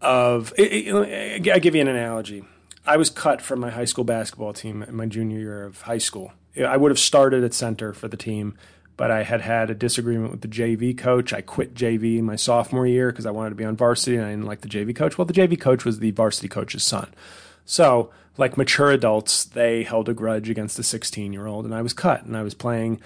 of. 0.01 0.53
It, 0.57 0.87
it, 0.87 1.49
I'll 1.49 1.59
give 1.59 1.75
you 1.75 1.81
an 1.81 1.87
analogy. 1.87 2.43
I 2.88 2.97
was 2.97 3.09
cut 3.09 3.41
from 3.41 3.59
my 3.59 3.71
high 3.71 3.86
school 3.86 4.03
basketball 4.03 4.53
team 4.53 4.83
in 4.83 4.95
my 4.95 5.05
junior 5.05 5.39
year 5.39 5.63
of 5.63 5.81
high 5.81 5.97
school. 5.97 6.33
I 6.57 6.77
would 6.77 6.91
have 6.91 6.99
started 6.99 7.43
at 7.43 7.53
center 7.53 7.93
for 7.93 8.07
the 8.07 8.17
team, 8.17 8.55
but 8.95 9.11
I 9.11 9.23
had 9.23 9.41
had 9.41 9.69
a 9.69 9.75
disagreement 9.75 10.31
with 10.31 10.41
the 10.41 10.47
JV 10.47 10.97
coach. 10.97 11.33
I 11.33 11.41
quit 11.41 11.73
JV 11.73 12.21
my 12.21 12.36
sophomore 12.36 12.88
year 12.88 13.11
because 13.11 13.25
I 13.25 13.31
wanted 13.31 13.49
to 13.49 13.55
be 13.55 13.65
on 13.65 13.75
varsity 13.75 14.17
and 14.17 14.25
I 14.25 14.29
didn't 14.29 14.45
like 14.45 14.61
the 14.61 14.69
JV 14.69 14.95
coach. 14.95 15.17
Well, 15.17 15.25
the 15.25 15.33
JV 15.33 15.59
coach 15.59 15.83
was 15.83 15.99
the 15.99 16.11
varsity 16.11 16.47
coach's 16.47 16.83
son. 16.83 17.13
So, 17.65 18.11
like 18.38 18.57
mature 18.57 18.91
adults, 18.91 19.43
they 19.43 19.83
held 19.83 20.07
a 20.07 20.13
grudge 20.13 20.49
against 20.49 20.77
a 20.77 20.83
16 20.83 21.33
year 21.33 21.47
old, 21.47 21.65
and 21.65 21.73
I 21.73 21.81
was 21.81 21.93
cut, 21.93 22.23
and 22.23 22.38
I 22.38 22.43
was 22.43 22.53
playing 22.53 23.01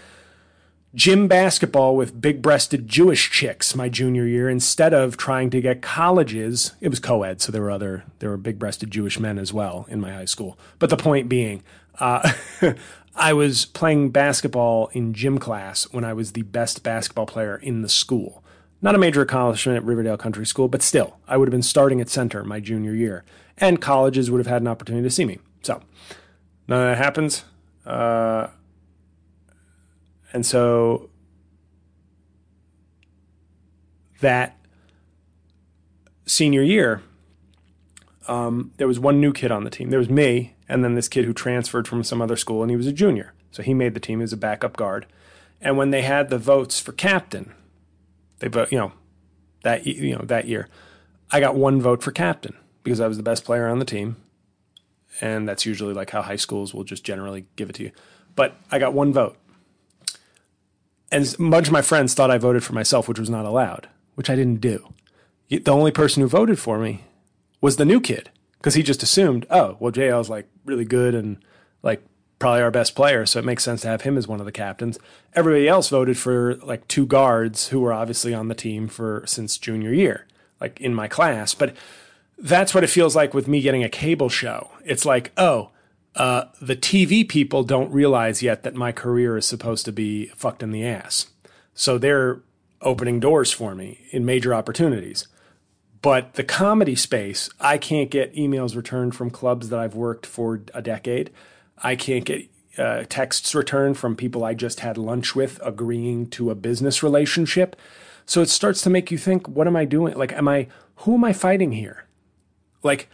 gym 0.95 1.27
basketball 1.27 1.95
with 1.95 2.19
big 2.19 2.41
breasted 2.41 2.87
Jewish 2.87 3.29
chicks 3.29 3.75
my 3.75 3.89
junior 3.89 4.25
year 4.25 4.49
instead 4.49 4.93
of 4.93 5.17
trying 5.17 5.49
to 5.51 5.61
get 5.61 5.81
colleges. 5.81 6.73
It 6.81 6.89
was 6.89 6.99
co 6.99 7.23
ed, 7.23 7.41
so 7.41 7.51
there 7.51 7.61
were 7.61 7.71
other, 7.71 8.05
there 8.19 8.29
were 8.29 8.37
big 8.37 8.59
breasted 8.59 8.91
Jewish 8.91 9.19
men 9.19 9.37
as 9.37 9.53
well 9.53 9.85
in 9.89 10.01
my 10.01 10.11
high 10.11 10.25
school. 10.25 10.57
But 10.79 10.89
the 10.89 10.97
point 10.97 11.29
being, 11.29 11.63
uh, 11.99 12.31
I 13.15 13.33
was 13.33 13.65
playing 13.65 14.11
basketball 14.11 14.87
in 14.93 15.13
gym 15.13 15.39
class 15.39 15.83
when 15.91 16.05
I 16.05 16.13
was 16.13 16.31
the 16.31 16.43
best 16.43 16.83
basketball 16.83 17.25
player 17.25 17.57
in 17.57 17.81
the 17.81 17.89
school. 17.89 18.43
Not 18.81 18.95
a 18.95 18.99
major 18.99 19.21
accomplishment 19.21 19.75
at 19.75 19.83
Riverdale 19.83 20.15
Country 20.15 20.45
School, 20.45 20.69
but 20.69 20.81
still, 20.81 21.17
I 21.27 21.35
would 21.35 21.47
have 21.47 21.51
been 21.51 21.61
starting 21.61 21.99
at 21.99 22.07
center 22.07 22.45
my 22.45 22.61
junior 22.61 22.93
year, 22.93 23.25
and 23.57 23.81
colleges 23.81 24.31
would 24.31 24.37
have 24.37 24.47
had 24.47 24.61
an 24.61 24.69
opportunity 24.69 25.03
to 25.03 25.13
see 25.13 25.25
me. 25.25 25.39
So, 25.63 25.81
none 26.69 26.79
of 26.79 26.97
that 26.97 27.03
happens. 27.03 27.43
Uh, 27.85 28.47
and 30.33 30.45
so 30.45 31.09
that 34.21 34.57
senior 36.25 36.61
year, 36.61 37.01
um, 38.27 38.71
there 38.77 38.87
was 38.87 38.99
one 38.99 39.19
new 39.19 39.33
kid 39.33 39.51
on 39.51 39.63
the 39.63 39.69
team. 39.69 39.89
There 39.89 39.99
was 39.99 40.09
me, 40.09 40.55
and 40.67 40.83
then 40.83 40.95
this 40.95 41.07
kid 41.07 41.25
who 41.25 41.33
transferred 41.33 41.87
from 41.87 42.03
some 42.03 42.21
other 42.21 42.35
school, 42.35 42.61
and 42.61 42.69
he 42.69 42.77
was 42.77 42.87
a 42.87 42.93
junior. 42.93 43.33
So 43.51 43.63
he 43.63 43.73
made 43.73 43.93
the 43.93 43.99
team 43.99 44.21
as 44.21 44.31
a 44.31 44.37
backup 44.37 44.77
guard. 44.77 45.07
And 45.59 45.77
when 45.77 45.91
they 45.91 46.03
had 46.03 46.29
the 46.29 46.37
votes 46.37 46.79
for 46.79 46.91
captain, 46.91 47.53
they 48.39 48.47
vote, 48.47 48.71
you 48.71 48.77
know, 48.77 48.91
that 49.63 49.85
you 49.85 50.15
know 50.15 50.23
that 50.25 50.47
year, 50.47 50.69
I 51.31 51.39
got 51.39 51.55
one 51.55 51.81
vote 51.81 52.01
for 52.01 52.11
captain 52.11 52.55
because 52.83 53.01
I 53.01 53.07
was 53.07 53.17
the 53.17 53.23
best 53.23 53.43
player 53.43 53.67
on 53.67 53.79
the 53.79 53.85
team, 53.85 54.15
and 55.19 55.49
that's 55.49 55.65
usually 55.65 55.93
like 55.93 56.11
how 56.11 56.21
high 56.21 56.37
schools 56.37 56.73
will 56.73 56.85
just 56.85 57.03
generally 57.03 57.45
give 57.55 57.69
it 57.69 57.73
to 57.75 57.83
you. 57.83 57.91
But 58.35 58.55
I 58.71 58.79
got 58.79 58.93
one 58.93 59.11
vote, 59.11 59.37
and 61.11 61.37
much 61.39 61.67
of 61.67 61.73
my 61.73 61.81
friends 61.81 62.13
thought 62.13 62.31
I 62.31 62.37
voted 62.37 62.63
for 62.63 62.73
myself, 62.73 63.07
which 63.07 63.19
was 63.19 63.29
not 63.29 63.45
allowed, 63.45 63.87
which 64.15 64.29
I 64.29 64.35
didn't 64.35 64.61
do. 64.61 64.93
The 65.49 65.71
only 65.71 65.91
person 65.91 66.21
who 66.21 66.29
voted 66.29 66.59
for 66.59 66.77
me 66.77 67.03
was 67.61 67.77
the 67.77 67.85
new 67.85 67.99
kid 67.99 68.29
because 68.57 68.75
he 68.75 68.83
just 68.83 69.03
assumed, 69.03 69.45
oh, 69.49 69.77
well, 69.79 69.91
JL's 69.91 70.29
like 70.29 70.47
really 70.65 70.85
good 70.85 71.15
and 71.15 71.43
like 71.81 72.03
probably 72.37 72.61
our 72.61 72.71
best 72.71 72.95
player, 72.95 73.25
so 73.25 73.39
it 73.39 73.45
makes 73.45 73.63
sense 73.63 73.81
to 73.81 73.87
have 73.87 74.01
him 74.01 74.17
as 74.17 74.27
one 74.27 74.39
of 74.39 74.45
the 74.45 74.51
captains. 74.51 74.99
Everybody 75.33 75.67
else 75.67 75.89
voted 75.89 76.17
for 76.17 76.55
like 76.55 76.87
two 76.87 77.05
guards 77.05 77.69
who 77.69 77.79
were 77.79 77.93
obviously 77.93 78.33
on 78.33 78.47
the 78.47 78.55
team 78.55 78.87
for 78.87 79.23
since 79.25 79.57
junior 79.57 79.93
year, 79.93 80.27
like 80.61 80.79
in 80.79 80.93
my 80.93 81.07
class. 81.07 81.53
But 81.53 81.75
that's 82.37 82.73
what 82.73 82.83
it 82.83 82.89
feels 82.89 83.15
like 83.15 83.33
with 83.33 83.47
me 83.47 83.61
getting 83.61 83.83
a 83.83 83.89
cable 83.89 84.29
show. 84.29 84.69
It's 84.85 85.05
like, 85.05 85.31
oh, 85.35 85.71
uh, 86.15 86.45
the 86.61 86.75
TV 86.75 87.27
people 87.27 87.63
don't 87.63 87.91
realize 87.91 88.41
yet 88.41 88.63
that 88.63 88.75
my 88.75 88.91
career 88.91 89.37
is 89.37 89.45
supposed 89.45 89.85
to 89.85 89.91
be 89.91 90.27
fucked 90.27 90.63
in 90.63 90.71
the 90.71 90.85
ass. 90.85 91.27
So 91.73 91.97
they're 91.97 92.41
opening 92.81 93.19
doors 93.19 93.51
for 93.51 93.75
me 93.75 94.01
in 94.11 94.25
major 94.25 94.53
opportunities. 94.53 95.27
But 96.01 96.33
the 96.33 96.43
comedy 96.43 96.95
space, 96.95 97.49
I 97.59 97.77
can't 97.77 98.09
get 98.09 98.33
emails 98.35 98.75
returned 98.75 99.15
from 99.15 99.29
clubs 99.29 99.69
that 99.69 99.79
I've 99.79 99.95
worked 99.95 100.25
for 100.25 100.61
a 100.73 100.81
decade. 100.81 101.29
I 101.77 101.95
can't 101.95 102.25
get 102.25 102.49
uh, 102.77 103.03
texts 103.09 103.53
returned 103.53 103.97
from 103.97 104.15
people 104.15 104.43
I 104.43 104.53
just 104.53 104.79
had 104.79 104.97
lunch 104.97 105.35
with 105.35 105.59
agreeing 105.63 106.27
to 106.31 106.49
a 106.49 106.55
business 106.55 107.03
relationship. 107.03 107.75
So 108.25 108.41
it 108.41 108.49
starts 108.49 108.81
to 108.83 108.89
make 108.89 109.11
you 109.11 109.17
think, 109.17 109.47
what 109.47 109.67
am 109.67 109.75
I 109.75 109.85
doing? 109.85 110.15
Like, 110.15 110.31
am 110.31 110.47
I, 110.47 110.67
who 110.97 111.15
am 111.15 111.23
I 111.23 111.33
fighting 111.33 111.73
here? 111.73 112.05
Like, 112.81 113.09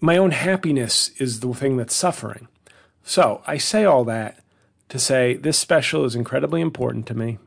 my 0.00 0.16
own 0.16 0.30
happiness 0.30 1.10
is 1.18 1.40
the 1.40 1.52
thing 1.54 1.76
that's 1.76 1.94
suffering. 1.94 2.48
So 3.02 3.42
I 3.46 3.58
say 3.58 3.84
all 3.84 4.04
that 4.04 4.42
to 4.88 4.98
say 4.98 5.34
this 5.34 5.58
special 5.58 6.04
is 6.04 6.14
incredibly 6.14 6.60
important 6.60 7.06
to 7.06 7.14
me, 7.14 7.38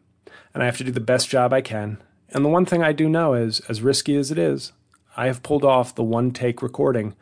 and 0.54 0.64
I 0.64 0.66
have 0.66 0.78
to 0.78 0.84
do 0.84 0.92
the 0.92 1.00
best 1.00 1.30
job 1.30 1.54
I 1.54 1.62
can. 1.62 2.02
And 2.30 2.46
the 2.46 2.50
one 2.50 2.66
thing 2.66 2.84
I 2.84 2.92
do 2.92 3.10
know 3.10 3.34
is, 3.34 3.60
as 3.62 3.82
risky 3.82 4.16
as 4.16 4.32
it 4.32 4.38
is, 4.38 4.72
I 5.18 5.26
have 5.28 5.44
pulled 5.44 5.66
off 5.66 5.96
the 5.96 6.04
one 6.04 6.32
take 6.32 6.62
recording 6.62 7.16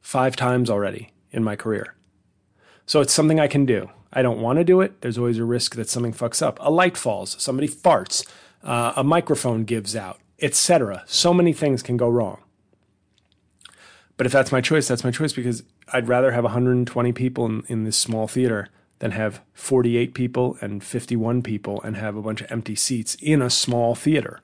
five 0.00 0.36
times 0.36 0.70
already 0.70 1.10
in 1.32 1.42
my 1.42 1.56
career. 1.56 1.94
So 2.84 3.00
it's 3.00 3.12
something 3.12 3.40
I 3.40 3.48
can 3.48 3.66
do. 3.66 3.90
I 4.12 4.22
don't 4.22 4.40
want 4.40 4.58
to 4.58 4.64
do 4.64 4.80
it. 4.80 5.00
There's 5.00 5.18
always 5.18 5.38
a 5.38 5.44
risk 5.44 5.74
that 5.74 5.88
something 5.88 6.12
fucks 6.12 6.40
up. 6.40 6.58
A 6.60 6.70
light 6.70 6.96
falls, 6.96 7.36
somebody 7.42 7.68
farts, 7.68 8.26
uh, 8.62 8.92
a 8.96 9.02
microphone 9.02 9.64
gives 9.64 9.96
out, 9.96 10.20
etc. 10.40 11.02
So 11.06 11.34
many 11.34 11.52
things 11.52 11.82
can 11.82 11.96
go 11.96 12.08
wrong. 12.08 12.38
But 14.16 14.26
if 14.26 14.32
that's 14.32 14.52
my 14.52 14.60
choice, 14.60 14.88
that's 14.88 15.04
my 15.04 15.10
choice 15.10 15.32
because 15.32 15.62
I'd 15.92 16.08
rather 16.08 16.32
have 16.32 16.44
120 16.44 17.12
people 17.12 17.46
in, 17.46 17.64
in 17.68 17.84
this 17.84 17.96
small 17.96 18.26
theater 18.26 18.68
than 18.98 19.10
have 19.10 19.42
48 19.52 20.14
people 20.14 20.56
and 20.60 20.82
51 20.82 21.42
people 21.42 21.82
and 21.82 21.96
have 21.96 22.16
a 22.16 22.22
bunch 22.22 22.40
of 22.40 22.50
empty 22.50 22.74
seats 22.74 23.14
in 23.16 23.42
a 23.42 23.50
small 23.50 23.94
theater. 23.94 24.40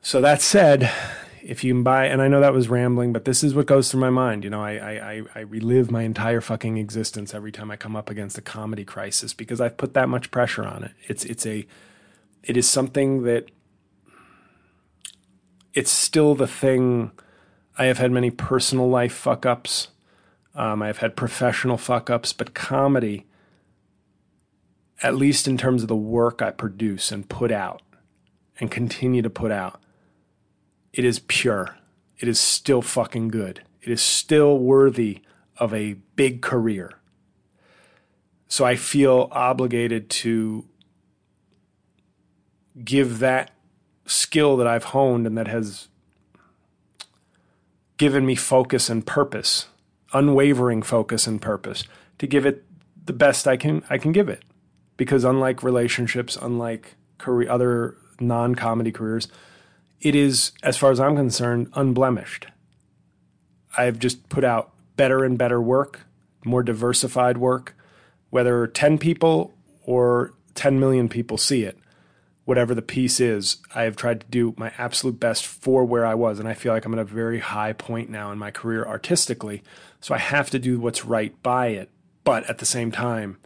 So 0.00 0.22
that 0.22 0.40
said, 0.40 0.90
if 1.42 1.62
you 1.62 1.74
can 1.74 1.82
buy, 1.82 2.06
and 2.06 2.22
I 2.22 2.28
know 2.28 2.40
that 2.40 2.54
was 2.54 2.68
rambling, 2.68 3.12
but 3.12 3.26
this 3.26 3.44
is 3.44 3.54
what 3.54 3.66
goes 3.66 3.90
through 3.90 4.00
my 4.00 4.10
mind. 4.10 4.44
You 4.44 4.50
know, 4.50 4.62
I, 4.62 4.72
I, 4.72 5.22
I 5.34 5.40
relive 5.40 5.90
my 5.90 6.02
entire 6.02 6.40
fucking 6.40 6.78
existence 6.78 7.34
every 7.34 7.52
time 7.52 7.70
I 7.70 7.76
come 7.76 7.96
up 7.96 8.08
against 8.08 8.38
a 8.38 8.42
comedy 8.42 8.84
crisis 8.84 9.34
because 9.34 9.60
I've 9.60 9.76
put 9.76 9.92
that 9.94 10.08
much 10.08 10.30
pressure 10.30 10.64
on 10.64 10.84
it. 10.84 10.92
It's, 11.06 11.24
it's 11.24 11.44
a, 11.44 11.66
it 12.42 12.56
is 12.56 12.68
something 12.68 13.24
that 13.24 13.50
it's 15.74 15.90
still 15.90 16.34
the 16.34 16.46
thing. 16.46 17.12
I 17.80 17.86
have 17.86 17.96
had 17.96 18.12
many 18.12 18.30
personal 18.30 18.90
life 18.90 19.14
fuck 19.14 19.46
ups. 19.46 19.88
Um, 20.54 20.82
I've 20.82 20.98
had 20.98 21.16
professional 21.16 21.78
fuck 21.78 22.10
ups, 22.10 22.34
but 22.34 22.52
comedy, 22.52 23.24
at 25.02 25.16
least 25.16 25.48
in 25.48 25.56
terms 25.56 25.80
of 25.80 25.88
the 25.88 25.96
work 25.96 26.42
I 26.42 26.50
produce 26.50 27.10
and 27.10 27.26
put 27.26 27.50
out 27.50 27.80
and 28.60 28.70
continue 28.70 29.22
to 29.22 29.30
put 29.30 29.50
out, 29.50 29.80
it 30.92 31.06
is 31.06 31.20
pure. 31.20 31.78
It 32.18 32.28
is 32.28 32.38
still 32.38 32.82
fucking 32.82 33.28
good. 33.28 33.62
It 33.80 33.90
is 33.90 34.02
still 34.02 34.58
worthy 34.58 35.22
of 35.56 35.72
a 35.72 35.94
big 36.16 36.42
career. 36.42 36.98
So 38.46 38.66
I 38.66 38.76
feel 38.76 39.28
obligated 39.32 40.10
to 40.10 40.66
give 42.84 43.20
that 43.20 43.52
skill 44.04 44.58
that 44.58 44.66
I've 44.66 44.84
honed 44.84 45.26
and 45.26 45.38
that 45.38 45.48
has 45.48 45.88
given 48.00 48.24
me 48.24 48.34
focus 48.34 48.88
and 48.88 49.06
purpose, 49.06 49.66
unwavering 50.14 50.80
focus 50.80 51.26
and 51.26 51.42
purpose, 51.42 51.84
to 52.18 52.26
give 52.26 52.46
it 52.46 52.64
the 53.04 53.12
best 53.12 53.46
I 53.46 53.58
can 53.58 53.82
I 53.90 53.98
can 53.98 54.10
give 54.10 54.30
it. 54.30 54.42
Because 54.96 55.22
unlike 55.22 55.62
relationships, 55.62 56.38
unlike 56.40 56.94
career, 57.18 57.50
other 57.50 57.96
non-comedy 58.18 58.90
careers, 58.90 59.28
it 60.00 60.14
is, 60.14 60.52
as 60.62 60.78
far 60.78 60.90
as 60.90 60.98
I'm 60.98 61.14
concerned, 61.14 61.68
unblemished. 61.74 62.46
I've 63.76 63.98
just 63.98 64.30
put 64.30 64.44
out 64.44 64.72
better 64.96 65.22
and 65.22 65.36
better 65.36 65.60
work, 65.60 66.00
more 66.42 66.62
diversified 66.62 67.36
work, 67.36 67.76
whether 68.30 68.66
10 68.66 68.96
people 68.96 69.52
or 69.84 70.32
10 70.54 70.80
million 70.80 71.10
people 71.10 71.36
see 71.36 71.64
it. 71.64 71.78
Whatever 72.44 72.74
the 72.74 72.82
piece 72.82 73.20
is, 73.20 73.58
I 73.74 73.82
have 73.82 73.96
tried 73.96 74.22
to 74.22 74.26
do 74.26 74.54
my 74.56 74.72
absolute 74.78 75.20
best 75.20 75.46
for 75.46 75.84
where 75.84 76.04
I 76.04 76.14
was. 76.14 76.38
And 76.38 76.48
I 76.48 76.54
feel 76.54 76.72
like 76.72 76.84
I'm 76.84 76.94
at 76.94 76.98
a 76.98 77.04
very 77.04 77.38
high 77.38 77.72
point 77.72 78.10
now 78.10 78.32
in 78.32 78.38
my 78.38 78.50
career 78.50 78.84
artistically. 78.84 79.62
So 80.00 80.14
I 80.14 80.18
have 80.18 80.50
to 80.50 80.58
do 80.58 80.80
what's 80.80 81.04
right 81.04 81.40
by 81.42 81.68
it. 81.68 81.90
But 82.24 82.48
at 82.48 82.58
the 82.58 82.66
same 82.66 82.90
time, 82.90 83.38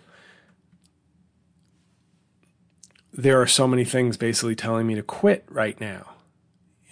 there 3.12 3.40
are 3.40 3.46
so 3.46 3.68
many 3.68 3.84
things 3.84 4.16
basically 4.16 4.56
telling 4.56 4.86
me 4.86 4.94
to 4.94 5.02
quit 5.02 5.44
right 5.48 5.80
now 5.80 6.14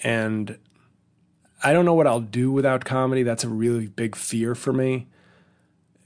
and 0.02 0.58
I 1.62 1.72
don't 1.72 1.84
know 1.84 1.94
what 1.94 2.06
I'll 2.06 2.20
do 2.20 2.50
without 2.50 2.84
comedy. 2.84 3.22
That's 3.22 3.44
a 3.44 3.48
really 3.48 3.86
big 3.86 4.16
fear 4.16 4.54
for 4.54 4.72
me. 4.72 5.06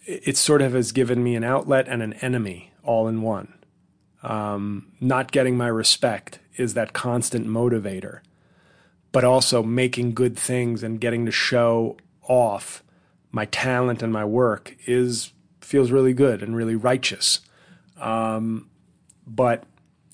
It 0.05 0.37
sort 0.37 0.63
of 0.63 0.75
has 0.75 0.93
given 0.93 1.25
me 1.25 1.35
an 1.35 1.45
outlet 1.45 1.89
and 1.89 2.03
an 2.03 2.13
enemy 2.15 2.73
all 2.83 3.09
in 3.09 3.23
one. 3.23 3.55
Um, 4.27 4.89
not 5.01 5.31
getting 5.31 5.57
my 5.57 5.69
respect 5.69 6.41
is 6.57 6.75
that 6.75 6.93
constant 6.93 7.47
motivator, 7.47 8.21
but 9.13 9.23
also 9.23 9.63
making 9.63 10.15
good 10.15 10.37
things 10.37 10.83
and 10.83 11.01
getting 11.01 11.25
to 11.27 11.33
show 11.33 11.97
off 12.23 12.83
my 13.31 13.45
talent 13.47 14.03
and 14.03 14.13
my 14.13 14.25
work 14.25 14.75
is 14.85 15.33
feels 15.61 15.93
really 15.93 16.13
good 16.13 16.43
and 16.43 16.57
really 16.57 16.75
righteous. 16.75 17.41
Um, 18.01 18.69
but 19.27 19.63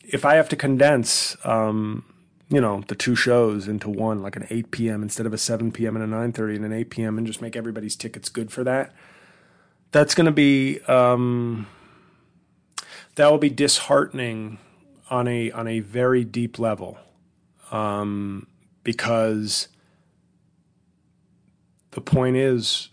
if 0.04 0.26
I 0.26 0.34
have 0.34 0.48
to 0.50 0.56
condense 0.56 1.34
um, 1.44 2.04
you 2.50 2.60
know 2.60 2.84
the 2.88 2.94
two 2.94 3.14
shows 3.14 3.66
into 3.66 3.88
one 3.88 4.20
like 4.20 4.36
an 4.36 4.46
8 4.50 4.70
p.m 4.70 5.02
instead 5.02 5.24
of 5.24 5.32
a 5.32 5.38
7 5.38 5.72
p.m 5.72 5.96
and 5.96 6.12
a 6.12 6.16
9.30 6.16 6.56
and 6.56 6.64
an 6.66 6.72
8 6.74 6.90
p.m 6.90 7.16
and 7.16 7.26
just 7.26 7.40
make 7.40 7.56
everybody's 7.56 7.96
tickets 7.96 8.28
good 8.28 8.50
for 8.52 8.62
that 8.62 8.92
that's 9.90 10.14
going 10.14 10.26
to 10.26 10.32
be 10.32 10.78
um, 10.82 11.66
that 13.14 13.30
will 13.30 13.38
be 13.38 13.50
disheartening 13.50 14.58
on 15.10 15.28
a 15.28 15.50
on 15.52 15.68
a 15.68 15.80
very 15.80 16.24
deep 16.24 16.58
level 16.58 16.98
um, 17.70 18.46
because 18.82 19.68
the 21.90 22.00
point 22.00 22.36
is 22.36 22.88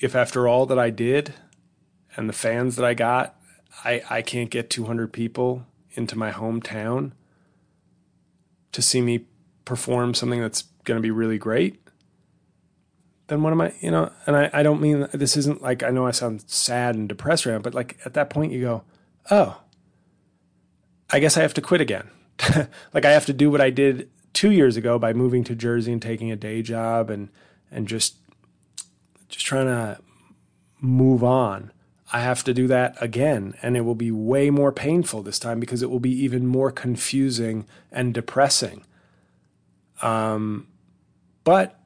if 0.00 0.14
after 0.14 0.46
all 0.46 0.66
that 0.66 0.78
I 0.78 0.90
did 0.90 1.34
and 2.16 2.28
the 2.28 2.32
fans 2.32 2.76
that 2.76 2.84
I 2.84 2.94
got 2.94 3.40
I, 3.84 4.02
I 4.10 4.22
can't 4.22 4.50
get 4.50 4.70
200 4.70 5.12
people 5.12 5.66
into 5.92 6.16
my 6.16 6.30
hometown 6.30 7.12
to 8.72 8.82
see 8.82 9.00
me 9.00 9.26
perform 9.64 10.14
something 10.14 10.40
that's 10.40 10.64
going 10.84 10.96
to 10.96 11.02
be 11.02 11.10
really 11.10 11.38
great, 11.38 11.80
then 13.28 13.42
what 13.42 13.52
am 13.52 13.60
I, 13.60 13.72
you 13.80 13.90
know, 13.90 14.10
and 14.26 14.36
I, 14.36 14.50
I 14.52 14.62
don't 14.62 14.80
mean 14.80 15.08
this 15.12 15.36
isn't 15.36 15.62
like, 15.62 15.82
I 15.82 15.90
know 15.90 16.06
I 16.06 16.10
sound 16.10 16.42
sad 16.46 16.94
and 16.94 17.08
depressed 17.08 17.46
now, 17.46 17.58
but 17.58 17.74
like 17.74 17.98
at 18.04 18.14
that 18.14 18.30
point 18.30 18.52
you 18.52 18.60
go, 18.60 18.82
oh, 19.30 19.60
I 21.10 21.20
guess 21.20 21.36
I 21.36 21.42
have 21.42 21.54
to 21.54 21.60
quit 21.60 21.80
again. 21.80 22.10
like 22.94 23.04
I 23.04 23.10
have 23.10 23.26
to 23.26 23.32
do 23.32 23.50
what 23.50 23.60
I 23.60 23.70
did 23.70 24.10
two 24.32 24.50
years 24.50 24.76
ago 24.76 24.98
by 24.98 25.12
moving 25.12 25.44
to 25.44 25.54
Jersey 25.54 25.92
and 25.92 26.00
taking 26.00 26.30
a 26.30 26.36
day 26.36 26.62
job 26.62 27.10
and, 27.10 27.28
and 27.70 27.88
just, 27.88 28.16
just 29.28 29.44
trying 29.44 29.66
to 29.66 30.00
move 30.80 31.24
on. 31.24 31.72
I 32.12 32.20
have 32.20 32.42
to 32.44 32.54
do 32.54 32.66
that 32.66 32.96
again, 33.00 33.54
and 33.62 33.76
it 33.76 33.82
will 33.82 33.94
be 33.94 34.10
way 34.10 34.50
more 34.50 34.72
painful 34.72 35.22
this 35.22 35.38
time 35.38 35.60
because 35.60 35.80
it 35.80 35.90
will 35.90 36.00
be 36.00 36.12
even 36.24 36.46
more 36.46 36.72
confusing 36.72 37.66
and 37.92 38.12
depressing. 38.12 38.84
Um, 40.02 40.66
but 41.44 41.78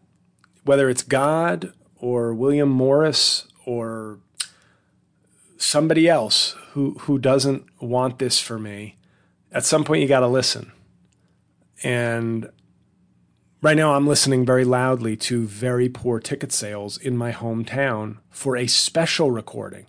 whether 0.64 0.88
it's 0.88 1.02
God 1.02 1.74
or 1.96 2.32
William 2.32 2.70
Morris 2.70 3.46
or 3.66 4.18
somebody 5.58 6.08
else 6.08 6.56
who 6.74 6.92
who 7.00 7.18
doesn't 7.18 7.64
want 7.80 8.18
this 8.18 8.38
for 8.38 8.58
me, 8.58 8.96
at 9.50 9.64
some 9.64 9.82
point 9.82 10.02
you 10.02 10.08
got 10.08 10.20
to 10.20 10.28
listen. 10.28 10.70
And 11.82 12.50
right 13.62 13.76
now 13.76 13.94
I'm 13.94 14.06
listening 14.06 14.46
very 14.46 14.64
loudly 14.64 15.16
to 15.16 15.46
very 15.46 15.88
poor 15.88 16.20
ticket 16.20 16.52
sales 16.52 16.98
in 16.98 17.16
my 17.16 17.32
hometown 17.32 18.18
for 18.30 18.56
a 18.56 18.68
special 18.68 19.30
recording 19.30 19.86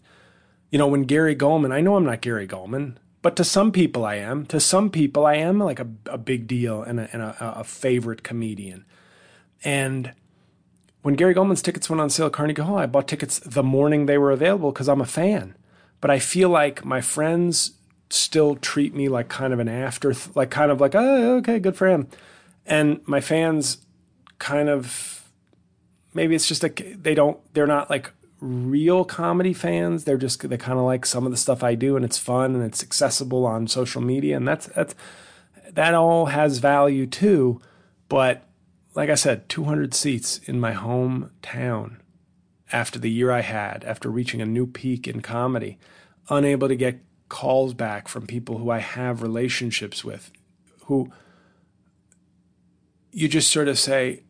you 0.75 0.79
know, 0.79 0.87
when 0.87 1.03
Gary 1.03 1.37
Gulman, 1.37 1.71
I 1.71 1.79
know 1.79 1.95
I'm 1.95 2.03
not 2.03 2.19
Gary 2.19 2.45
Gulman, 2.45 2.97
but 3.21 3.37
to 3.37 3.45
some 3.45 3.71
people 3.71 4.03
I 4.05 4.15
am. 4.15 4.45
To 4.47 4.59
some 4.59 4.89
people 4.89 5.25
I 5.25 5.35
am 5.35 5.57
like 5.57 5.79
a, 5.79 5.87
a 6.07 6.17
big 6.17 6.47
deal 6.47 6.83
and, 6.83 6.99
a, 6.99 7.09
and 7.13 7.21
a, 7.21 7.59
a 7.59 7.63
favorite 7.63 8.23
comedian. 8.23 8.83
And 9.63 10.11
when 11.01 11.15
Gary 11.15 11.33
Gulman's 11.33 11.61
tickets 11.61 11.89
went 11.89 12.01
on 12.01 12.09
sale 12.09 12.25
at 12.25 12.33
Carnegie 12.33 12.61
Hall, 12.61 12.77
I 12.77 12.87
bought 12.87 13.07
tickets 13.07 13.39
the 13.39 13.63
morning 13.63 14.05
they 14.05 14.17
were 14.17 14.31
available 14.31 14.73
because 14.73 14.89
I'm 14.89 14.99
a 14.99 15.05
fan. 15.05 15.55
But 16.05 16.11
I 16.11 16.19
feel 16.19 16.49
like 16.49 16.85
my 16.85 17.01
friends 17.01 17.71
still 18.11 18.57
treat 18.57 18.93
me 18.93 19.09
like 19.09 19.27
kind 19.27 19.53
of 19.53 19.59
an 19.59 19.67
after, 19.67 20.13
like 20.35 20.51
kind 20.51 20.69
of 20.69 20.79
like, 20.79 20.93
oh, 20.93 21.37
okay, 21.37 21.57
good 21.57 21.75
for 21.75 21.87
him. 21.87 22.07
And 22.63 22.99
my 23.07 23.21
fans 23.21 23.77
kind 24.37 24.69
of, 24.69 25.27
maybe 26.13 26.35
it's 26.35 26.47
just 26.47 26.61
like 26.61 26.95
they 27.01 27.15
don't, 27.15 27.39
they're 27.55 27.65
not 27.65 27.89
like 27.89 28.11
real 28.39 29.03
comedy 29.03 29.51
fans. 29.51 30.03
They're 30.03 30.19
just 30.19 30.47
they 30.47 30.57
kind 30.57 30.77
of 30.77 30.85
like 30.85 31.07
some 31.07 31.25
of 31.25 31.31
the 31.31 31.37
stuff 31.37 31.63
I 31.63 31.73
do, 31.73 31.95
and 31.95 32.05
it's 32.05 32.19
fun 32.19 32.53
and 32.53 32.63
it's 32.63 32.83
accessible 32.83 33.43
on 33.43 33.65
social 33.65 34.03
media, 34.03 34.37
and 34.37 34.47
that's 34.47 34.67
that's 34.67 34.93
that 35.71 35.95
all 35.95 36.27
has 36.27 36.59
value 36.59 37.07
too. 37.07 37.61
But 38.09 38.47
like 38.93 39.09
I 39.09 39.15
said, 39.15 39.49
200 39.49 39.95
seats 39.95 40.37
in 40.45 40.59
my 40.59 40.73
hometown 40.73 41.97
after 42.71 42.99
the 42.99 43.11
year 43.11 43.31
I 43.31 43.41
had, 43.41 43.83
after 43.85 44.09
reaching 44.09 44.41
a 44.41 44.45
new 44.45 44.65
peak 44.65 45.07
in 45.07 45.21
comedy, 45.21 45.77
unable 46.29 46.67
to 46.67 46.75
get 46.75 47.01
calls 47.29 47.73
back 47.73 48.07
from 48.07 48.27
people 48.27 48.57
who 48.57 48.69
I 48.69 48.79
have 48.79 49.21
relationships 49.21 50.03
with, 50.03 50.31
who 50.85 51.11
you 53.11 53.27
just 53.27 53.51
sort 53.51 53.67
of 53.67 53.79
say, 53.79 54.23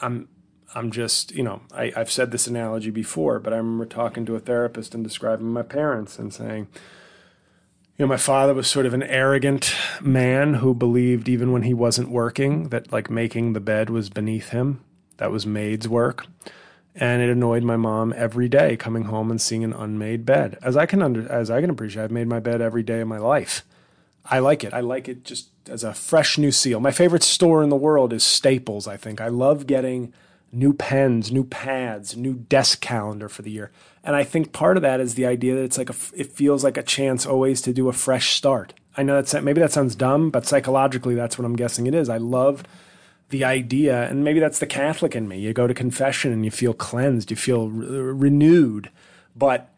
I'm 0.00 0.28
I'm 0.74 0.92
just, 0.92 1.32
you 1.32 1.42
know, 1.42 1.62
I, 1.74 1.92
I've 1.96 2.10
said 2.10 2.30
this 2.30 2.46
analogy 2.46 2.90
before, 2.90 3.40
but 3.40 3.52
I 3.52 3.56
remember 3.56 3.86
talking 3.86 4.24
to 4.26 4.36
a 4.36 4.40
therapist 4.40 4.94
and 4.94 5.02
describing 5.02 5.48
my 5.48 5.62
parents 5.62 6.18
and 6.18 6.32
saying, 6.32 6.68
you 7.96 8.04
know, 8.04 8.08
my 8.08 8.16
father 8.16 8.54
was 8.54 8.68
sort 8.68 8.86
of 8.86 8.94
an 8.94 9.02
arrogant 9.02 9.74
man 10.00 10.54
who 10.54 10.72
believed 10.72 11.28
even 11.28 11.52
when 11.52 11.62
he 11.62 11.74
wasn't 11.74 12.10
working 12.10 12.68
that 12.68 12.92
like 12.92 13.10
making 13.10 13.52
the 13.52 13.60
bed 13.60 13.90
was 13.90 14.08
beneath 14.08 14.50
him. 14.50 14.84
That 15.16 15.32
was 15.32 15.44
maid's 15.44 15.88
work. 15.88 16.26
And 17.00 17.22
it 17.22 17.30
annoyed 17.30 17.64
my 17.64 17.76
mom 17.76 18.12
every 18.14 18.48
day 18.48 18.76
coming 18.76 19.04
home 19.04 19.30
and 19.30 19.40
seeing 19.40 19.64
an 19.64 19.72
unmade 19.72 20.26
bed. 20.26 20.58
As 20.62 20.76
I 20.76 20.84
can 20.84 21.00
under, 21.00 21.26
as 21.32 21.50
I 21.50 21.62
can 21.62 21.70
appreciate, 21.70 22.04
I've 22.04 22.10
made 22.10 22.28
my 22.28 22.40
bed 22.40 22.60
every 22.60 22.82
day 22.82 23.00
of 23.00 23.08
my 23.08 23.16
life. 23.16 23.64
I 24.26 24.38
like 24.38 24.62
it. 24.62 24.74
I 24.74 24.80
like 24.80 25.08
it 25.08 25.24
just 25.24 25.48
as 25.68 25.82
a 25.82 25.94
fresh 25.94 26.36
new 26.36 26.52
seal. 26.52 26.78
My 26.78 26.90
favorite 26.90 27.22
store 27.22 27.62
in 27.62 27.70
the 27.70 27.76
world 27.76 28.12
is 28.12 28.22
Staples, 28.22 28.86
I 28.86 28.98
think. 28.98 29.20
I 29.20 29.28
love 29.28 29.66
getting 29.66 30.12
new 30.52 30.74
pens, 30.74 31.32
new 31.32 31.44
pads, 31.44 32.16
new 32.16 32.34
desk 32.34 32.80
calendar 32.80 33.28
for 33.28 33.42
the 33.42 33.50
year. 33.50 33.70
And 34.04 34.14
I 34.14 34.24
think 34.24 34.52
part 34.52 34.76
of 34.76 34.82
that 34.82 35.00
is 35.00 35.14
the 35.14 35.26
idea 35.26 35.54
that 35.54 35.64
it's 35.64 35.78
like 35.78 35.90
a, 35.90 35.94
it 36.14 36.32
feels 36.32 36.64
like 36.64 36.76
a 36.76 36.82
chance 36.82 37.24
always 37.24 37.62
to 37.62 37.72
do 37.72 37.88
a 37.88 37.92
fresh 37.92 38.34
start. 38.34 38.74
I 38.96 39.02
know 39.02 39.14
that's 39.14 39.32
maybe 39.34 39.60
that 39.60 39.72
sounds 39.72 39.94
dumb, 39.94 40.30
but 40.30 40.46
psychologically 40.46 41.14
that's 41.14 41.38
what 41.38 41.44
I'm 41.44 41.56
guessing 41.56 41.86
it 41.86 41.94
is. 41.94 42.08
I 42.08 42.18
love 42.18 42.64
the 43.30 43.44
idea, 43.44 44.08
and 44.08 44.22
maybe 44.24 44.40
that's 44.40 44.58
the 44.58 44.66
Catholic 44.66 45.16
in 45.16 45.28
me. 45.28 45.38
You 45.38 45.52
go 45.52 45.66
to 45.66 45.74
confession 45.74 46.32
and 46.32 46.44
you 46.44 46.50
feel 46.50 46.74
cleansed, 46.74 47.30
you 47.30 47.36
feel 47.36 47.68
re- 47.68 47.86
renewed, 48.12 48.90
but 49.34 49.72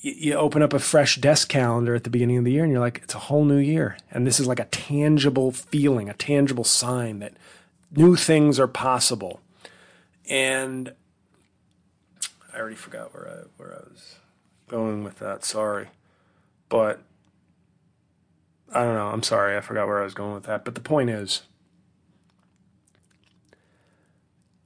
you, 0.00 0.12
you 0.12 0.34
open 0.34 0.62
up 0.62 0.72
a 0.72 0.78
fresh 0.78 1.16
desk 1.16 1.48
calendar 1.48 1.94
at 1.94 2.04
the 2.04 2.10
beginning 2.10 2.36
of 2.36 2.44
the 2.44 2.52
year 2.52 2.64
and 2.64 2.72
you're 2.72 2.80
like, 2.80 3.00
it's 3.02 3.14
a 3.14 3.20
whole 3.20 3.44
new 3.44 3.58
year. 3.58 3.96
And 4.10 4.26
this 4.26 4.38
is 4.40 4.46
like 4.46 4.60
a 4.60 4.66
tangible 4.66 5.52
feeling, 5.52 6.08
a 6.08 6.14
tangible 6.14 6.64
sign 6.64 7.20
that 7.20 7.34
new 7.92 8.16
things 8.16 8.58
are 8.58 8.68
possible. 8.68 9.40
And 10.28 10.92
I 12.52 12.58
already 12.58 12.76
forgot 12.76 13.14
where 13.14 13.28
I 13.28 13.46
where 13.56 13.74
I 13.74 13.88
was 13.88 14.16
going 14.68 15.04
with 15.04 15.18
that. 15.20 15.44
Sorry, 15.44 15.88
but 16.68 17.02
I 18.72 18.82
don't 18.82 18.94
know. 18.94 19.08
I'm 19.08 19.22
sorry. 19.22 19.56
I 19.56 19.60
forgot 19.60 19.86
where 19.86 20.00
I 20.00 20.04
was 20.04 20.14
going 20.14 20.34
with 20.34 20.44
that. 20.44 20.64
But 20.64 20.74
the 20.74 20.80
point 20.80 21.10
is, 21.10 21.42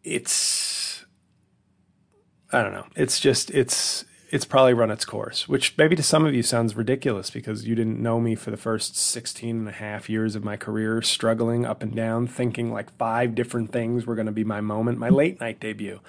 it's 0.04 1.04
I 2.52 2.62
don't 2.62 2.72
know. 2.72 2.86
It's 2.96 3.20
just 3.20 3.50
it's 3.50 4.04
it's 4.30 4.44
probably 4.44 4.74
run 4.74 4.90
its 4.90 5.04
course, 5.04 5.48
which 5.48 5.76
maybe 5.76 5.96
to 5.96 6.02
some 6.02 6.24
of 6.24 6.34
you 6.34 6.42
sounds 6.42 6.76
ridiculous 6.76 7.30
because 7.30 7.66
you 7.66 7.74
didn't 7.74 8.00
know 8.00 8.20
me 8.20 8.36
for 8.36 8.52
the 8.52 8.56
first 8.56 8.96
16 8.96 9.56
and 9.56 9.68
a 9.68 9.72
half 9.72 10.08
years 10.08 10.36
of 10.36 10.44
my 10.44 10.56
career, 10.56 11.02
struggling 11.02 11.66
up 11.66 11.82
and 11.82 11.96
down, 11.96 12.28
thinking 12.28 12.72
like 12.72 12.96
five 12.96 13.34
different 13.34 13.72
things 13.72 14.06
were 14.06 14.14
going 14.14 14.26
to 14.26 14.32
be 14.32 14.44
my 14.44 14.60
moment, 14.60 14.98
my 14.98 15.08
late 15.08 15.40
night 15.40 15.58
debut. 15.58 16.00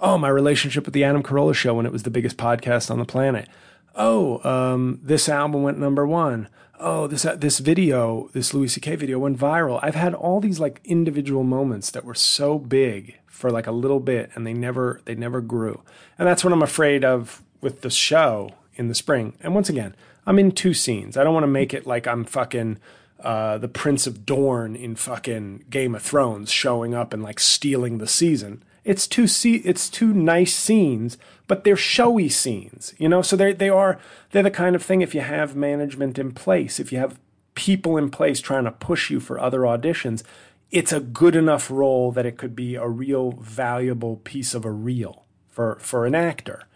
Oh, 0.00 0.18
my 0.18 0.28
relationship 0.28 0.84
with 0.84 0.94
the 0.94 1.04
Adam 1.04 1.22
Carolla 1.22 1.54
show 1.54 1.74
when 1.74 1.86
it 1.86 1.92
was 1.92 2.02
the 2.02 2.10
biggest 2.10 2.36
podcast 2.36 2.90
on 2.90 2.98
the 2.98 3.04
planet. 3.04 3.48
Oh, 3.94 4.40
um, 4.48 4.98
this 5.02 5.28
album 5.28 5.62
went 5.62 5.78
number 5.78 6.06
one. 6.06 6.48
Oh, 6.82 7.06
this 7.06 7.26
uh, 7.26 7.36
this 7.36 7.58
video, 7.58 8.30
this 8.32 8.54
Louis 8.54 8.68
C.K. 8.68 8.96
video 8.96 9.18
went 9.18 9.36
viral. 9.36 9.78
I've 9.82 9.94
had 9.94 10.14
all 10.14 10.40
these 10.40 10.58
like 10.58 10.80
individual 10.82 11.44
moments 11.44 11.90
that 11.90 12.06
were 12.06 12.14
so 12.14 12.58
big 12.58 13.18
for 13.26 13.50
like 13.50 13.66
a 13.66 13.72
little 13.72 14.00
bit, 14.00 14.30
and 14.34 14.46
they 14.46 14.54
never 14.54 15.02
they 15.04 15.14
never 15.14 15.42
grew. 15.42 15.82
And 16.18 16.26
that's 16.26 16.42
what 16.42 16.54
I'm 16.54 16.62
afraid 16.62 17.04
of 17.04 17.42
with 17.60 17.82
the 17.82 17.90
show 17.90 18.54
in 18.76 18.88
the 18.88 18.94
spring. 18.94 19.34
And 19.42 19.54
once 19.54 19.68
again, 19.68 19.94
I'm 20.24 20.38
in 20.38 20.52
two 20.52 20.72
scenes. 20.72 21.18
I 21.18 21.24
don't 21.24 21.34
want 21.34 21.44
to 21.44 21.48
make 21.48 21.74
it 21.74 21.86
like 21.86 22.06
I'm 22.06 22.24
fucking 22.24 22.78
uh, 23.22 23.58
the 23.58 23.68
Prince 23.68 24.06
of 24.06 24.24
Dorne 24.24 24.74
in 24.74 24.96
fucking 24.96 25.66
Game 25.68 25.94
of 25.94 26.00
Thrones 26.00 26.50
showing 26.50 26.94
up 26.94 27.12
and 27.12 27.22
like 27.22 27.40
stealing 27.40 27.98
the 27.98 28.08
season. 28.08 28.64
It's 28.84 29.06
two 29.06 29.26
se- 29.26 29.62
it's 29.64 29.88
two 29.88 30.12
nice 30.12 30.54
scenes, 30.54 31.18
but 31.46 31.64
they're 31.64 31.76
showy 31.76 32.28
scenes, 32.28 32.94
you 32.98 33.08
know. 33.08 33.22
So 33.22 33.36
they 33.36 33.52
they 33.52 33.68
are 33.68 33.98
they're 34.30 34.42
the 34.42 34.50
kind 34.50 34.74
of 34.76 34.82
thing 34.82 35.02
if 35.02 35.14
you 35.14 35.20
have 35.20 35.54
management 35.56 36.18
in 36.18 36.32
place, 36.32 36.80
if 36.80 36.92
you 36.92 36.98
have 36.98 37.18
people 37.54 37.96
in 37.96 38.10
place 38.10 38.40
trying 38.40 38.64
to 38.64 38.72
push 38.72 39.10
you 39.10 39.20
for 39.20 39.38
other 39.38 39.60
auditions, 39.60 40.22
it's 40.70 40.92
a 40.92 41.00
good 41.00 41.36
enough 41.36 41.70
role 41.70 42.12
that 42.12 42.26
it 42.26 42.38
could 42.38 42.56
be 42.56 42.74
a 42.74 42.88
real 42.88 43.32
valuable 43.32 44.16
piece 44.16 44.54
of 44.54 44.64
a 44.64 44.70
reel 44.70 45.24
for 45.48 45.76
for 45.80 46.06
an 46.06 46.14
actor 46.14 46.66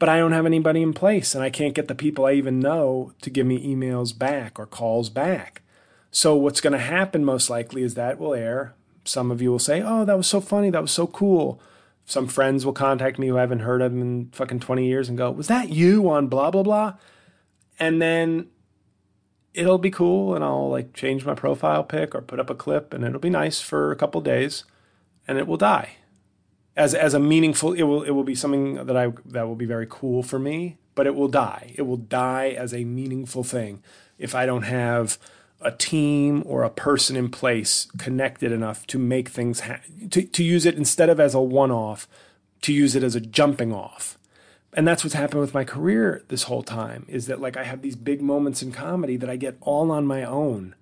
but 0.00 0.08
I 0.08 0.16
don't 0.16 0.32
have 0.32 0.46
anybody 0.46 0.82
in 0.82 0.94
place 0.94 1.34
and 1.34 1.44
I 1.44 1.50
can't 1.50 1.74
get 1.74 1.86
the 1.86 1.94
people 1.94 2.24
I 2.24 2.32
even 2.32 2.58
know 2.58 3.12
to 3.20 3.30
give 3.30 3.46
me 3.46 3.64
emails 3.64 4.18
back 4.18 4.58
or 4.58 4.66
calls 4.66 5.10
back. 5.10 5.60
So 6.10 6.34
what's 6.34 6.62
going 6.62 6.72
to 6.72 6.78
happen 6.78 7.22
most 7.22 7.50
likely 7.50 7.82
is 7.82 7.94
that 7.94 8.18
will 8.18 8.34
air. 8.34 8.74
Some 9.04 9.30
of 9.30 9.40
you 9.40 9.50
will 9.50 9.58
say, 9.58 9.82
"Oh, 9.82 10.04
that 10.04 10.16
was 10.16 10.26
so 10.26 10.40
funny. 10.40 10.70
That 10.70 10.82
was 10.82 10.92
so 10.92 11.06
cool." 11.06 11.60
Some 12.04 12.26
friends 12.26 12.66
will 12.66 12.72
contact 12.72 13.18
me 13.18 13.28
who 13.28 13.36
I 13.36 13.40
haven't 13.40 13.60
heard 13.60 13.82
of 13.82 13.92
in 13.92 14.30
fucking 14.32 14.60
20 14.60 14.86
years 14.86 15.08
and 15.08 15.16
go, 15.16 15.30
"Was 15.30 15.48
that 15.48 15.70
you 15.70 16.08
on 16.10 16.28
blah 16.28 16.50
blah 16.50 16.62
blah?" 16.62 16.94
And 17.78 18.00
then 18.02 18.48
it'll 19.54 19.78
be 19.78 19.90
cool 19.90 20.34
and 20.34 20.44
I'll 20.44 20.68
like 20.68 20.92
change 20.92 21.24
my 21.24 21.34
profile 21.34 21.82
pic 21.82 22.14
or 22.14 22.20
put 22.20 22.38
up 22.40 22.50
a 22.50 22.54
clip 22.54 22.94
and 22.94 23.04
it'll 23.04 23.18
be 23.18 23.30
nice 23.30 23.60
for 23.60 23.90
a 23.90 23.96
couple 23.96 24.20
days 24.20 24.64
and 25.26 25.38
it 25.38 25.46
will 25.46 25.56
die 25.56 25.96
as 26.76 26.94
as 26.94 27.14
a 27.14 27.20
meaningful 27.20 27.72
it 27.72 27.82
will 27.82 28.02
it 28.02 28.10
will 28.10 28.24
be 28.24 28.34
something 28.34 28.86
that 28.86 28.96
I 28.96 29.12
that 29.26 29.46
will 29.46 29.56
be 29.56 29.66
very 29.66 29.86
cool 29.88 30.22
for 30.22 30.38
me, 30.38 30.78
but 30.94 31.06
it 31.06 31.14
will 31.14 31.28
die. 31.28 31.74
It 31.76 31.82
will 31.82 31.96
die 31.98 32.54
as 32.56 32.72
a 32.72 32.84
meaningful 32.84 33.44
thing 33.44 33.82
if 34.18 34.34
I 34.34 34.46
don't 34.46 34.62
have 34.62 35.18
a 35.60 35.72
team 35.72 36.42
or 36.46 36.62
a 36.62 36.70
person 36.70 37.16
in 37.16 37.28
place 37.30 37.88
connected 37.98 38.52
enough 38.52 38.86
to 38.88 38.98
make 38.98 39.28
things 39.28 39.60
ha- 39.60 39.80
to 40.10 40.22
to 40.22 40.44
use 40.44 40.66
it 40.66 40.76
instead 40.76 41.08
of 41.08 41.20
as 41.20 41.34
a 41.34 41.40
one 41.40 41.70
off, 41.70 42.08
to 42.62 42.72
use 42.72 42.94
it 42.94 43.02
as 43.02 43.14
a 43.14 43.20
jumping 43.20 43.72
off. 43.72 44.16
And 44.72 44.86
that's 44.86 45.02
what's 45.02 45.14
happened 45.14 45.40
with 45.40 45.54
my 45.54 45.64
career 45.64 46.22
this 46.28 46.44
whole 46.44 46.62
time 46.62 47.04
is 47.08 47.26
that 47.26 47.40
like 47.40 47.56
I 47.56 47.64
have 47.64 47.82
these 47.82 47.96
big 47.96 48.22
moments 48.22 48.62
in 48.62 48.72
comedy 48.72 49.16
that 49.16 49.28
I 49.28 49.36
get 49.36 49.56
all 49.60 49.90
on 49.90 50.06
my 50.06 50.24
own 50.24 50.74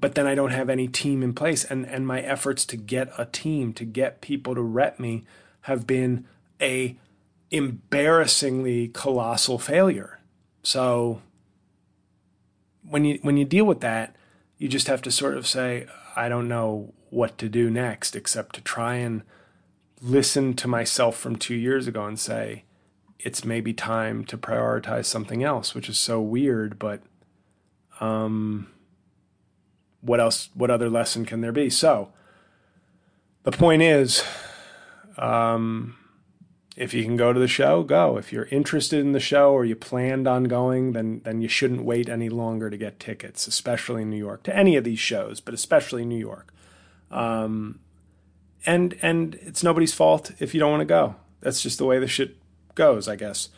but 0.00 0.14
then 0.14 0.26
I 0.26 0.34
don't 0.34 0.50
have 0.50 0.70
any 0.70 0.88
team 0.88 1.22
in 1.22 1.34
place. 1.34 1.64
And, 1.64 1.86
and 1.86 2.06
my 2.06 2.20
efforts 2.20 2.64
to 2.66 2.76
get 2.76 3.12
a 3.18 3.26
team, 3.26 3.72
to 3.74 3.84
get 3.84 4.20
people 4.20 4.54
to 4.54 4.62
rep 4.62 4.98
me, 4.98 5.24
have 5.62 5.86
been 5.86 6.24
a 6.60 6.96
embarrassingly 7.50 8.88
colossal 8.88 9.58
failure. 9.58 10.20
So 10.62 11.20
when 12.90 13.04
you 13.04 13.18
when 13.22 13.36
you 13.36 13.44
deal 13.44 13.64
with 13.64 13.80
that, 13.80 14.16
you 14.58 14.68
just 14.68 14.88
have 14.88 15.00
to 15.02 15.10
sort 15.10 15.36
of 15.36 15.46
say, 15.46 15.86
I 16.16 16.28
don't 16.28 16.48
know 16.48 16.92
what 17.10 17.38
to 17.38 17.48
do 17.48 17.70
next, 17.70 18.14
except 18.14 18.54
to 18.56 18.60
try 18.60 18.96
and 18.96 19.22
listen 20.02 20.54
to 20.54 20.68
myself 20.68 21.16
from 21.16 21.36
two 21.36 21.54
years 21.54 21.86
ago 21.86 22.04
and 22.06 22.18
say, 22.18 22.64
it's 23.18 23.44
maybe 23.44 23.72
time 23.72 24.24
to 24.24 24.38
prioritize 24.38 25.06
something 25.06 25.42
else, 25.44 25.74
which 25.74 25.88
is 25.88 25.98
so 25.98 26.20
weird, 26.20 26.78
but 26.78 27.00
um 28.00 28.68
what 30.00 30.20
else? 30.20 30.48
What 30.54 30.70
other 30.70 30.88
lesson 30.88 31.26
can 31.26 31.40
there 31.40 31.52
be? 31.52 31.70
So 31.70 32.10
the 33.42 33.52
point 33.52 33.82
is, 33.82 34.24
um, 35.18 35.96
if 36.80 36.94
you 36.94 37.04
can 37.04 37.16
go 37.16 37.32
to 37.32 37.38
the 37.38 37.46
show, 37.46 37.82
go. 37.82 38.16
If 38.16 38.32
you're 38.32 38.48
interested 38.50 39.00
in 39.00 39.12
the 39.12 39.20
show 39.20 39.52
or 39.52 39.66
you 39.66 39.76
planned 39.76 40.26
on 40.26 40.44
going, 40.44 40.92
then 40.92 41.20
then 41.24 41.42
you 41.42 41.48
shouldn't 41.48 41.84
wait 41.84 42.08
any 42.08 42.30
longer 42.30 42.70
to 42.70 42.76
get 42.76 42.98
tickets, 42.98 43.46
especially 43.46 44.02
in 44.02 44.10
New 44.10 44.16
York, 44.16 44.42
to 44.44 44.56
any 44.56 44.76
of 44.76 44.84
these 44.84 44.98
shows, 44.98 45.40
but 45.40 45.52
especially 45.52 46.06
New 46.06 46.18
York. 46.18 46.54
Um, 47.10 47.80
and 48.64 48.96
and 49.02 49.34
it's 49.42 49.62
nobody's 49.62 49.92
fault 49.92 50.32
if 50.38 50.54
you 50.54 50.60
don't 50.60 50.70
want 50.70 50.80
to 50.80 50.86
go. 50.86 51.16
That's 51.40 51.62
just 51.62 51.76
the 51.76 51.84
way 51.84 51.98
the 51.98 52.08
shit 52.08 52.36
goes, 52.74 53.08
I 53.08 53.16
guess 53.16 53.50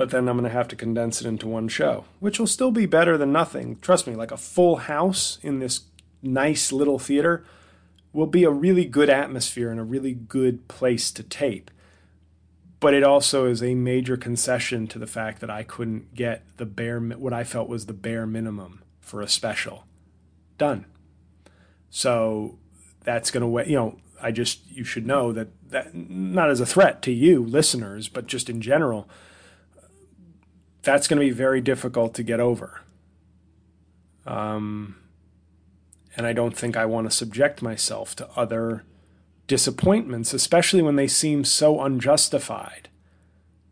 but 0.00 0.08
then 0.08 0.30
I'm 0.30 0.38
going 0.38 0.48
to 0.48 0.56
have 0.56 0.68
to 0.68 0.76
condense 0.76 1.20
it 1.20 1.26
into 1.26 1.46
one 1.46 1.68
show, 1.68 2.06
which 2.20 2.38
will 2.38 2.46
still 2.46 2.70
be 2.70 2.86
better 2.86 3.18
than 3.18 3.32
nothing. 3.32 3.76
Trust 3.82 4.06
me, 4.06 4.14
like 4.14 4.32
a 4.32 4.38
full 4.38 4.76
house 4.76 5.38
in 5.42 5.58
this 5.58 5.82
nice 6.22 6.72
little 6.72 6.98
theater 6.98 7.44
will 8.12 8.26
be 8.26 8.44
a 8.44 8.50
really 8.50 8.84
good 8.84 9.08
atmosphere 9.08 9.70
and 9.70 9.80
a 9.80 9.84
really 9.84 10.12
good 10.14 10.66
place 10.68 11.10
to 11.12 11.22
tape. 11.22 11.70
But 12.80 12.94
it 12.94 13.04
also 13.04 13.46
is 13.46 13.62
a 13.62 13.74
major 13.74 14.16
concession 14.16 14.86
to 14.88 14.98
the 14.98 15.06
fact 15.06 15.40
that 15.40 15.50
I 15.50 15.62
couldn't 15.62 16.14
get 16.14 16.42
the 16.56 16.66
bare 16.66 16.98
what 16.98 17.32
I 17.32 17.44
felt 17.44 17.68
was 17.68 17.86
the 17.86 17.92
bare 17.92 18.26
minimum 18.26 18.82
for 19.00 19.20
a 19.20 19.28
special 19.28 19.84
done. 20.56 20.86
So 21.90 22.58
that's 23.04 23.30
going 23.30 23.42
to 23.42 23.70
you 23.70 23.76
know, 23.76 23.98
I 24.22 24.30
just 24.30 24.70
you 24.70 24.84
should 24.84 25.06
know 25.06 25.32
that 25.32 25.48
that 25.70 25.94
not 25.94 26.50
as 26.50 26.60
a 26.60 26.66
threat 26.66 27.02
to 27.02 27.12
you 27.12 27.44
listeners, 27.44 28.08
but 28.08 28.26
just 28.26 28.48
in 28.48 28.60
general, 28.60 29.08
that's 30.82 31.06
going 31.06 31.20
to 31.20 31.26
be 31.26 31.32
very 31.32 31.60
difficult 31.60 32.14
to 32.14 32.22
get 32.22 32.40
over. 32.40 32.80
Um, 34.26 34.96
and 36.16 36.26
I 36.26 36.32
don't 36.32 36.56
think 36.56 36.76
I 36.76 36.86
want 36.86 37.08
to 37.08 37.16
subject 37.16 37.62
myself 37.62 38.16
to 38.16 38.28
other 38.36 38.84
disappointments, 39.46 40.32
especially 40.32 40.82
when 40.82 40.96
they 40.96 41.08
seem 41.08 41.44
so 41.44 41.80
unjustified. 41.80 42.88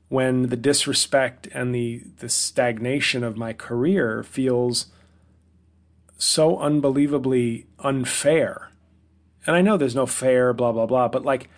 When 0.08 0.48
the 0.48 0.56
disrespect 0.56 1.48
and 1.52 1.74
the, 1.74 2.02
the 2.18 2.28
stagnation 2.28 3.22
of 3.22 3.36
my 3.36 3.52
career 3.52 4.22
feels 4.22 4.86
so 6.16 6.58
unbelievably 6.58 7.66
unfair. 7.78 8.70
And 9.46 9.54
I 9.54 9.62
know 9.62 9.76
there's 9.76 9.94
no 9.94 10.06
fair, 10.06 10.52
blah, 10.52 10.72
blah, 10.72 10.86
blah, 10.86 11.08
but 11.08 11.24
like 11.24 11.48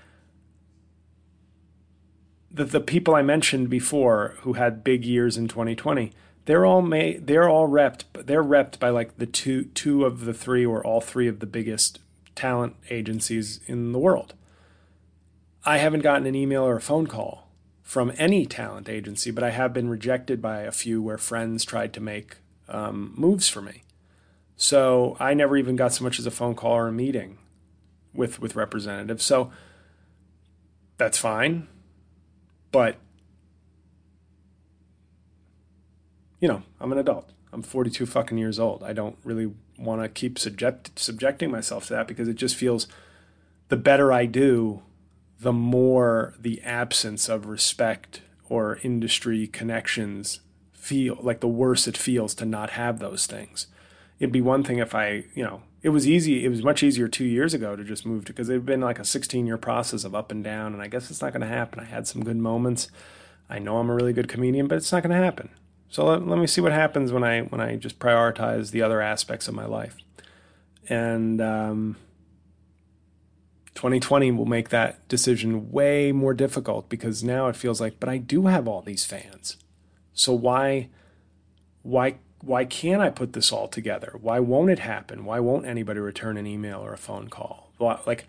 the, 2.51 2.65
the 2.65 2.81
people 2.81 3.15
I 3.15 3.23
mentioned 3.23 3.71
before 3.71 4.37
who 4.41 4.55
had 4.55 4.85
big 4.85 5.05
years 5.05 5.37
in 5.37 5.49
2020, 5.49 6.13
they're 6.45 6.67
all 6.67 6.83
made, 6.83 7.27
they're 7.27 7.49
all 7.49 7.69
repped, 7.69 8.05
they're 8.15 8.45
repped 8.45 8.79
by 8.79 8.91
like 8.91 9.17
the 9.19 9.27
two, 9.27 9.65
two 9.65 10.05
of 10.05 10.25
the 10.25 10.35
three 10.35 10.65
or 10.65 10.85
all 10.85 11.01
three 11.01 11.29
of 11.29 11.41
the 11.41 11.47
biggest 11.47 12.01
talent 12.35 12.77
agencies 12.91 13.61
in 13.67 13.93
the 13.93 13.99
world. 13.99 14.35
I 15.65 15.79
haven't 15.79 16.01
gotten 16.01 16.27
an 16.27 16.35
email 16.35 16.63
or 16.63 16.77
a 16.77 16.81
phone 16.81 17.07
call 17.07 17.49
from 17.83 18.13
any 18.17 18.47
talent 18.47 18.89
agency, 18.89 19.31
but 19.31 19.45
I 19.45 19.51
have 19.51 19.73
been 19.73 19.89
rejected 19.89 20.41
by 20.41 20.61
a 20.61 20.73
few 20.73 21.03
where 21.03 21.19
friends 21.19 21.65
tried 21.65 21.93
to 21.95 22.01
make 22.01 22.37
um, 22.69 23.13
moves 23.17 23.49
for 23.49 23.61
me. 23.61 23.83
So 24.57 25.17
I 25.19 25.35
never 25.35 25.57
even 25.57 25.77
got 25.77 25.93
so 25.93 26.05
much 26.05 26.19
as 26.19 26.27
a 26.27 26.31
phone 26.31 26.55
call 26.55 26.73
or 26.73 26.89
a 26.89 26.93
meeting 26.93 27.39
with 28.15 28.41
with 28.41 28.57
representatives. 28.57 29.25
So 29.25 29.51
that's 30.99 31.19
fine. 31.19 31.67
But 32.71 32.97
you 36.41 36.49
know, 36.49 36.63
I'm 36.81 36.93
an 36.93 36.99
adult. 36.99 37.31
I'm 37.53 37.63
42 37.63 38.07
fucking 38.07 38.39
years 38.39 38.59
old. 38.59 38.83
I 38.83 38.93
don't 38.93 39.17
really 39.25 39.53
want 39.79 40.03
to 40.03 40.09
keep 40.09 40.39
subject 40.39 40.99
subjecting 40.99 41.51
myself 41.51 41.87
to 41.87 41.95
that 41.95 42.09
because 42.09 42.29
it 42.29 42.35
just 42.35 42.57
feels 42.57 42.87
the 43.69 43.77
better 43.77 44.13
I 44.13 44.27
do, 44.27 44.83
the 45.39 45.53
more 45.53 46.35
the 46.39 46.61
absence 46.63 47.29
of 47.29 47.47
respect 47.47 48.23
or 48.49 48.79
industry 48.83 49.47
connections 49.47 50.41
feel 50.73 51.19
like 51.21 51.41
the 51.41 51.49
worse 51.49 51.87
it 51.87 51.97
feels 51.97 52.35
to 52.35 52.45
not 52.45 52.71
have 52.71 52.99
those 52.99 53.27
things. 53.27 53.67
It'd 54.19 54.33
be 54.33 54.41
one 54.41 54.65
thing 54.65 54.79
if 54.79 54.95
I, 54.95 55.25
you 55.35 55.45
know, 55.45 55.63
it 55.83 55.91
was 55.91 56.09
easy. 56.09 56.45
It 56.45 56.49
was 56.49 56.63
much 56.63 56.83
easier 56.83 57.09
two 57.09 57.25
years 57.25 57.55
ago 57.55 57.75
to 57.75 57.85
just 57.85 58.05
move 58.05 58.25
to 58.27 58.33
because 58.33 58.49
it'd 58.49 58.67
been 58.67 58.81
like 58.81 58.99
a 58.99 59.05
16 59.05 59.47
year 59.47 59.57
process 59.57 60.05
of 60.05 60.15
up 60.15 60.31
and 60.31 60.45
down. 60.45 60.73
And 60.73 60.83
I 60.83 60.89
guess 60.89 61.11
it's 61.11 61.23
not 61.23 61.33
going 61.33 61.43
to 61.43 61.47
happen. 61.47 61.81
I 61.81 61.85
had 61.85 62.07
some 62.07 62.25
good 62.25 62.37
moments. 62.37 62.91
I 63.49 63.59
know 63.59 63.79
I'm 63.79 63.91
a 63.91 63.95
really 63.95 64.13
good 64.13 64.29
comedian, 64.29 64.69
but 64.69 64.77
it's 64.77 64.93
not 64.93 65.03
going 65.03 65.17
to 65.17 65.25
happen. 65.25 65.51
So 65.91 66.05
let, 66.07 66.27
let 66.27 66.39
me 66.39 66.47
see 66.47 66.61
what 66.61 66.73
happens 66.73 67.13
when 67.13 67.25
I 67.25 67.43
when 67.43 67.61
I 67.61 67.77
just 67.77 67.99
prioritize 67.99 68.71
the 68.71 68.81
other 68.83 69.01
aspects 69.01 69.49
of 69.49 69.55
my 69.55 69.67
life. 69.67 69.97
And 70.89 71.41
um, 71.41 71.97
2020 73.75 74.33
will 74.33 74.47
make 74.47 74.69
that 74.71 75.07
decision 75.09 75.71
way 75.71 76.13
more 76.13 76.35
difficult 76.35 76.89
because 76.89 77.25
now 77.25 77.49
it 77.49 77.57
feels 77.57 77.81
like, 77.81 77.99
but 78.01 78.09
I 78.09 78.19
do 78.19 78.47
have 78.47 78.69
all 78.69 78.83
these 78.83 79.05
fans. 79.05 79.57
So 80.15 80.33
why 80.33 80.89
why 81.83 82.17
why 82.43 82.65
can't 82.65 83.03
I 83.03 83.11
put 83.11 83.33
this 83.33 83.53
all 83.53 83.69
together? 83.69 84.15
Why 84.21 84.39
won't 84.39 84.71
it 84.71 84.79
happen? 84.79 85.25
Why 85.25 85.41
won't 85.41 85.67
anybody 85.67 86.01
return 86.01 86.37
an 86.37 86.47
email 86.47 86.81
or 86.81 86.93
a 86.93 86.99
phone 86.99 87.29
call? 87.29 87.73
Like, 87.81 88.27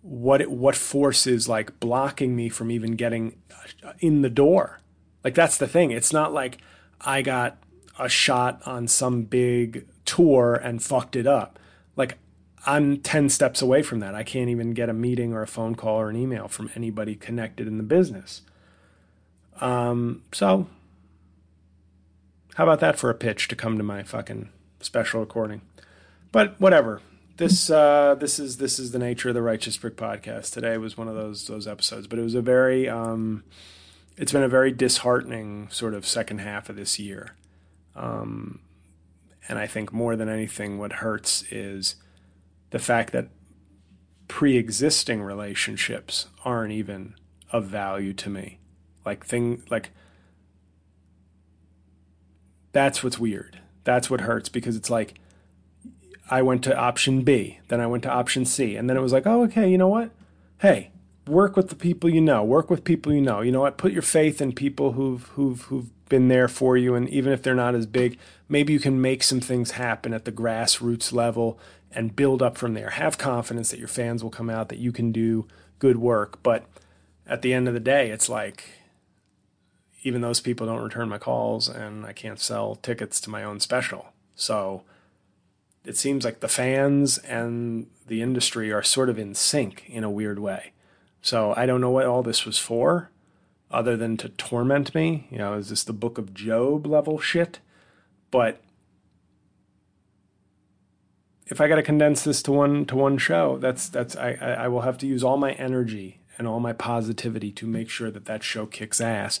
what 0.00 0.46
what 0.46 0.74
force 0.74 1.26
is 1.26 1.48
like 1.48 1.78
blocking 1.80 2.34
me 2.34 2.48
from 2.48 2.70
even 2.70 2.92
getting 2.92 3.36
in 4.00 4.22
the 4.22 4.30
door? 4.30 4.80
Like 5.26 5.34
that's 5.34 5.56
the 5.56 5.66
thing. 5.66 5.90
It's 5.90 6.12
not 6.12 6.32
like 6.32 6.58
I 7.00 7.20
got 7.20 7.58
a 7.98 8.08
shot 8.08 8.62
on 8.64 8.86
some 8.86 9.22
big 9.22 9.88
tour 10.04 10.54
and 10.54 10.80
fucked 10.80 11.16
it 11.16 11.26
up. 11.26 11.58
Like 11.96 12.16
I'm 12.64 12.98
10 12.98 13.30
steps 13.30 13.60
away 13.60 13.82
from 13.82 13.98
that. 13.98 14.14
I 14.14 14.22
can't 14.22 14.50
even 14.50 14.70
get 14.70 14.88
a 14.88 14.92
meeting 14.92 15.32
or 15.32 15.42
a 15.42 15.48
phone 15.48 15.74
call 15.74 15.98
or 15.98 16.10
an 16.10 16.14
email 16.14 16.46
from 16.46 16.70
anybody 16.76 17.16
connected 17.16 17.66
in 17.66 17.76
the 17.76 17.82
business. 17.82 18.42
Um, 19.60 20.22
so 20.30 20.68
how 22.54 22.62
about 22.62 22.78
that 22.78 22.96
for 22.96 23.10
a 23.10 23.14
pitch 23.14 23.48
to 23.48 23.56
come 23.56 23.78
to 23.78 23.82
my 23.82 24.04
fucking 24.04 24.50
special 24.78 25.18
recording? 25.18 25.60
But 26.30 26.54
whatever. 26.60 27.00
This 27.36 27.68
uh, 27.68 28.14
this 28.14 28.38
is 28.38 28.58
this 28.58 28.78
is 28.78 28.92
the 28.92 29.00
nature 29.00 29.30
of 29.30 29.34
the 29.34 29.42
Righteous 29.42 29.76
Prick 29.76 29.96
podcast. 29.96 30.52
Today 30.52 30.78
was 30.78 30.96
one 30.96 31.08
of 31.08 31.16
those 31.16 31.48
those 31.48 31.66
episodes, 31.66 32.06
but 32.06 32.20
it 32.20 32.22
was 32.22 32.36
a 32.36 32.40
very 32.40 32.88
um, 32.88 33.42
it's 34.16 34.32
been 34.32 34.42
a 34.42 34.48
very 34.48 34.72
disheartening 34.72 35.68
sort 35.70 35.94
of 35.94 36.06
second 36.06 36.38
half 36.38 36.68
of 36.68 36.76
this 36.76 36.98
year. 36.98 37.34
Um, 37.94 38.60
and 39.48 39.58
I 39.58 39.66
think 39.66 39.92
more 39.92 40.16
than 40.16 40.28
anything, 40.28 40.78
what 40.78 40.94
hurts 40.94 41.44
is 41.50 41.96
the 42.70 42.78
fact 42.78 43.12
that 43.12 43.28
pre-existing 44.28 45.22
relationships 45.22 46.26
aren't 46.44 46.72
even 46.72 47.14
of 47.52 47.66
value 47.66 48.12
to 48.14 48.30
me. 48.30 48.58
Like 49.04 49.24
thing 49.24 49.62
like 49.70 49.90
that's 52.72 53.04
what's 53.04 53.18
weird. 53.18 53.60
That's 53.84 54.10
what 54.10 54.22
hurts 54.22 54.48
because 54.48 54.76
it's 54.76 54.90
like 54.90 55.14
I 56.28 56.42
went 56.42 56.64
to 56.64 56.76
option 56.76 57.22
B, 57.22 57.60
then 57.68 57.80
I 57.80 57.86
went 57.86 58.02
to 58.02 58.10
option 58.10 58.44
C, 58.44 58.74
and 58.74 58.90
then 58.90 58.96
it 58.96 59.00
was 59.00 59.12
like, 59.12 59.26
oh, 59.26 59.44
okay, 59.44 59.70
you 59.70 59.78
know 59.78 59.88
what? 59.88 60.10
Hey, 60.58 60.90
work 61.26 61.56
with 61.56 61.68
the 61.68 61.76
people 61.76 62.10
you 62.10 62.20
know. 62.20 62.44
Work 62.44 62.70
with 62.70 62.84
people 62.84 63.12
you 63.12 63.20
know. 63.20 63.40
You 63.40 63.52
know 63.52 63.60
what? 63.60 63.78
Put 63.78 63.92
your 63.92 64.02
faith 64.02 64.40
in 64.40 64.52
people 64.52 64.92
who've 64.92 65.24
who've 65.28 65.62
who've 65.62 66.08
been 66.08 66.28
there 66.28 66.48
for 66.48 66.76
you, 66.76 66.94
and 66.94 67.08
even 67.08 67.32
if 67.32 67.42
they're 67.42 67.54
not 67.54 67.74
as 67.74 67.86
big, 67.86 68.18
maybe 68.48 68.72
you 68.72 68.78
can 68.78 69.00
make 69.00 69.22
some 69.22 69.40
things 69.40 69.72
happen 69.72 70.14
at 70.14 70.24
the 70.24 70.32
grassroots 70.32 71.12
level 71.12 71.58
and 71.90 72.16
build 72.16 72.42
up 72.42 72.56
from 72.56 72.74
there. 72.74 72.90
Have 72.90 73.18
confidence 73.18 73.70
that 73.70 73.78
your 73.78 73.88
fans 73.88 74.22
will 74.22 74.30
come 74.30 74.50
out, 74.50 74.68
that 74.68 74.78
you 74.78 74.92
can 74.92 75.12
do 75.12 75.46
good 75.78 75.98
work. 75.98 76.42
But 76.42 76.66
at 77.26 77.42
the 77.42 77.52
end 77.52 77.68
of 77.68 77.74
the 77.74 77.80
day, 77.80 78.10
it's 78.10 78.28
like 78.28 78.68
even 80.02 80.20
those 80.20 80.40
people 80.40 80.66
don't 80.66 80.82
return 80.82 81.08
my 81.08 81.18
calls 81.18 81.68
and 81.68 82.06
I 82.06 82.12
can't 82.12 82.38
sell 82.38 82.76
tickets 82.76 83.20
to 83.22 83.30
my 83.30 83.42
own 83.42 83.58
special. 83.58 84.12
So 84.36 84.82
it 85.84 85.96
seems 85.96 86.24
like 86.24 86.40
the 86.40 86.48
fans 86.48 87.18
and 87.18 87.88
the 88.06 88.22
industry 88.22 88.70
are 88.70 88.82
sort 88.82 89.08
of 89.08 89.18
in 89.18 89.34
sync 89.34 89.84
in 89.88 90.04
a 90.04 90.10
weird 90.10 90.38
way. 90.38 90.72
So 91.26 91.54
I 91.56 91.66
don't 91.66 91.80
know 91.80 91.90
what 91.90 92.06
all 92.06 92.22
this 92.22 92.44
was 92.44 92.58
for 92.58 93.10
other 93.70 93.96
than 93.96 94.16
to 94.18 94.28
torment 94.28 94.94
me. 94.94 95.26
You 95.30 95.38
know, 95.38 95.54
is 95.54 95.70
this 95.70 95.82
the 95.82 95.92
book 95.92 96.18
of 96.18 96.34
Job 96.34 96.86
level 96.86 97.18
shit? 97.18 97.58
But 98.30 98.62
if 101.46 101.60
I 101.60 101.66
got 101.66 101.76
to 101.76 101.82
condense 101.82 102.22
this 102.22 102.42
to 102.44 102.52
one 102.52 102.86
to 102.86 102.96
one 102.96 103.18
show, 103.18 103.58
that's 103.58 103.88
that's 103.88 104.14
I 104.16 104.34
I 104.34 104.68
will 104.68 104.82
have 104.82 104.98
to 104.98 105.06
use 105.06 105.24
all 105.24 105.36
my 105.36 105.52
energy 105.52 106.20
and 106.38 106.46
all 106.46 106.60
my 106.60 106.72
positivity 106.72 107.50
to 107.50 107.66
make 107.66 107.88
sure 107.88 108.10
that 108.10 108.26
that 108.26 108.42
show 108.42 108.66
kicks 108.66 109.00
ass 109.00 109.40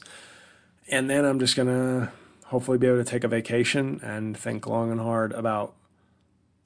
and 0.88 1.10
then 1.10 1.24
I'm 1.24 1.38
just 1.38 1.56
to 1.68 2.12
hopefully 2.46 2.78
be 2.78 2.86
able 2.86 2.98
to 2.98 3.04
take 3.04 3.24
a 3.24 3.28
vacation 3.28 4.00
and 4.02 4.36
think 4.36 4.66
long 4.66 4.90
and 4.92 5.00
hard 5.00 5.32
about 5.32 5.74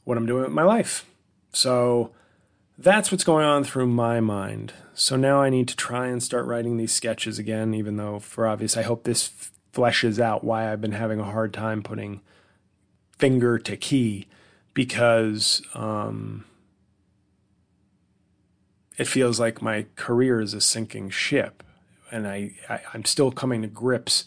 what 0.04 0.18
I'm 0.18 0.26
doing 0.26 0.42
with 0.42 0.52
my 0.52 0.62
life. 0.62 1.06
So 1.52 2.12
that's 2.80 3.12
what's 3.12 3.24
going 3.24 3.44
on 3.44 3.62
through 3.62 3.86
my 3.86 4.20
mind. 4.20 4.72
So 4.94 5.16
now 5.16 5.42
I 5.42 5.50
need 5.50 5.68
to 5.68 5.76
try 5.76 6.06
and 6.08 6.22
start 6.22 6.46
writing 6.46 6.76
these 6.76 6.92
sketches 6.92 7.38
again, 7.38 7.74
even 7.74 7.96
though, 7.96 8.18
for 8.18 8.46
obvious, 8.46 8.76
I 8.76 8.82
hope 8.82 9.04
this 9.04 9.30
fleshes 9.72 10.18
out 10.18 10.42
why 10.42 10.72
I've 10.72 10.80
been 10.80 10.92
having 10.92 11.20
a 11.20 11.24
hard 11.24 11.52
time 11.52 11.82
putting 11.82 12.22
finger 13.18 13.58
to 13.58 13.76
key 13.76 14.26
because 14.72 15.62
um, 15.74 16.46
it 18.96 19.06
feels 19.06 19.38
like 19.38 19.60
my 19.60 19.86
career 19.94 20.40
is 20.40 20.54
a 20.54 20.60
sinking 20.60 21.10
ship 21.10 21.62
and 22.10 22.26
I, 22.26 22.52
I 22.68 22.80
I'm 22.94 23.04
still 23.04 23.30
coming 23.30 23.62
to 23.62 23.68
grips 23.68 24.24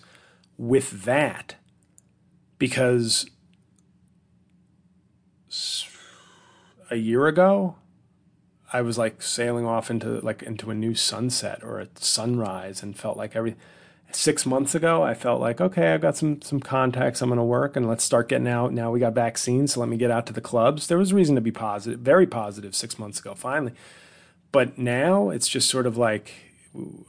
with 0.58 1.04
that 1.04 1.56
because 2.58 3.30
a 6.89 6.95
year 6.95 7.28
ago 7.28 7.76
I 8.74 8.82
was 8.82 8.98
like 8.98 9.22
sailing 9.22 9.66
off 9.66 9.90
into 9.90 10.20
like 10.22 10.42
into 10.44 10.72
a 10.72 10.76
new 10.76 10.96
sunset 10.96 11.64
or 11.64 11.80
a 11.80 11.88
sunrise 11.96 12.84
and 12.84 12.98
felt 12.98 13.16
like 13.16 13.36
every 13.36 13.56
six 14.12 14.46
months 14.46 14.76
ago 14.76 15.02
I 15.02 15.14
felt 15.14 15.40
like 15.40 15.62
okay 15.62 15.94
I've 15.94 16.02
got 16.02 16.18
some 16.18 16.42
some 16.42 16.60
contacts 16.60 17.22
I'm 17.22 17.30
going 17.30 17.38
to 17.38 17.44
work 17.44 17.76
and 17.76 17.88
let's 17.88 18.04
start 18.04 18.30
getting 18.30 18.48
out 18.48 18.74
now 18.74 18.92
we 18.92 19.00
got 19.00 19.14
vaccines 19.14 19.74
so 19.74 19.80
let 19.80 19.90
me 19.90 19.98
get 19.98 20.12
out 20.12 20.28
to 20.28 20.34
the 20.34 20.42
clubs 20.42 20.88
there 20.88 21.00
was 21.00 21.14
reason 21.14 21.34
to 21.36 21.42
be 21.42 21.52
positive 21.52 22.00
very 22.00 22.28
positive 22.28 22.76
six 22.76 23.00
months 23.00 23.20
ago 23.20 23.34
finally 23.34 23.74
but 24.52 24.78
now 24.78 25.30
it's 25.32 25.48
just 25.48 25.68
sort 25.68 25.88
of 25.88 25.98
like 25.98 26.32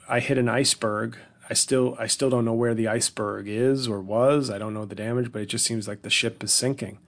I 0.09 0.21
hit 0.21 0.39
an 0.39 0.49
iceberg. 0.49 1.19
I 1.49 1.55
still 1.55 1.97
I 1.99 2.07
still 2.07 2.31
don't 2.31 2.45
know 2.45 2.55
where 2.55 2.75
the 2.75 2.89
iceberg 2.89 3.47
is 3.49 3.87
or 3.87 4.01
was. 4.01 4.51
I 4.51 4.59
don't 4.59 4.75
know 4.75 4.85
the 4.85 4.95
damage, 4.95 5.33
but 5.33 5.43
it 5.43 5.47
just 5.47 5.65
seems 5.65 5.87
like 5.87 6.03
the 6.03 6.11
ship 6.11 6.43
is 6.43 6.53
sinking. 6.53 6.99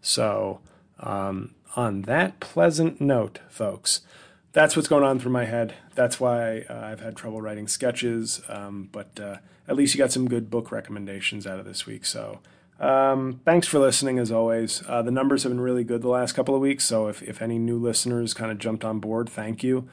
So 0.00 0.60
um, 1.00 1.54
on 1.76 2.02
that 2.02 2.40
pleasant 2.40 3.00
note, 3.00 3.38
folks, 3.48 4.00
that's 4.52 4.74
what's 4.74 4.88
going 4.88 5.04
on 5.04 5.18
through 5.18 5.32
my 5.32 5.44
head. 5.44 5.74
That's 5.94 6.18
why 6.18 6.64
uh, 6.70 6.74
I've 6.74 7.00
had 7.00 7.14
trouble 7.14 7.40
writing 7.42 7.68
sketches. 7.68 8.40
Um, 8.48 8.88
but 8.90 9.20
uh, 9.20 9.36
at 9.68 9.76
least 9.76 9.94
you 9.94 9.98
got 9.98 10.12
some 10.12 10.28
good 10.28 10.50
book 10.50 10.72
recommendations 10.72 11.46
out 11.46 11.58
of 11.58 11.66
this 11.66 11.86
week. 11.86 12.04
So 12.06 12.40
Um, 12.80 13.40
thanks 13.44 13.66
for 13.66 13.78
listening 13.78 14.18
as 14.18 14.30
always. 14.30 14.82
Uh, 14.86 15.02
the 15.02 15.10
numbers 15.10 15.42
have 15.42 15.52
been 15.52 15.60
really 15.60 15.84
good 15.84 16.02
the 16.02 16.08
last 16.08 16.32
couple 16.32 16.54
of 16.54 16.60
weeks. 16.60 16.84
So 16.84 17.08
if, 17.08 17.22
if 17.22 17.40
any 17.40 17.58
new 17.58 17.78
listeners 17.78 18.34
kind 18.34 18.50
of 18.50 18.58
jumped 18.58 18.84
on 18.84 18.98
board, 19.00 19.28
thank 19.28 19.62
you. 19.62 19.88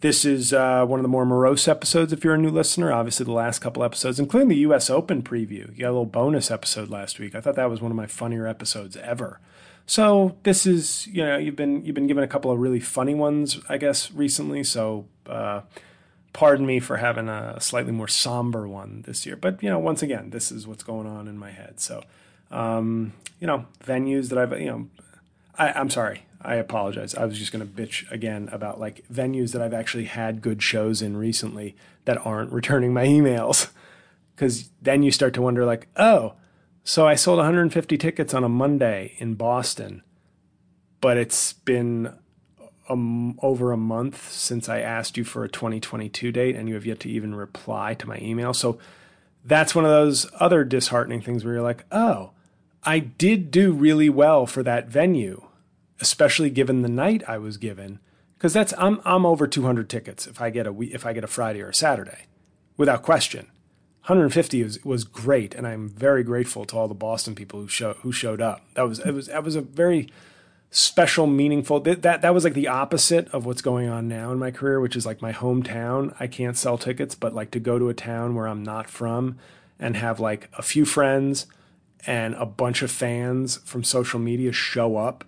This 0.00 0.24
is 0.24 0.52
uh, 0.52 0.84
one 0.84 1.00
of 1.00 1.04
the 1.04 1.08
more 1.08 1.24
morose 1.24 1.66
episodes 1.68 2.12
if 2.12 2.22
you're 2.22 2.34
a 2.34 2.38
new 2.38 2.50
listener. 2.50 2.92
Obviously, 2.92 3.24
the 3.24 3.32
last 3.32 3.60
couple 3.60 3.82
episodes, 3.82 4.18
including 4.20 4.48
the 4.48 4.56
U.S. 4.58 4.90
Open 4.90 5.22
preview. 5.22 5.70
You 5.74 5.80
got 5.80 5.88
a 5.88 5.96
little 5.96 6.04
bonus 6.04 6.50
episode 6.50 6.90
last 6.90 7.18
week. 7.18 7.34
I 7.34 7.40
thought 7.40 7.56
that 7.56 7.70
was 7.70 7.80
one 7.80 7.92
of 7.92 7.96
my 7.96 8.06
funnier 8.06 8.46
episodes 8.46 8.96
ever. 8.98 9.40
So 9.86 10.36
this 10.42 10.66
is, 10.66 11.06
you 11.06 11.24
know, 11.24 11.38
you've 11.38 11.56
been 11.56 11.84
you've 11.84 11.94
been 11.94 12.08
given 12.08 12.24
a 12.24 12.28
couple 12.28 12.50
of 12.50 12.58
really 12.58 12.80
funny 12.80 13.14
ones, 13.14 13.60
I 13.68 13.78
guess, 13.78 14.10
recently. 14.10 14.64
So 14.64 15.06
uh, 15.26 15.62
pardon 16.32 16.66
me 16.66 16.80
for 16.80 16.96
having 16.96 17.28
a 17.28 17.60
slightly 17.60 17.92
more 17.92 18.08
somber 18.08 18.66
one 18.66 19.02
this 19.06 19.24
year. 19.24 19.36
But 19.36 19.62
you 19.62 19.70
know, 19.70 19.78
once 19.78 20.02
again, 20.02 20.30
this 20.30 20.50
is 20.50 20.66
what's 20.66 20.82
going 20.82 21.06
on 21.06 21.28
in 21.28 21.38
my 21.38 21.52
head. 21.52 21.80
So, 21.80 22.02
um, 22.50 23.12
you 23.40 23.46
know, 23.46 23.66
venues 23.84 24.28
that 24.30 24.38
I've, 24.38 24.60
you 24.60 24.66
know, 24.66 24.88
I, 25.56 25.72
I'm 25.72 25.88
sorry, 25.88 26.26
I 26.42 26.56
apologize. 26.56 27.14
I 27.14 27.24
was 27.24 27.38
just 27.38 27.52
going 27.52 27.66
to 27.66 27.72
bitch 27.72 28.10
again 28.10 28.48
about 28.50 28.80
like 28.80 29.04
venues 29.12 29.52
that 29.52 29.62
I've 29.62 29.74
actually 29.74 30.06
had 30.06 30.42
good 30.42 30.62
shows 30.62 31.00
in 31.00 31.16
recently 31.16 31.76
that 32.06 32.24
aren't 32.26 32.52
returning 32.52 32.92
my 32.92 33.06
emails. 33.06 33.70
Because 34.34 34.68
then 34.82 35.02
you 35.02 35.10
start 35.10 35.32
to 35.32 35.40
wonder, 35.40 35.64
like, 35.64 35.88
oh, 35.96 36.34
so 36.86 37.06
I 37.06 37.14
sold 37.14 37.38
150 37.38 37.98
tickets 37.98 38.32
on 38.32 38.44
a 38.44 38.48
Monday 38.48 39.14
in 39.18 39.34
Boston, 39.34 40.02
but 41.00 41.16
it's 41.16 41.52
been 41.52 42.14
um, 42.88 43.38
over 43.42 43.72
a 43.72 43.76
month 43.76 44.32
since 44.32 44.68
I 44.68 44.80
asked 44.80 45.16
you 45.16 45.24
for 45.24 45.44
a 45.44 45.48
2022 45.48 46.32
date, 46.32 46.56
and 46.56 46.68
you 46.68 46.74
have 46.74 46.86
yet 46.86 47.00
to 47.00 47.10
even 47.10 47.34
reply 47.34 47.92
to 47.94 48.08
my 48.08 48.18
email. 48.18 48.54
So 48.54 48.78
that's 49.44 49.74
one 49.74 49.84
of 49.84 49.90
those 49.90 50.26
other 50.40 50.64
disheartening 50.64 51.20
things 51.20 51.44
where 51.44 51.54
you're 51.54 51.62
like, 51.62 51.84
oh, 51.92 52.30
I 52.84 53.00
did 53.00 53.50
do 53.50 53.72
really 53.72 54.08
well 54.08 54.46
for 54.46 54.62
that 54.62 54.88
venue 54.88 55.46
especially 56.00 56.50
given 56.50 56.82
the 56.82 56.88
night 56.88 57.22
I 57.26 57.38
was 57.38 57.56
given, 57.56 58.00
because 58.36 58.52
that's 58.52 58.74
I'm 58.78 59.00
I'm 59.04 59.24
over 59.24 59.46
200 59.46 59.88
tickets 59.88 60.26
if 60.26 60.40
I 60.40 60.50
get 60.50 60.66
a 60.66 60.74
if 60.80 61.06
I 61.06 61.12
get 61.12 61.24
a 61.24 61.28
Friday 61.28 61.62
or 61.62 61.70
a 61.70 61.74
Saturday, 61.74 62.26
without 62.76 63.02
question. 63.02 63.48
150 64.06 64.62
was, 64.62 64.84
was 64.84 65.02
great, 65.02 65.52
and 65.56 65.66
I'm 65.66 65.88
very 65.88 66.22
grateful 66.22 66.64
to 66.66 66.76
all 66.76 66.86
the 66.86 66.94
Boston 66.94 67.34
people 67.34 67.60
who 67.60 67.66
show 67.66 67.94
who 68.02 68.12
showed 68.12 68.40
up. 68.40 68.62
That 68.74 68.82
was 68.82 69.00
it 69.00 69.10
was 69.10 69.26
that 69.26 69.42
was 69.42 69.56
a 69.56 69.60
very 69.60 70.08
special, 70.70 71.26
meaningful. 71.26 71.80
That 71.80 72.02
that 72.02 72.22
that 72.22 72.32
was 72.32 72.44
like 72.44 72.54
the 72.54 72.68
opposite 72.68 73.28
of 73.30 73.44
what's 73.44 73.62
going 73.62 73.88
on 73.88 74.06
now 74.06 74.30
in 74.30 74.38
my 74.38 74.52
career, 74.52 74.78
which 74.78 74.94
is 74.94 75.06
like 75.06 75.20
my 75.20 75.32
hometown. 75.32 76.14
I 76.20 76.28
can't 76.28 76.56
sell 76.56 76.78
tickets, 76.78 77.16
but 77.16 77.34
like 77.34 77.50
to 77.50 77.58
go 77.58 77.80
to 77.80 77.88
a 77.88 77.94
town 77.94 78.36
where 78.36 78.46
I'm 78.46 78.62
not 78.62 78.88
from 78.88 79.38
and 79.76 79.96
have 79.96 80.20
like 80.20 80.50
a 80.56 80.62
few 80.62 80.84
friends 80.84 81.46
and 82.06 82.36
a 82.36 82.46
bunch 82.46 82.82
of 82.82 82.92
fans 82.92 83.56
from 83.64 83.82
social 83.82 84.20
media 84.20 84.52
show 84.52 84.98
up 84.98 85.24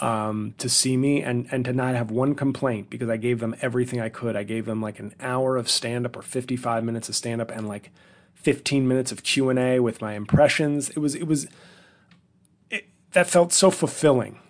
um, 0.00 0.54
to 0.58 0.68
see 0.68 0.96
me 0.96 1.22
and, 1.22 1.46
and 1.50 1.64
to 1.66 1.72
not 1.72 1.94
have 1.94 2.10
one 2.10 2.34
complaint 2.34 2.88
because 2.88 3.08
I 3.08 3.18
gave 3.18 3.40
them 3.40 3.54
everything 3.60 4.00
I 4.00 4.08
could. 4.08 4.34
I 4.34 4.42
gave 4.42 4.64
them 4.64 4.80
like 4.80 4.98
an 4.98 5.14
hour 5.20 5.56
of 5.56 5.68
stand 5.68 6.06
up 6.06 6.16
or 6.16 6.22
55 6.22 6.82
minutes 6.84 7.08
of 7.08 7.16
stand 7.16 7.40
up 7.40 7.50
and 7.50 7.68
like 7.68 7.90
15 8.34 8.88
minutes 8.88 9.12
of 9.12 9.22
Q&A 9.22 9.78
with 9.80 10.00
my 10.00 10.14
impressions. 10.14 10.88
It 10.90 10.98
was, 10.98 11.14
it 11.14 11.24
was, 11.24 11.46
it, 12.70 12.88
that 13.12 13.26
felt 13.26 13.52
so 13.52 13.70
fulfilling. 13.70 14.40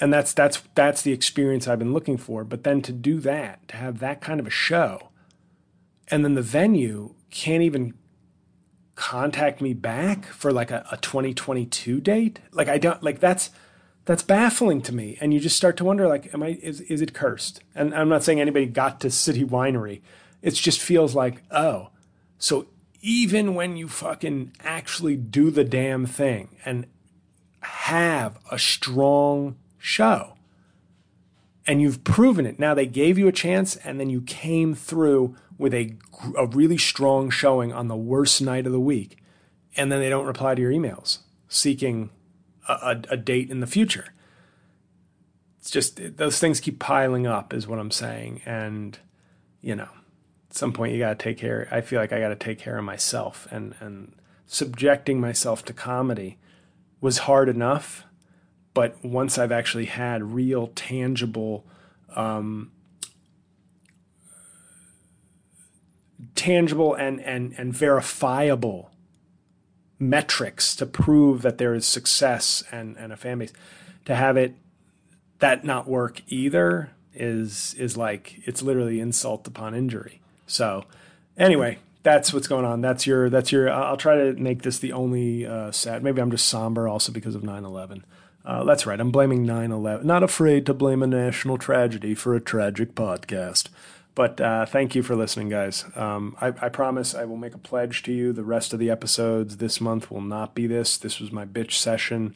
And 0.00 0.12
that's, 0.12 0.32
that's, 0.32 0.62
that's 0.74 1.02
the 1.02 1.12
experience 1.12 1.66
I've 1.66 1.78
been 1.78 1.92
looking 1.92 2.16
for. 2.16 2.44
But 2.44 2.62
then 2.62 2.80
to 2.82 2.92
do 2.92 3.18
that, 3.20 3.66
to 3.68 3.76
have 3.76 3.98
that 3.98 4.20
kind 4.20 4.38
of 4.38 4.46
a 4.46 4.50
show, 4.50 5.08
and 6.08 6.24
then 6.24 6.34
the 6.34 6.42
venue 6.42 7.14
can't 7.30 7.62
even 7.62 7.94
contact 8.94 9.60
me 9.60 9.74
back 9.74 10.26
for 10.26 10.52
like 10.52 10.70
a, 10.70 10.86
a 10.92 10.96
2022 10.98 12.00
date. 12.00 12.40
Like 12.52 12.68
I 12.68 12.78
don't, 12.78 13.02
like 13.02 13.18
that's, 13.18 13.50
that's 14.04 14.22
baffling 14.22 14.82
to 14.82 14.94
me. 14.94 15.16
And 15.20 15.32
you 15.32 15.40
just 15.40 15.56
start 15.56 15.76
to 15.78 15.84
wonder, 15.84 16.08
like, 16.08 16.32
am 16.34 16.42
I 16.42 16.58
is 16.62 16.80
is 16.82 17.00
it 17.00 17.14
cursed? 17.14 17.62
And 17.74 17.94
I'm 17.94 18.08
not 18.08 18.22
saying 18.22 18.40
anybody 18.40 18.66
got 18.66 19.00
to 19.00 19.10
City 19.10 19.44
Winery. 19.44 20.00
It 20.42 20.52
just 20.54 20.80
feels 20.80 21.14
like, 21.14 21.42
oh, 21.50 21.90
so 22.38 22.66
even 23.00 23.54
when 23.54 23.76
you 23.76 23.88
fucking 23.88 24.52
actually 24.60 25.16
do 25.16 25.50
the 25.50 25.64
damn 25.64 26.06
thing 26.06 26.56
and 26.64 26.86
have 27.60 28.38
a 28.50 28.58
strong 28.58 29.56
show 29.78 30.34
and 31.66 31.80
you've 31.80 32.04
proven 32.04 32.46
it. 32.46 32.58
Now 32.58 32.74
they 32.74 32.86
gave 32.86 33.18
you 33.18 33.28
a 33.28 33.32
chance 33.32 33.76
and 33.76 34.00
then 34.00 34.10
you 34.10 34.22
came 34.22 34.74
through 34.74 35.36
with 35.58 35.74
a, 35.74 35.96
a 36.36 36.46
really 36.46 36.78
strong 36.78 37.30
showing 37.30 37.72
on 37.72 37.88
the 37.88 37.96
worst 37.96 38.40
night 38.40 38.66
of 38.66 38.72
the 38.72 38.80
week. 38.80 39.18
And 39.76 39.90
then 39.90 40.00
they 40.00 40.08
don't 40.08 40.26
reply 40.26 40.54
to 40.54 40.62
your 40.62 40.72
emails 40.72 41.18
seeking 41.48 42.10
a, 42.68 43.02
a 43.10 43.16
date 43.16 43.50
in 43.50 43.60
the 43.60 43.66
future. 43.66 44.12
It's 45.58 45.70
just 45.70 46.16
those 46.16 46.38
things 46.38 46.60
keep 46.60 46.78
piling 46.78 47.26
up, 47.26 47.52
is 47.52 47.66
what 47.66 47.78
I'm 47.78 47.90
saying. 47.90 48.42
And, 48.44 48.98
you 49.60 49.76
know, 49.76 49.88
at 50.50 50.56
some 50.56 50.72
point 50.72 50.92
you 50.92 50.98
got 50.98 51.18
to 51.18 51.22
take 51.22 51.38
care. 51.38 51.68
I 51.70 51.80
feel 51.80 52.00
like 52.00 52.12
I 52.12 52.20
got 52.20 52.30
to 52.30 52.36
take 52.36 52.58
care 52.58 52.78
of 52.78 52.84
myself. 52.84 53.46
And, 53.50 53.74
and 53.80 54.14
subjecting 54.46 55.20
myself 55.20 55.64
to 55.66 55.72
comedy 55.72 56.38
was 57.00 57.18
hard 57.18 57.48
enough. 57.48 58.04
But 58.74 59.04
once 59.04 59.38
I've 59.38 59.52
actually 59.52 59.84
had 59.84 60.34
real, 60.34 60.68
tangible, 60.74 61.66
um, 62.16 62.72
tangible 66.34 66.94
and, 66.94 67.20
and, 67.20 67.54
and 67.58 67.72
verifiable 67.74 68.91
metrics 70.02 70.74
to 70.76 70.84
prove 70.84 71.42
that 71.42 71.58
there 71.58 71.74
is 71.74 71.86
success 71.86 72.64
and, 72.72 72.96
and 72.96 73.12
a 73.12 73.16
fan 73.16 73.38
base. 73.38 73.52
To 74.06 74.16
have 74.16 74.36
it 74.36 74.56
that 75.38 75.64
not 75.64 75.88
work 75.88 76.22
either 76.28 76.90
is 77.14 77.74
is 77.74 77.96
like 77.96 78.40
it's 78.44 78.62
literally 78.62 79.00
insult 79.00 79.46
upon 79.46 79.74
injury. 79.74 80.20
So 80.46 80.84
anyway, 81.38 81.78
that's 82.02 82.32
what's 82.32 82.48
going 82.48 82.64
on. 82.64 82.80
That's 82.80 83.06
your 83.06 83.30
that's 83.30 83.52
your. 83.52 83.70
I'll 83.70 83.96
try 83.96 84.16
to 84.16 84.32
make 84.34 84.62
this 84.62 84.78
the 84.78 84.92
only 84.92 85.46
uh, 85.46 85.70
sad. 85.70 86.02
Maybe 86.02 86.20
I'm 86.20 86.30
just 86.30 86.48
somber 86.48 86.88
also 86.88 87.12
because 87.12 87.34
of 87.34 87.42
9/11. 87.42 88.02
Uh, 88.44 88.64
that's 88.64 88.86
right. 88.86 88.98
I'm 88.98 89.12
blaming 89.12 89.46
9/11. 89.46 90.04
Not 90.04 90.24
afraid 90.24 90.66
to 90.66 90.74
blame 90.74 91.02
a 91.02 91.06
national 91.06 91.58
tragedy 91.58 92.14
for 92.14 92.34
a 92.34 92.40
tragic 92.40 92.94
podcast. 92.94 93.68
But 94.14 94.40
uh, 94.40 94.66
thank 94.66 94.94
you 94.94 95.02
for 95.02 95.16
listening, 95.16 95.48
guys. 95.48 95.84
Um, 95.96 96.36
I, 96.40 96.48
I, 96.60 96.68
promise 96.68 97.14
I 97.14 97.24
will 97.24 97.38
make 97.38 97.54
a 97.54 97.58
pledge 97.58 98.02
to 98.02 98.12
you. 98.12 98.32
The 98.32 98.44
rest 98.44 98.74
of 98.74 98.78
the 98.78 98.90
episodes 98.90 99.56
this 99.56 99.80
month 99.80 100.10
will 100.10 100.20
not 100.20 100.54
be 100.54 100.66
this. 100.66 100.98
This 100.98 101.18
was 101.18 101.32
my 101.32 101.46
bitch 101.46 101.72
session 101.72 102.34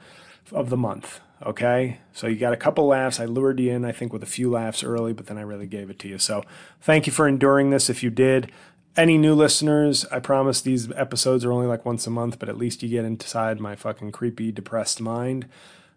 of 0.52 0.70
the 0.70 0.76
month. 0.76 1.20
Okay. 1.44 2.00
So 2.14 2.28
you 2.28 2.36
got 2.36 2.54
a 2.54 2.56
couple 2.56 2.86
laughs. 2.86 3.20
I 3.20 3.26
lured 3.26 3.60
you 3.60 3.72
in, 3.72 3.84
I 3.84 3.92
think, 3.92 4.10
with 4.12 4.22
a 4.22 4.26
few 4.26 4.50
laughs 4.50 4.82
early, 4.82 5.12
but 5.12 5.26
then 5.26 5.36
I 5.36 5.42
really 5.42 5.66
gave 5.66 5.90
it 5.90 5.98
to 5.98 6.08
you. 6.08 6.18
So 6.18 6.42
thank 6.80 7.06
you 7.06 7.12
for 7.12 7.28
enduring 7.28 7.68
this 7.68 7.90
if 7.90 8.02
you 8.02 8.08
did. 8.08 8.50
Any 8.96 9.18
new 9.18 9.34
listeners, 9.34 10.06
I 10.06 10.20
promise 10.20 10.62
these 10.62 10.90
episodes 10.92 11.44
are 11.44 11.52
only 11.52 11.66
like 11.66 11.84
once 11.84 12.06
a 12.06 12.10
month, 12.10 12.38
but 12.38 12.48
at 12.48 12.56
least 12.56 12.82
you 12.82 12.88
get 12.88 13.04
inside 13.04 13.60
my 13.60 13.76
fucking 13.76 14.12
creepy, 14.12 14.50
depressed 14.50 15.02
mind. 15.02 15.46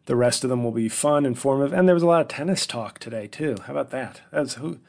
The 0.07 0.17
rest 0.17 0.43
of 0.43 0.49
them 0.49 0.65
will 0.65 0.73
be 0.73 0.89
fun, 0.89 1.25
informative, 1.25 1.71
and 1.71 1.87
there 1.87 1.93
was 1.93 2.03
a 2.03 2.07
lot 2.07 2.19
of 2.19 2.27
tennis 2.27 2.67
talk 2.67 2.99
today 2.99 3.27
too. 3.27 3.55
How 3.65 3.71
about 3.71 3.91
that? 3.91 4.21
That's 4.31 4.55
who 4.55 4.79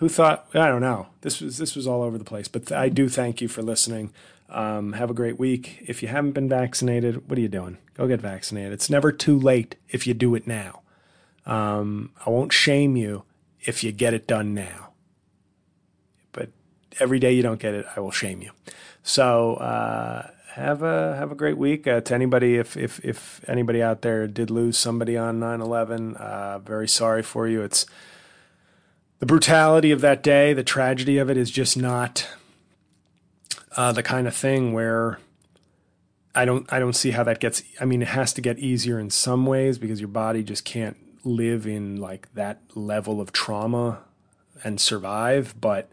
who 0.00 0.08
thought 0.08 0.46
I 0.54 0.66
don't 0.66 0.80
know. 0.80 1.08
This 1.20 1.40
was 1.40 1.58
this 1.58 1.76
was 1.76 1.86
all 1.86 2.02
over 2.02 2.18
the 2.18 2.24
place, 2.24 2.48
but 2.48 2.72
I 2.72 2.88
do 2.88 3.08
thank 3.08 3.40
you 3.40 3.48
for 3.48 3.62
listening. 3.62 4.12
Um, 4.48 4.94
have 4.94 5.10
a 5.10 5.14
great 5.14 5.38
week. 5.38 5.78
If 5.82 6.02
you 6.02 6.08
haven't 6.08 6.32
been 6.32 6.48
vaccinated, 6.48 7.28
what 7.28 7.38
are 7.38 7.42
you 7.42 7.48
doing? 7.48 7.76
Go 7.94 8.08
get 8.08 8.20
vaccinated. 8.20 8.72
It's 8.72 8.90
never 8.90 9.12
too 9.12 9.38
late 9.38 9.76
if 9.90 10.06
you 10.06 10.14
do 10.14 10.34
it 10.34 10.46
now. 10.46 10.80
Um, 11.46 12.12
I 12.26 12.30
won't 12.30 12.52
shame 12.52 12.96
you 12.96 13.24
if 13.60 13.84
you 13.84 13.92
get 13.92 14.14
it 14.14 14.26
done 14.26 14.54
now. 14.54 14.90
But 16.32 16.48
every 16.98 17.18
day 17.18 17.32
you 17.32 17.42
don't 17.42 17.60
get 17.60 17.74
it, 17.74 17.86
I 17.94 18.00
will 18.00 18.10
shame 18.10 18.40
you. 18.40 18.52
So 19.02 19.54
uh, 19.56 20.30
have 20.54 20.82
a 20.82 21.14
have 21.16 21.30
a 21.30 21.34
great 21.34 21.58
week. 21.58 21.86
Uh, 21.86 22.00
to 22.00 22.14
anybody, 22.14 22.56
if 22.56 22.74
if 22.74 23.04
if 23.04 23.44
anybody 23.46 23.82
out 23.82 24.00
there 24.00 24.26
did 24.26 24.50
lose 24.50 24.78
somebody 24.78 25.18
on 25.18 25.40
9/11, 25.40 26.16
uh, 26.16 26.58
very 26.60 26.88
sorry 26.88 27.22
for 27.22 27.46
you. 27.46 27.60
It's 27.60 27.84
the 29.20 29.26
brutality 29.26 29.90
of 29.90 30.00
that 30.00 30.22
day, 30.22 30.52
the 30.52 30.64
tragedy 30.64 31.18
of 31.18 31.30
it 31.30 31.36
is 31.36 31.50
just 31.50 31.76
not 31.76 32.26
uh, 33.76 33.92
the 33.92 34.02
kind 34.02 34.26
of 34.26 34.34
thing 34.34 34.72
where 34.72 35.18
I 36.34 36.44
don't 36.44 36.70
I 36.72 36.78
don't 36.78 36.94
see 36.94 37.12
how 37.12 37.22
that 37.24 37.38
gets. 37.38 37.62
I 37.80 37.84
mean, 37.84 38.02
it 38.02 38.08
has 38.08 38.32
to 38.34 38.40
get 38.40 38.58
easier 38.58 38.98
in 38.98 39.10
some 39.10 39.46
ways 39.46 39.78
because 39.78 40.00
your 40.00 40.08
body 40.08 40.42
just 40.42 40.64
can't 40.64 40.96
live 41.22 41.66
in 41.66 41.96
like 41.96 42.32
that 42.34 42.60
level 42.74 43.20
of 43.20 43.30
trauma 43.30 44.00
and 44.64 44.80
survive. 44.80 45.54
But 45.60 45.90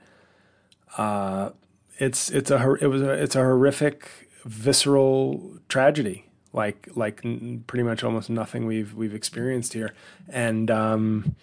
uh, 0.98 1.52
it's 2.00 2.32
it's 2.32 2.50
a 2.50 2.76
it 2.76 2.88
was 2.88 3.02
a 3.02 3.12
it's 3.12 3.36
a 3.36 3.42
horrific 3.42 4.10
visceral 4.46 5.58
tragedy 5.68 6.24
like 6.54 6.88
like 6.96 7.22
pretty 7.68 7.84
much 7.84 8.02
almost 8.02 8.30
nothing 8.30 8.66
we've 8.66 8.94
we've 8.94 9.14
experienced 9.14 9.74
here 9.74 9.94
and 10.30 10.72
um, 10.72 11.36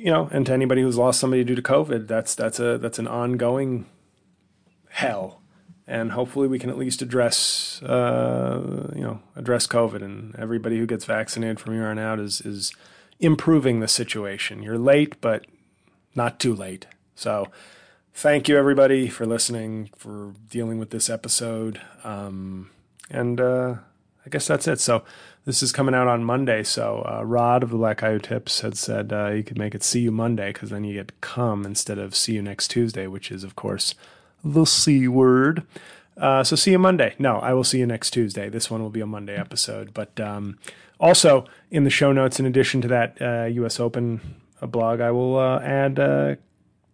you 0.00 0.10
know, 0.10 0.28
and 0.32 0.46
to 0.46 0.52
anybody 0.52 0.80
who's 0.80 0.96
lost 0.96 1.20
somebody 1.20 1.44
due 1.44 1.54
to 1.54 1.62
COVID, 1.62 2.08
that's 2.08 2.34
that's 2.34 2.58
a 2.58 2.78
that's 2.78 2.98
an 2.98 3.06
ongoing 3.06 3.86
hell. 4.88 5.42
and 5.86 6.12
hopefully 6.12 6.46
we 6.46 6.58
can 6.58 6.70
at 6.70 6.78
least 6.78 7.02
address, 7.02 7.82
uh, 7.82 8.92
you 8.94 9.02
know, 9.02 9.20
address 9.34 9.66
COVID. 9.66 10.02
And 10.02 10.36
everybody 10.36 10.78
who 10.78 10.86
gets 10.86 11.04
vaccinated 11.04 11.58
from 11.58 11.74
here 11.74 11.86
on 11.86 11.98
out 11.98 12.20
is 12.20 12.40
is 12.42 12.72
improving 13.18 13.80
the 13.80 13.88
situation. 13.88 14.62
You're 14.62 14.78
late, 14.78 15.20
but 15.20 15.46
not 16.14 16.38
too 16.38 16.54
late. 16.54 16.86
So, 17.14 17.48
thank 18.14 18.48
you 18.48 18.56
everybody 18.56 19.08
for 19.08 19.26
listening, 19.26 19.90
for 19.96 20.32
dealing 20.48 20.78
with 20.78 20.90
this 20.90 21.10
episode, 21.10 21.80
um, 22.04 22.70
and 23.10 23.40
uh, 23.40 23.74
I 24.24 24.30
guess 24.30 24.46
that's 24.46 24.66
it. 24.66 24.80
So. 24.80 25.04
This 25.46 25.62
is 25.62 25.72
coming 25.72 25.94
out 25.94 26.06
on 26.06 26.22
Monday, 26.22 26.62
so 26.62 27.02
uh, 27.08 27.24
Rod 27.24 27.62
of 27.62 27.70
the 27.70 27.78
Black 27.78 27.98
Guy 27.98 28.12
Who 28.12 28.18
Tips 28.18 28.60
had 28.60 28.76
said 28.76 29.12
uh, 29.12 29.28
you 29.28 29.42
could 29.42 29.58
make 29.58 29.74
it 29.74 29.82
"See 29.82 30.00
You 30.00 30.10
Monday" 30.10 30.52
because 30.52 30.70
then 30.70 30.84
you 30.84 30.94
get 30.94 31.20
"come" 31.22 31.64
instead 31.64 31.98
of 31.98 32.14
"See 32.14 32.34
You 32.34 32.42
next 32.42 32.68
Tuesday," 32.68 33.06
which 33.06 33.30
is, 33.30 33.42
of 33.42 33.56
course, 33.56 33.94
the 34.44 34.66
C 34.66 35.08
word. 35.08 35.64
Uh, 36.16 36.44
so 36.44 36.54
see 36.56 36.72
you 36.72 36.78
Monday. 36.78 37.14
No, 37.18 37.38
I 37.38 37.54
will 37.54 37.64
see 37.64 37.78
you 37.78 37.86
next 37.86 38.10
Tuesday. 38.10 38.50
This 38.50 38.70
one 38.70 38.82
will 38.82 38.90
be 38.90 39.00
a 39.00 39.06
Monday 39.06 39.34
episode. 39.34 39.94
But 39.94 40.20
um, 40.20 40.58
also 40.98 41.46
in 41.70 41.84
the 41.84 41.90
show 41.90 42.12
notes, 42.12 42.38
in 42.38 42.44
addition 42.44 42.82
to 42.82 42.88
that 42.88 43.50
U.S. 43.52 43.80
Open 43.80 44.20
uh, 44.60 44.66
blog, 44.66 45.00
I 45.00 45.10
will 45.10 45.38
uh, 45.38 45.60
add 45.60 45.98
uh, 45.98 46.34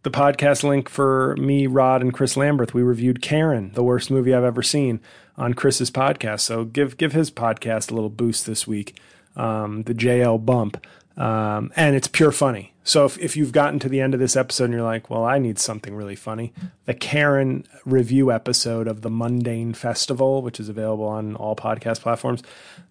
the 0.03 0.11
podcast 0.11 0.63
link 0.63 0.89
for 0.89 1.37
me, 1.37 1.67
Rod, 1.67 2.03
and 2.03 2.15
Chris 2.15 2.37
Lamberth. 2.37 2.73
We 2.73 2.83
reviewed 2.83 3.23
Karen, 3.23 3.73
the 3.75 3.83
worst 3.83 4.11
movie 4.11 4.33
I've 4.35 4.45
ever 4.45 4.63
seen, 4.63 5.01
on 5.37 5.55
Chris's 5.55 5.91
podcast. 5.91 6.41
So 6.41 6.65
give 6.65 6.97
give 6.97 7.13
his 7.13 7.31
podcast 7.31 7.91
a 7.91 7.95
little 7.95 8.11
boost 8.11 8.47
this 8.47 8.67
week. 8.67 8.99
Um, 9.37 9.83
the 9.83 9.95
JL 9.95 10.45
Bump. 10.45 10.85
Um, 11.17 11.73
and 11.77 11.97
it's 11.97 12.09
pure 12.09 12.33
funny. 12.33 12.75
So 12.85 13.05
if, 13.05 13.19
if 13.19 13.37
you've 13.37 13.53
gotten 13.53 13.79
to 13.81 13.89
the 13.89 14.01
end 14.01 14.15
of 14.15 14.21
this 14.21 14.37
episode 14.37 14.67
and 14.67 14.75
you're 14.75 14.83
like, 14.83 15.11
well, 15.11 15.25
I 15.25 15.39
need 15.39 15.59
something 15.59 15.95
really 15.95 16.15
funny, 16.15 16.53
the 16.85 16.95
Karen 16.95 17.67
review 17.85 18.31
episode 18.31 18.87
of 18.87 19.01
the 19.01 19.11
Mundane 19.11 19.73
Festival, 19.75 20.43
which 20.43 20.61
is 20.61 20.69
available 20.69 21.07
on 21.07 21.35
all 21.35 21.57
podcast 21.57 22.03
platforms, 22.03 22.43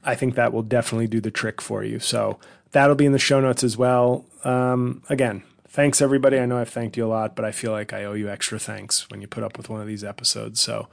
I 0.04 0.16
think 0.16 0.36
that 0.36 0.52
will 0.52 0.64
definitely 0.64 1.08
do 1.08 1.22
the 1.22 1.32
trick 1.32 1.62
for 1.62 1.84
you. 1.84 2.00
So 2.00 2.40
that'll 2.72 2.96
be 2.96 3.06
in 3.06 3.14
the 3.14 3.20
show 3.20 3.40
notes 3.40 3.64
as 3.64 3.78
well. 3.78 4.26
Um, 4.44 5.02
again, 5.08 5.44
thanks 5.70 6.02
everybody. 6.02 6.40
I 6.40 6.46
know 6.46 6.58
I've 6.58 6.70
thanked 6.70 6.98
you 6.98 7.06
a 7.06 7.08
lot, 7.08 7.36
but 7.36 7.46
I 7.46 7.52
feel 7.52 7.72
like 7.72 7.94
I 7.94 8.04
owe 8.04 8.14
you 8.14 8.28
extra 8.28 8.60
thanks 8.60 9.10
when 9.10 9.22
you 9.22 9.28
put 9.28 9.44
up 9.44 9.56
with 9.56 9.70
one 9.70 9.82
of 9.82 9.88
these 9.88 10.04
episodes. 10.04 10.60
So 10.60 10.90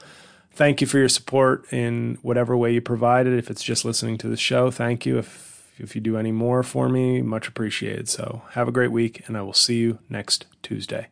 thank 0.54 0.80
you 0.80 0.86
for 0.86 0.98
your 0.98 1.08
support 1.08 1.70
in 1.72 2.18
whatever 2.22 2.56
way 2.56 2.72
you 2.72 2.80
provided. 2.80 3.38
If 3.38 3.50
it's 3.50 3.62
just 3.62 3.84
listening 3.84 4.18
to 4.18 4.28
the 4.28 4.36
show, 4.36 4.70
thank 4.70 5.06
you. 5.06 5.18
If 5.18 5.50
if 5.78 5.94
you 5.94 6.00
do 6.00 6.16
any 6.16 6.32
more 6.32 6.62
for 6.62 6.88
me, 6.88 7.22
much 7.22 7.48
appreciated. 7.48 8.08
So 8.08 8.42
have 8.50 8.68
a 8.68 8.72
great 8.72 8.92
week, 8.92 9.26
and 9.26 9.36
I 9.36 9.42
will 9.42 9.54
see 9.54 9.78
you 9.78 9.98
next 10.08 10.46
Tuesday. 10.62 11.08